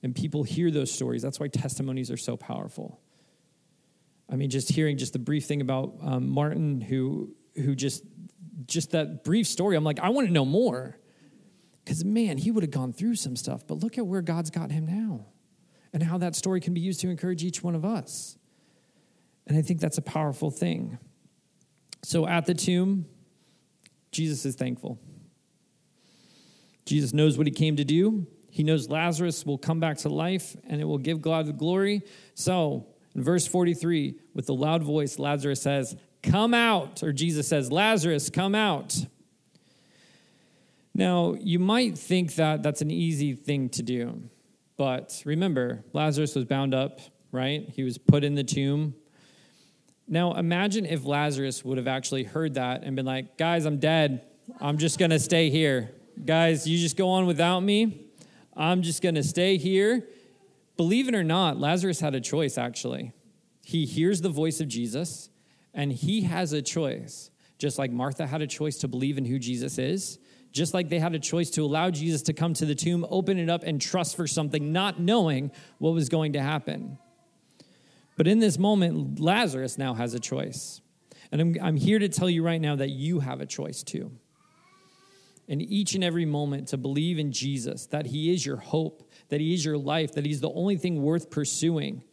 And 0.02 0.16
people 0.16 0.44
hear 0.44 0.72
those 0.72 0.94
stories. 0.94 1.22
That's 1.22 1.42
why 1.42 1.50
testimonies 1.50 2.10
are 2.10 2.16
so 2.16 2.38
powerful. 2.38 3.02
I 4.32 4.38
mean, 4.38 4.50
just 4.50 4.70
hearing 4.70 4.98
just 4.98 5.12
the 5.12 5.20
brief 5.20 5.44
thing 5.44 5.60
about 5.60 5.96
um, 6.02 6.30
Martin, 6.30 6.80
who 6.80 7.36
who 7.58 7.76
just 7.76 8.04
just 8.66 8.92
that 8.92 9.24
brief 9.24 9.48
story, 9.48 9.76
I'm 9.76 9.84
like, 9.84 10.00
I 10.00 10.10
want 10.10 10.28
to 10.28 10.34
know 10.34 10.46
more. 10.46 10.98
Because, 11.84 12.04
man, 12.04 12.38
he 12.38 12.52
would 12.52 12.64
have 12.64 12.72
gone 12.72 12.92
through 12.92 13.16
some 13.16 13.36
stuff, 13.36 13.66
but 13.66 13.80
look 13.80 13.98
at 13.98 14.06
where 14.06 14.22
God's 14.22 14.50
got 14.50 14.72
him 14.72 14.86
now 14.86 15.28
and 15.94 16.04
how 16.04 16.18
that 16.18 16.36
story 16.36 16.60
can 16.60 16.74
be 16.74 16.82
used 16.82 17.00
to 17.02 17.10
encourage 17.10 17.44
each 17.44 17.64
one 17.64 17.76
of 17.76 17.86
us. 17.86 18.38
And 19.46 19.58
I 19.58 19.62
think 19.62 19.80
that's 19.80 19.98
a 19.98 20.02
powerful 20.02 20.52
thing. 20.52 20.98
So 22.04 22.28
at 22.28 22.46
the 22.46 22.54
tomb, 22.54 23.06
Jesus 24.12 24.46
is 24.46 24.56
thankful. 24.56 25.00
Jesus 26.86 27.14
knows 27.14 27.38
what 27.38 27.48
he 27.48 27.52
came 27.52 27.78
to 27.78 27.86
do. 27.86 28.28
He 28.50 28.64
knows 28.64 28.90
Lazarus 28.90 29.46
will 29.46 29.58
come 29.58 29.80
back 29.80 29.98
to 30.00 30.10
life 30.10 30.56
and 30.68 30.82
it 30.82 30.86
will 30.86 30.98
give 30.98 31.22
God 31.22 31.46
the 31.46 31.54
glory. 31.54 32.02
So, 32.34 32.88
in 33.14 33.24
verse 33.24 33.48
43, 33.48 34.16
with 34.34 34.50
a 34.50 34.54
loud 34.54 34.84
voice, 34.84 35.20
Lazarus 35.20 35.62
says, 35.62 35.96
Come 36.28 36.54
out. 36.54 37.04
Or 37.04 37.12
Jesus 37.12 37.48
says, 37.48 37.72
Lazarus, 37.72 38.30
come 38.30 38.54
out. 38.54 38.96
Now, 40.94 41.36
you 41.40 41.60
might 41.60 41.98
think 41.98 42.36
that 42.36 42.64
that's 42.64 42.82
an 42.82 42.92
easy 42.92 43.34
thing 43.34 43.70
to 43.70 43.84
do. 43.84 44.30
But 44.78 45.22
remember, 45.26 45.84
Lazarus 45.94 46.36
was 46.36 46.46
bound 46.46 46.74
up, 46.74 47.00
right? 47.32 47.70
He 47.70 47.84
was 47.84 47.98
put 47.98 48.24
in 48.24 48.36
the 48.36 48.44
tomb. 48.44 48.96
Now, 50.08 50.34
imagine 50.34 50.86
if 50.86 51.06
Lazarus 51.06 51.64
would 51.66 51.78
have 51.78 51.88
actually 51.88 52.24
heard 52.24 52.56
that 52.56 52.84
and 52.84 52.96
been 52.96 53.06
like, 53.06 53.38
guys, 53.38 53.66
I'm 53.66 53.78
dead. 53.78 54.26
I'm 54.60 54.78
just 54.78 55.00
going 55.00 55.12
to 55.12 55.20
stay 55.20 55.50
here. 55.50 55.92
Guys, 56.24 56.68
you 56.68 56.78
just 56.78 56.98
go 56.98 57.10
on 57.10 57.26
without 57.26 57.60
me. 57.60 58.08
I'm 58.56 58.82
just 58.82 59.02
going 59.02 59.16
to 59.16 59.24
stay 59.24 59.58
here. 59.58 60.08
Believe 60.78 61.08
it 61.08 61.16
or 61.16 61.24
not, 61.24 61.60
Lazarus 61.60 62.00
had 62.00 62.16
a 62.16 62.22
choice, 62.22 62.58
actually. 62.58 63.12
He 63.64 63.86
hears 63.86 64.22
the 64.22 64.30
voice 64.30 64.62
of 64.62 64.68
Jesus, 64.68 65.30
and 65.78 65.94
he 65.94 66.24
has 66.24 66.52
a 66.52 66.62
choice. 66.62 67.30
Just 67.60 67.78
like 67.78 67.92
Martha 67.92 68.28
had 68.28 68.42
a 68.42 68.48
choice 68.48 68.80
to 68.80 68.88
believe 68.88 69.18
in 69.18 69.26
who 69.26 69.40
Jesus 69.40 69.78
is, 69.78 70.20
just 70.52 70.74
like 70.74 70.90
they 70.90 71.00
had 71.00 71.14
a 71.14 71.20
choice 71.20 71.52
to 71.52 71.64
allow 71.64 71.92
Jesus 71.92 72.24
to 72.24 72.34
come 72.34 72.54
to 72.56 72.66
the 72.66 72.76
tomb, 72.76 73.06
open 73.10 73.38
it 73.38 73.50
up, 73.50 73.64
and 73.64 73.80
trust 73.80 74.16
for 74.16 74.28
something, 74.28 74.74
not 74.74 75.00
knowing 75.00 75.52
what 75.78 75.94
was 75.94 76.10
going 76.10 76.34
to 76.34 76.42
happen. 76.42 76.98
But 78.16 78.28
in 78.28 78.40
this 78.40 78.58
moment, 78.58 79.20
Lazarus 79.20 79.78
now 79.78 79.94
has 79.94 80.14
a 80.16 80.20
choice. 80.20 80.82
And 81.32 81.42
I'm, 81.42 81.56
I'm 81.62 81.76
here 81.76 82.00
to 82.00 82.10
tell 82.10 82.30
you 82.30 82.44
right 82.44 82.62
now 82.62 82.76
that 82.76 82.90
you 82.90 83.20
have 83.20 83.40
a 83.42 83.46
choice 83.46 83.84
too. 83.84 84.12
In 85.48 85.62
each 85.62 85.94
and 85.94 86.04
every 86.04 86.26
moment, 86.26 86.70
to 86.70 86.78
believe 86.78 87.20
in 87.20 87.32
Jesus, 87.32 87.86
that 87.88 88.08
He 88.08 88.34
is 88.34 88.46
your 88.46 88.58
hope, 88.58 89.10
that 89.30 89.40
He 89.40 89.54
is 89.54 89.64
your 89.64 89.78
life, 89.78 90.14
that 90.14 90.26
He's 90.26 90.42
the 90.42 90.52
only 90.52 90.78
thing 90.78 91.02
worth 91.04 91.30
pursuing. 91.30 92.04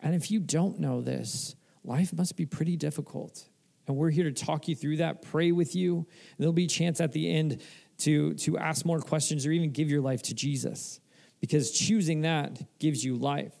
And 0.00 0.14
if 0.14 0.30
you 0.30 0.38
don't 0.38 0.78
know 0.78 1.00
this, 1.00 1.56
life 1.86 2.12
must 2.12 2.36
be 2.36 2.46
pretty 2.46 2.76
difficult. 2.76 3.48
And 3.86 3.96
we're 3.96 4.10
here 4.10 4.24
to 4.24 4.32
talk 4.32 4.68
you 4.68 4.74
through 4.74 4.98
that, 4.98 5.22
pray 5.22 5.52
with 5.52 5.76
you. 5.76 5.96
And 5.98 6.06
there'll 6.38 6.52
be 6.52 6.64
a 6.64 6.68
chance 6.68 7.00
at 7.00 7.12
the 7.12 7.30
end 7.30 7.62
to, 7.98 8.34
to 8.34 8.58
ask 8.58 8.84
more 8.84 9.00
questions 9.00 9.46
or 9.46 9.52
even 9.52 9.70
give 9.70 9.90
your 9.90 10.00
life 10.00 10.22
to 10.22 10.34
Jesus 10.34 11.00
because 11.40 11.70
choosing 11.70 12.22
that 12.22 12.60
gives 12.78 13.04
you 13.04 13.16
life. 13.16 13.54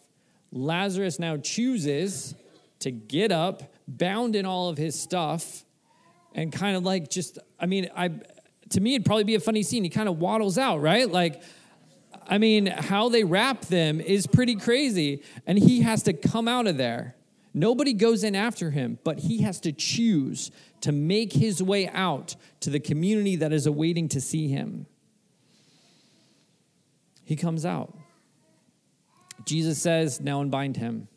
Lazarus 0.52 1.18
now 1.18 1.36
chooses 1.36 2.34
to 2.80 2.90
get 2.90 3.32
up, 3.32 3.74
bound 3.88 4.36
in 4.36 4.46
all 4.46 4.68
of 4.68 4.76
his 4.76 4.98
stuff, 4.98 5.64
and 6.34 6.52
kind 6.52 6.76
of 6.76 6.84
like 6.84 7.08
just, 7.08 7.38
I 7.58 7.66
mean, 7.66 7.88
I 7.96 8.10
to 8.70 8.80
me 8.80 8.94
it'd 8.94 9.06
probably 9.06 9.24
be 9.24 9.34
a 9.34 9.40
funny 9.40 9.62
scene. 9.62 9.84
He 9.84 9.90
kind 9.90 10.08
of 10.08 10.18
waddles 10.18 10.58
out, 10.58 10.80
right? 10.80 11.10
Like, 11.10 11.42
I 12.28 12.38
mean, 12.38 12.66
how 12.66 13.08
they 13.08 13.24
wrap 13.24 13.62
them 13.62 14.00
is 14.00 14.26
pretty 14.26 14.56
crazy. 14.56 15.22
And 15.46 15.58
he 15.58 15.82
has 15.82 16.02
to 16.04 16.12
come 16.12 16.48
out 16.48 16.66
of 16.66 16.76
there. 16.76 17.15
Nobody 17.56 17.94
goes 17.94 18.22
in 18.22 18.34
after 18.34 18.70
him, 18.70 18.98
but 19.02 19.20
he 19.20 19.40
has 19.40 19.60
to 19.60 19.72
choose 19.72 20.50
to 20.82 20.92
make 20.92 21.32
his 21.32 21.62
way 21.62 21.88
out 21.88 22.36
to 22.60 22.68
the 22.68 22.78
community 22.78 23.36
that 23.36 23.50
is 23.50 23.66
awaiting 23.66 24.10
to 24.10 24.20
see 24.20 24.48
him. 24.48 24.84
He 27.24 27.34
comes 27.34 27.64
out. 27.64 27.96
Jesus 29.46 29.80
says, 29.80 30.20
Now 30.20 30.42
unbind 30.42 30.76
him. 30.76 31.08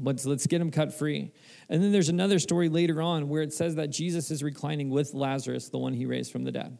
Let's, 0.00 0.24
let's 0.24 0.46
get 0.46 0.60
him 0.60 0.70
cut 0.70 0.94
free. 0.94 1.32
And 1.68 1.82
then 1.82 1.90
there's 1.90 2.10
another 2.10 2.38
story 2.38 2.68
later 2.68 3.02
on 3.02 3.28
where 3.28 3.42
it 3.42 3.52
says 3.52 3.74
that 3.74 3.88
Jesus 3.88 4.30
is 4.30 4.44
reclining 4.44 4.90
with 4.90 5.14
Lazarus, 5.14 5.68
the 5.68 5.78
one 5.78 5.94
he 5.94 6.06
raised 6.06 6.30
from 6.30 6.44
the 6.44 6.52
dead. 6.52 6.78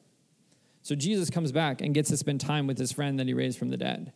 So 0.82 0.94
Jesus 0.94 1.28
comes 1.28 1.50
back 1.50 1.80
and 1.80 1.92
gets 1.92 2.10
to 2.10 2.16
spend 2.16 2.40
time 2.40 2.68
with 2.68 2.78
his 2.78 2.92
friend 2.92 3.18
that 3.18 3.26
he 3.26 3.34
raised 3.34 3.58
from 3.58 3.70
the 3.70 3.76
dead. 3.76 4.12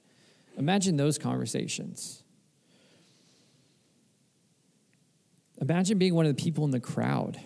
Imagine 0.56 0.96
those 0.96 1.18
conversations. 1.18 2.19
Imagine 5.60 5.98
being 5.98 6.14
one 6.14 6.26
of 6.26 6.34
the 6.34 6.42
people 6.42 6.64
in 6.64 6.70
the 6.70 6.80
crowd. 6.80 7.38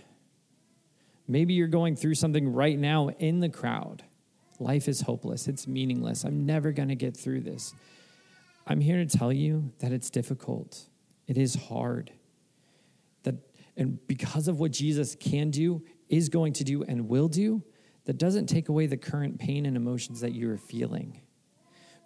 Maybe 1.26 1.54
you're 1.54 1.68
going 1.68 1.96
through 1.96 2.14
something 2.14 2.52
right 2.52 2.78
now 2.78 3.08
in 3.08 3.40
the 3.40 3.48
crowd. 3.48 4.04
Life 4.60 4.88
is 4.88 5.00
hopeless, 5.00 5.48
it's 5.48 5.66
meaningless. 5.66 6.24
I'm 6.24 6.46
never 6.46 6.70
going 6.70 6.88
to 6.88 6.94
get 6.94 7.16
through 7.16 7.40
this. 7.40 7.74
I'm 8.66 8.80
here 8.80 9.04
to 9.04 9.18
tell 9.18 9.32
you 9.32 9.72
that 9.80 9.92
it's 9.92 10.10
difficult, 10.10 10.86
it 11.26 11.36
is 11.36 11.54
hard. 11.54 12.12
That, 13.24 13.36
and 13.76 14.06
because 14.06 14.48
of 14.48 14.60
what 14.60 14.70
Jesus 14.70 15.16
can 15.16 15.50
do, 15.50 15.82
is 16.08 16.28
going 16.28 16.52
to 16.54 16.64
do, 16.64 16.82
and 16.84 17.08
will 17.08 17.28
do, 17.28 17.62
that 18.04 18.18
doesn't 18.18 18.46
take 18.46 18.68
away 18.68 18.86
the 18.86 18.96
current 18.96 19.38
pain 19.38 19.66
and 19.66 19.76
emotions 19.76 20.20
that 20.20 20.34
you're 20.34 20.58
feeling. 20.58 21.20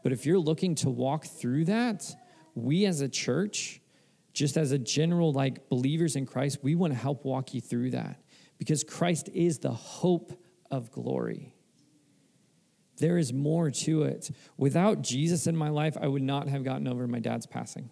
But 0.03 0.13
if 0.13 0.25
you're 0.25 0.39
looking 0.39 0.75
to 0.77 0.91
walk 0.91 1.27
through 1.27 1.65
that, 1.67 2.15
we 2.55 2.87
as 2.87 3.01
a 3.01 3.09
church, 3.09 3.81
just 4.39 4.57
as 4.57 4.71
a 4.71 4.79
general 4.79 5.33
like 5.33 5.69
believers 5.69 6.15
in 6.15 6.25
Christ, 6.25 6.59
we 6.63 6.77
want 6.77 6.93
to 6.93 6.99
help 6.99 7.25
walk 7.25 7.55
you 7.55 7.61
through 7.61 7.91
that 7.91 8.23
because 8.57 8.85
Christ 8.85 9.29
is 9.35 9.59
the 9.59 9.73
hope 9.73 10.33
of 10.71 10.93
glory. 10.93 11.57
There 12.99 13.19
is 13.19 13.33
more 13.33 13.73
to 13.73 14.05
it. 14.05 14.31
Without 14.57 15.03
Jesus 15.03 15.49
in 15.49 15.57
my 15.57 15.71
life, 15.71 15.97
I 16.01 16.07
would 16.07 16.23
not 16.23 16.47
have 16.47 16.63
gotten 16.63 16.87
over 16.87 17.09
my 17.09 17.19
dad's 17.19 17.47
passing. 17.47 17.91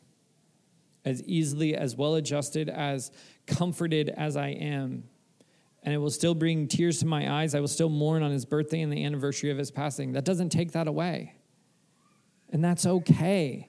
As 1.05 1.20
easily, 1.24 1.74
as 1.74 1.97
well 1.97 2.14
adjusted, 2.14 2.68
as 2.68 3.11
comforted 3.49 4.09
as 4.09 4.36
I 4.36 4.51
am. 4.51 5.03
And 5.82 5.94
it 5.94 5.99
will 5.99 6.11
still 6.11 6.34
bring 6.36 6.68
tears 6.68 7.01
to 7.01 7.07
my 7.07 7.40
eyes. 7.40 7.57
I 7.57 7.61
will 7.61 7.66
still 7.66 7.88
mourn 7.88 8.22
on 8.22 8.30
his 8.30 8.44
birthday 8.44 8.82
and 8.82 8.92
the 8.92 9.05
anniversary 9.05 9.51
of 9.51 9.59
his 9.59 9.72
passing. 9.72 10.12
That 10.12 10.24
doesn't 10.24 10.51
take 10.51 10.72
that 10.72 10.86
away. 10.86 11.34
And 12.53 12.64
that's 12.64 12.86
okay 12.86 13.68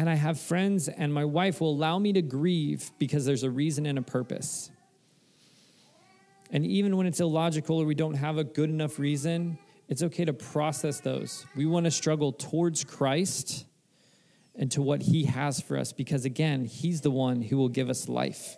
and 0.00 0.08
I 0.08 0.14
have 0.14 0.40
friends, 0.40 0.88
and 0.88 1.12
my 1.12 1.26
wife 1.26 1.60
will 1.60 1.72
allow 1.72 1.98
me 1.98 2.14
to 2.14 2.22
grieve 2.22 2.90
because 2.98 3.26
there's 3.26 3.42
a 3.42 3.50
reason 3.50 3.84
and 3.84 3.98
a 3.98 4.02
purpose. 4.02 4.70
And 6.50 6.64
even 6.64 6.96
when 6.96 7.06
it's 7.06 7.20
illogical 7.20 7.82
or 7.82 7.84
we 7.84 7.94
don't 7.94 8.14
have 8.14 8.38
a 8.38 8.44
good 8.44 8.70
enough 8.70 8.98
reason, 8.98 9.58
it's 9.88 10.02
okay 10.02 10.24
to 10.24 10.32
process 10.32 11.00
those. 11.00 11.44
We 11.54 11.66
want 11.66 11.84
to 11.84 11.90
struggle 11.90 12.32
towards 12.32 12.82
Christ 12.82 13.66
and 14.54 14.72
to 14.72 14.80
what 14.80 15.02
He 15.02 15.24
has 15.24 15.60
for 15.60 15.76
us 15.76 15.92
because, 15.92 16.24
again, 16.24 16.64
He's 16.64 17.02
the 17.02 17.10
one 17.10 17.42
who 17.42 17.58
will 17.58 17.68
give 17.68 17.90
us 17.90 18.08
life. 18.08 18.56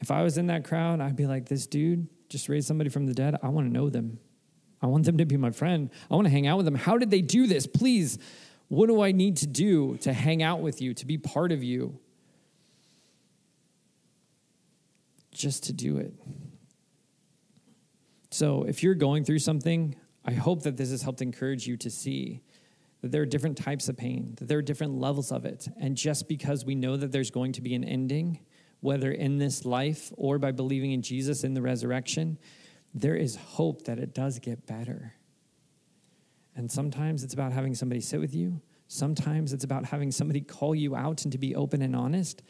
If 0.00 0.12
I 0.12 0.22
was 0.22 0.38
in 0.38 0.46
that 0.46 0.62
crowd, 0.62 1.00
I'd 1.00 1.16
be 1.16 1.26
like, 1.26 1.48
this 1.48 1.66
dude 1.66 2.06
just 2.28 2.48
raised 2.48 2.68
somebody 2.68 2.88
from 2.88 3.06
the 3.06 3.14
dead. 3.14 3.34
I 3.42 3.48
want 3.48 3.66
to 3.66 3.72
know 3.72 3.90
them. 3.90 4.20
I 4.84 4.86
want 4.86 5.06
them 5.06 5.16
to 5.16 5.24
be 5.24 5.38
my 5.38 5.50
friend. 5.50 5.88
I 6.10 6.14
want 6.14 6.26
to 6.26 6.30
hang 6.30 6.46
out 6.46 6.58
with 6.58 6.66
them. 6.66 6.74
How 6.74 6.98
did 6.98 7.10
they 7.10 7.22
do 7.22 7.46
this? 7.46 7.66
Please, 7.66 8.18
what 8.68 8.88
do 8.88 9.00
I 9.00 9.12
need 9.12 9.38
to 9.38 9.46
do 9.46 9.96
to 10.02 10.12
hang 10.12 10.42
out 10.42 10.60
with 10.60 10.82
you, 10.82 10.92
to 10.92 11.06
be 11.06 11.16
part 11.16 11.52
of 11.52 11.64
you? 11.64 11.98
Just 15.32 15.64
to 15.64 15.72
do 15.72 15.96
it. 15.96 16.12
So, 18.30 18.64
if 18.64 18.82
you're 18.82 18.94
going 18.94 19.24
through 19.24 19.38
something, 19.38 19.96
I 20.22 20.34
hope 20.34 20.64
that 20.64 20.76
this 20.76 20.90
has 20.90 21.00
helped 21.00 21.22
encourage 21.22 21.66
you 21.66 21.78
to 21.78 21.88
see 21.88 22.42
that 23.00 23.10
there 23.10 23.22
are 23.22 23.26
different 23.26 23.56
types 23.56 23.88
of 23.88 23.96
pain, 23.96 24.34
that 24.36 24.48
there 24.48 24.58
are 24.58 24.62
different 24.62 25.00
levels 25.00 25.32
of 25.32 25.46
it. 25.46 25.66
And 25.80 25.96
just 25.96 26.28
because 26.28 26.66
we 26.66 26.74
know 26.74 26.98
that 26.98 27.10
there's 27.10 27.30
going 27.30 27.52
to 27.52 27.62
be 27.62 27.74
an 27.74 27.84
ending, 27.84 28.40
whether 28.80 29.10
in 29.10 29.38
this 29.38 29.64
life 29.64 30.12
or 30.18 30.38
by 30.38 30.52
believing 30.52 30.92
in 30.92 31.00
Jesus 31.00 31.42
in 31.42 31.54
the 31.54 31.62
resurrection, 31.62 32.36
there 32.94 33.16
is 33.16 33.36
hope 33.36 33.84
that 33.84 33.98
it 33.98 34.14
does 34.14 34.38
get 34.38 34.66
better. 34.66 35.14
And 36.56 36.70
sometimes 36.70 37.24
it's 37.24 37.34
about 37.34 37.52
having 37.52 37.74
somebody 37.74 38.00
sit 38.00 38.20
with 38.20 38.34
you. 38.34 38.60
Sometimes 38.86 39.52
it's 39.52 39.64
about 39.64 39.84
having 39.84 40.12
somebody 40.12 40.40
call 40.40 40.74
you 40.74 40.94
out 40.94 41.24
and 41.24 41.32
to 41.32 41.38
be 41.38 41.56
open 41.56 41.82
and 41.82 41.96
honest 41.96 42.42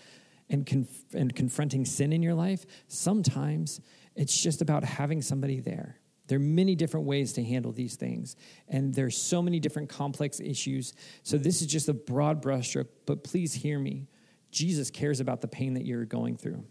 and, 0.51 0.67
conf- 0.67 1.15
and 1.15 1.35
confronting 1.35 1.87
sin 1.87 2.13
in 2.13 2.23
your 2.23 2.35
life. 2.35 2.67
Sometimes 2.89 3.81
it's 4.15 4.39
just 4.39 4.61
about 4.61 4.85
having 4.85 5.23
somebody 5.23 5.61
there. 5.61 5.99
There 6.27 6.37
are 6.37 6.43
many 6.43 6.75
different 6.75 7.07
ways 7.07 7.35
to 7.35 7.45
handle 7.45 7.73
these 7.73 7.97
things, 7.97 8.37
and 8.69 8.95
there's 8.95 9.17
so 9.17 9.43
many 9.43 9.61
different 9.61 9.91
complex 9.91 10.41
issues. 10.41 10.95
So, 11.23 11.37
this 11.37 11.61
is 11.61 11.67
just 11.67 11.91
a 11.91 11.93
broad 11.93 12.43
brushstroke, 12.43 12.89
but 13.05 13.25
please 13.25 13.53
hear 13.53 13.79
me. 13.79 14.09
Jesus 14.51 14.91
cares 14.91 15.21
about 15.21 15.43
the 15.43 15.49
pain 15.49 15.75
that 15.75 15.85
you're 15.85 16.07
going 16.07 16.39
through, 16.39 16.65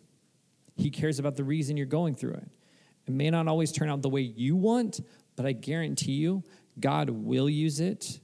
He 0.75 0.89
cares 0.89 1.19
about 1.19 1.35
the 1.35 1.43
reason 1.43 1.77
you're 1.77 1.85
going 1.85 2.15
through 2.15 2.33
it. 2.33 2.49
It 3.05 3.13
may 3.13 3.29
not 3.29 3.47
always 3.47 3.71
turn 3.71 3.89
out 3.89 4.01
the 4.01 4.09
way 4.09 4.21
you 4.21 4.55
want, 4.55 5.01
but 5.35 5.45
I 5.45 5.51
guarantee 5.51 6.13
you, 6.13 6.43
God 6.79 7.09
will 7.09 7.49
use 7.49 7.79
it 7.79 8.19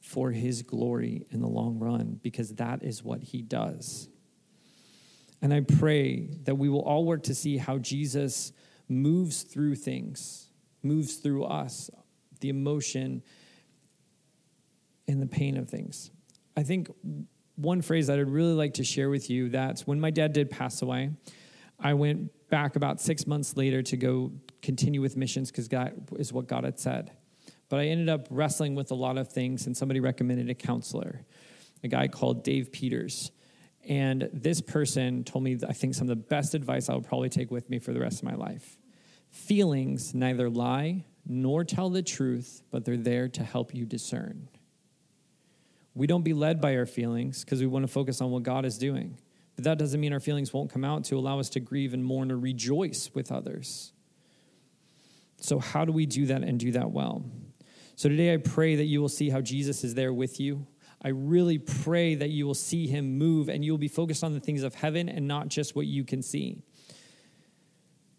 for 0.00 0.30
his 0.30 0.62
glory 0.62 1.26
in 1.30 1.40
the 1.40 1.48
long 1.48 1.78
run 1.78 2.20
because 2.22 2.54
that 2.54 2.82
is 2.82 3.02
what 3.02 3.22
he 3.22 3.42
does. 3.42 4.08
And 5.42 5.52
I 5.52 5.60
pray 5.60 6.28
that 6.44 6.56
we 6.56 6.68
will 6.68 6.82
all 6.82 7.04
work 7.04 7.24
to 7.24 7.34
see 7.34 7.56
how 7.56 7.78
Jesus 7.78 8.52
moves 8.88 9.42
through 9.42 9.74
things, 9.76 10.48
moves 10.82 11.16
through 11.16 11.44
us, 11.44 11.90
the 12.40 12.48
emotion 12.48 13.22
and 15.08 15.20
the 15.20 15.26
pain 15.26 15.56
of 15.56 15.68
things. 15.68 16.10
I 16.56 16.62
think 16.62 16.90
one 17.56 17.82
phrase 17.82 18.06
that 18.06 18.18
I'd 18.18 18.28
really 18.28 18.52
like 18.52 18.74
to 18.74 18.84
share 18.84 19.10
with 19.10 19.30
you 19.30 19.48
that's 19.48 19.86
when 19.86 20.00
my 20.00 20.10
dad 20.10 20.32
did 20.32 20.50
pass 20.50 20.82
away, 20.82 21.10
I 21.78 21.94
went 21.94 22.30
back 22.48 22.76
about 22.76 23.00
six 23.00 23.26
months 23.26 23.56
later 23.56 23.82
to 23.82 23.96
go 23.96 24.32
continue 24.62 25.00
with 25.00 25.16
missions 25.16 25.50
because 25.50 25.68
that 25.68 25.94
is 26.18 26.32
what 26.32 26.46
God 26.46 26.64
had 26.64 26.78
said. 26.78 27.12
But 27.68 27.80
I 27.80 27.86
ended 27.86 28.08
up 28.08 28.28
wrestling 28.30 28.74
with 28.74 28.90
a 28.90 28.94
lot 28.94 29.18
of 29.18 29.28
things, 29.28 29.66
and 29.66 29.76
somebody 29.76 30.00
recommended 30.00 30.48
a 30.50 30.54
counselor, 30.54 31.24
a 31.82 31.88
guy 31.88 32.06
called 32.08 32.44
Dave 32.44 32.70
Peters. 32.70 33.32
And 33.88 34.28
this 34.32 34.60
person 34.60 35.24
told 35.24 35.44
me, 35.44 35.58
I 35.66 35.72
think, 35.72 35.94
some 35.94 36.08
of 36.08 36.16
the 36.16 36.24
best 36.24 36.54
advice 36.54 36.88
I 36.88 36.94
will 36.94 37.02
probably 37.02 37.28
take 37.28 37.50
with 37.50 37.68
me 37.70 37.78
for 37.78 37.92
the 37.92 38.00
rest 38.00 38.18
of 38.18 38.24
my 38.24 38.34
life. 38.34 38.78
Feelings 39.30 40.14
neither 40.14 40.48
lie 40.48 41.04
nor 41.28 41.64
tell 41.64 41.90
the 41.90 42.02
truth, 42.02 42.62
but 42.70 42.84
they're 42.84 42.96
there 42.96 43.28
to 43.28 43.42
help 43.42 43.74
you 43.74 43.84
discern. 43.84 44.48
We 45.94 46.06
don't 46.06 46.22
be 46.22 46.34
led 46.34 46.60
by 46.60 46.76
our 46.76 46.86
feelings 46.86 47.44
because 47.44 47.60
we 47.60 47.66
want 47.66 47.84
to 47.84 47.92
focus 47.92 48.20
on 48.20 48.30
what 48.30 48.42
God 48.42 48.64
is 48.64 48.78
doing. 48.78 49.18
But 49.56 49.64
that 49.64 49.78
doesn't 49.78 50.00
mean 50.00 50.12
our 50.12 50.20
feelings 50.20 50.52
won't 50.52 50.70
come 50.70 50.84
out 50.84 51.04
to 51.04 51.18
allow 51.18 51.40
us 51.40 51.48
to 51.50 51.60
grieve 51.60 51.94
and 51.94 52.04
mourn 52.04 52.30
or 52.30 52.38
rejoice 52.38 53.10
with 53.14 53.32
others. 53.32 53.92
So, 55.38 55.58
how 55.58 55.84
do 55.84 55.92
we 55.92 56.06
do 56.06 56.26
that 56.26 56.42
and 56.42 56.60
do 56.60 56.72
that 56.72 56.90
well? 56.90 57.24
So, 57.96 58.08
today 58.08 58.32
I 58.32 58.36
pray 58.36 58.76
that 58.76 58.84
you 58.84 59.00
will 59.00 59.08
see 59.08 59.30
how 59.30 59.40
Jesus 59.40 59.82
is 59.82 59.94
there 59.94 60.12
with 60.12 60.38
you. 60.38 60.66
I 61.02 61.08
really 61.08 61.58
pray 61.58 62.14
that 62.14 62.30
you 62.30 62.46
will 62.46 62.54
see 62.54 62.86
him 62.86 63.18
move 63.18 63.48
and 63.48 63.64
you 63.64 63.72
will 63.72 63.78
be 63.78 63.88
focused 63.88 64.24
on 64.24 64.34
the 64.34 64.40
things 64.40 64.62
of 64.62 64.74
heaven 64.74 65.08
and 65.08 65.28
not 65.28 65.48
just 65.48 65.76
what 65.76 65.86
you 65.86 66.04
can 66.04 66.22
see. 66.22 66.62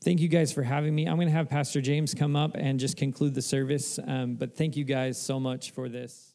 Thank 0.03 0.21
you 0.21 0.27
guys 0.27 0.53
for 0.53 0.63
having 0.63 0.93
me. 0.93 1.07
I'm 1.07 1.17
going 1.17 1.27
to 1.27 1.33
have 1.33 1.49
Pastor 1.49 1.81
James 1.81 2.13
come 2.13 2.35
up 2.35 2.51
and 2.55 2.79
just 2.79 2.95
conclude 2.95 3.33
the 3.33 3.41
service. 3.41 3.99
Um, 4.05 4.35
but 4.35 4.55
thank 4.55 4.77
you 4.77 4.83
guys 4.83 5.19
so 5.19 5.39
much 5.39 5.71
for 5.71 5.89
this. 5.89 6.33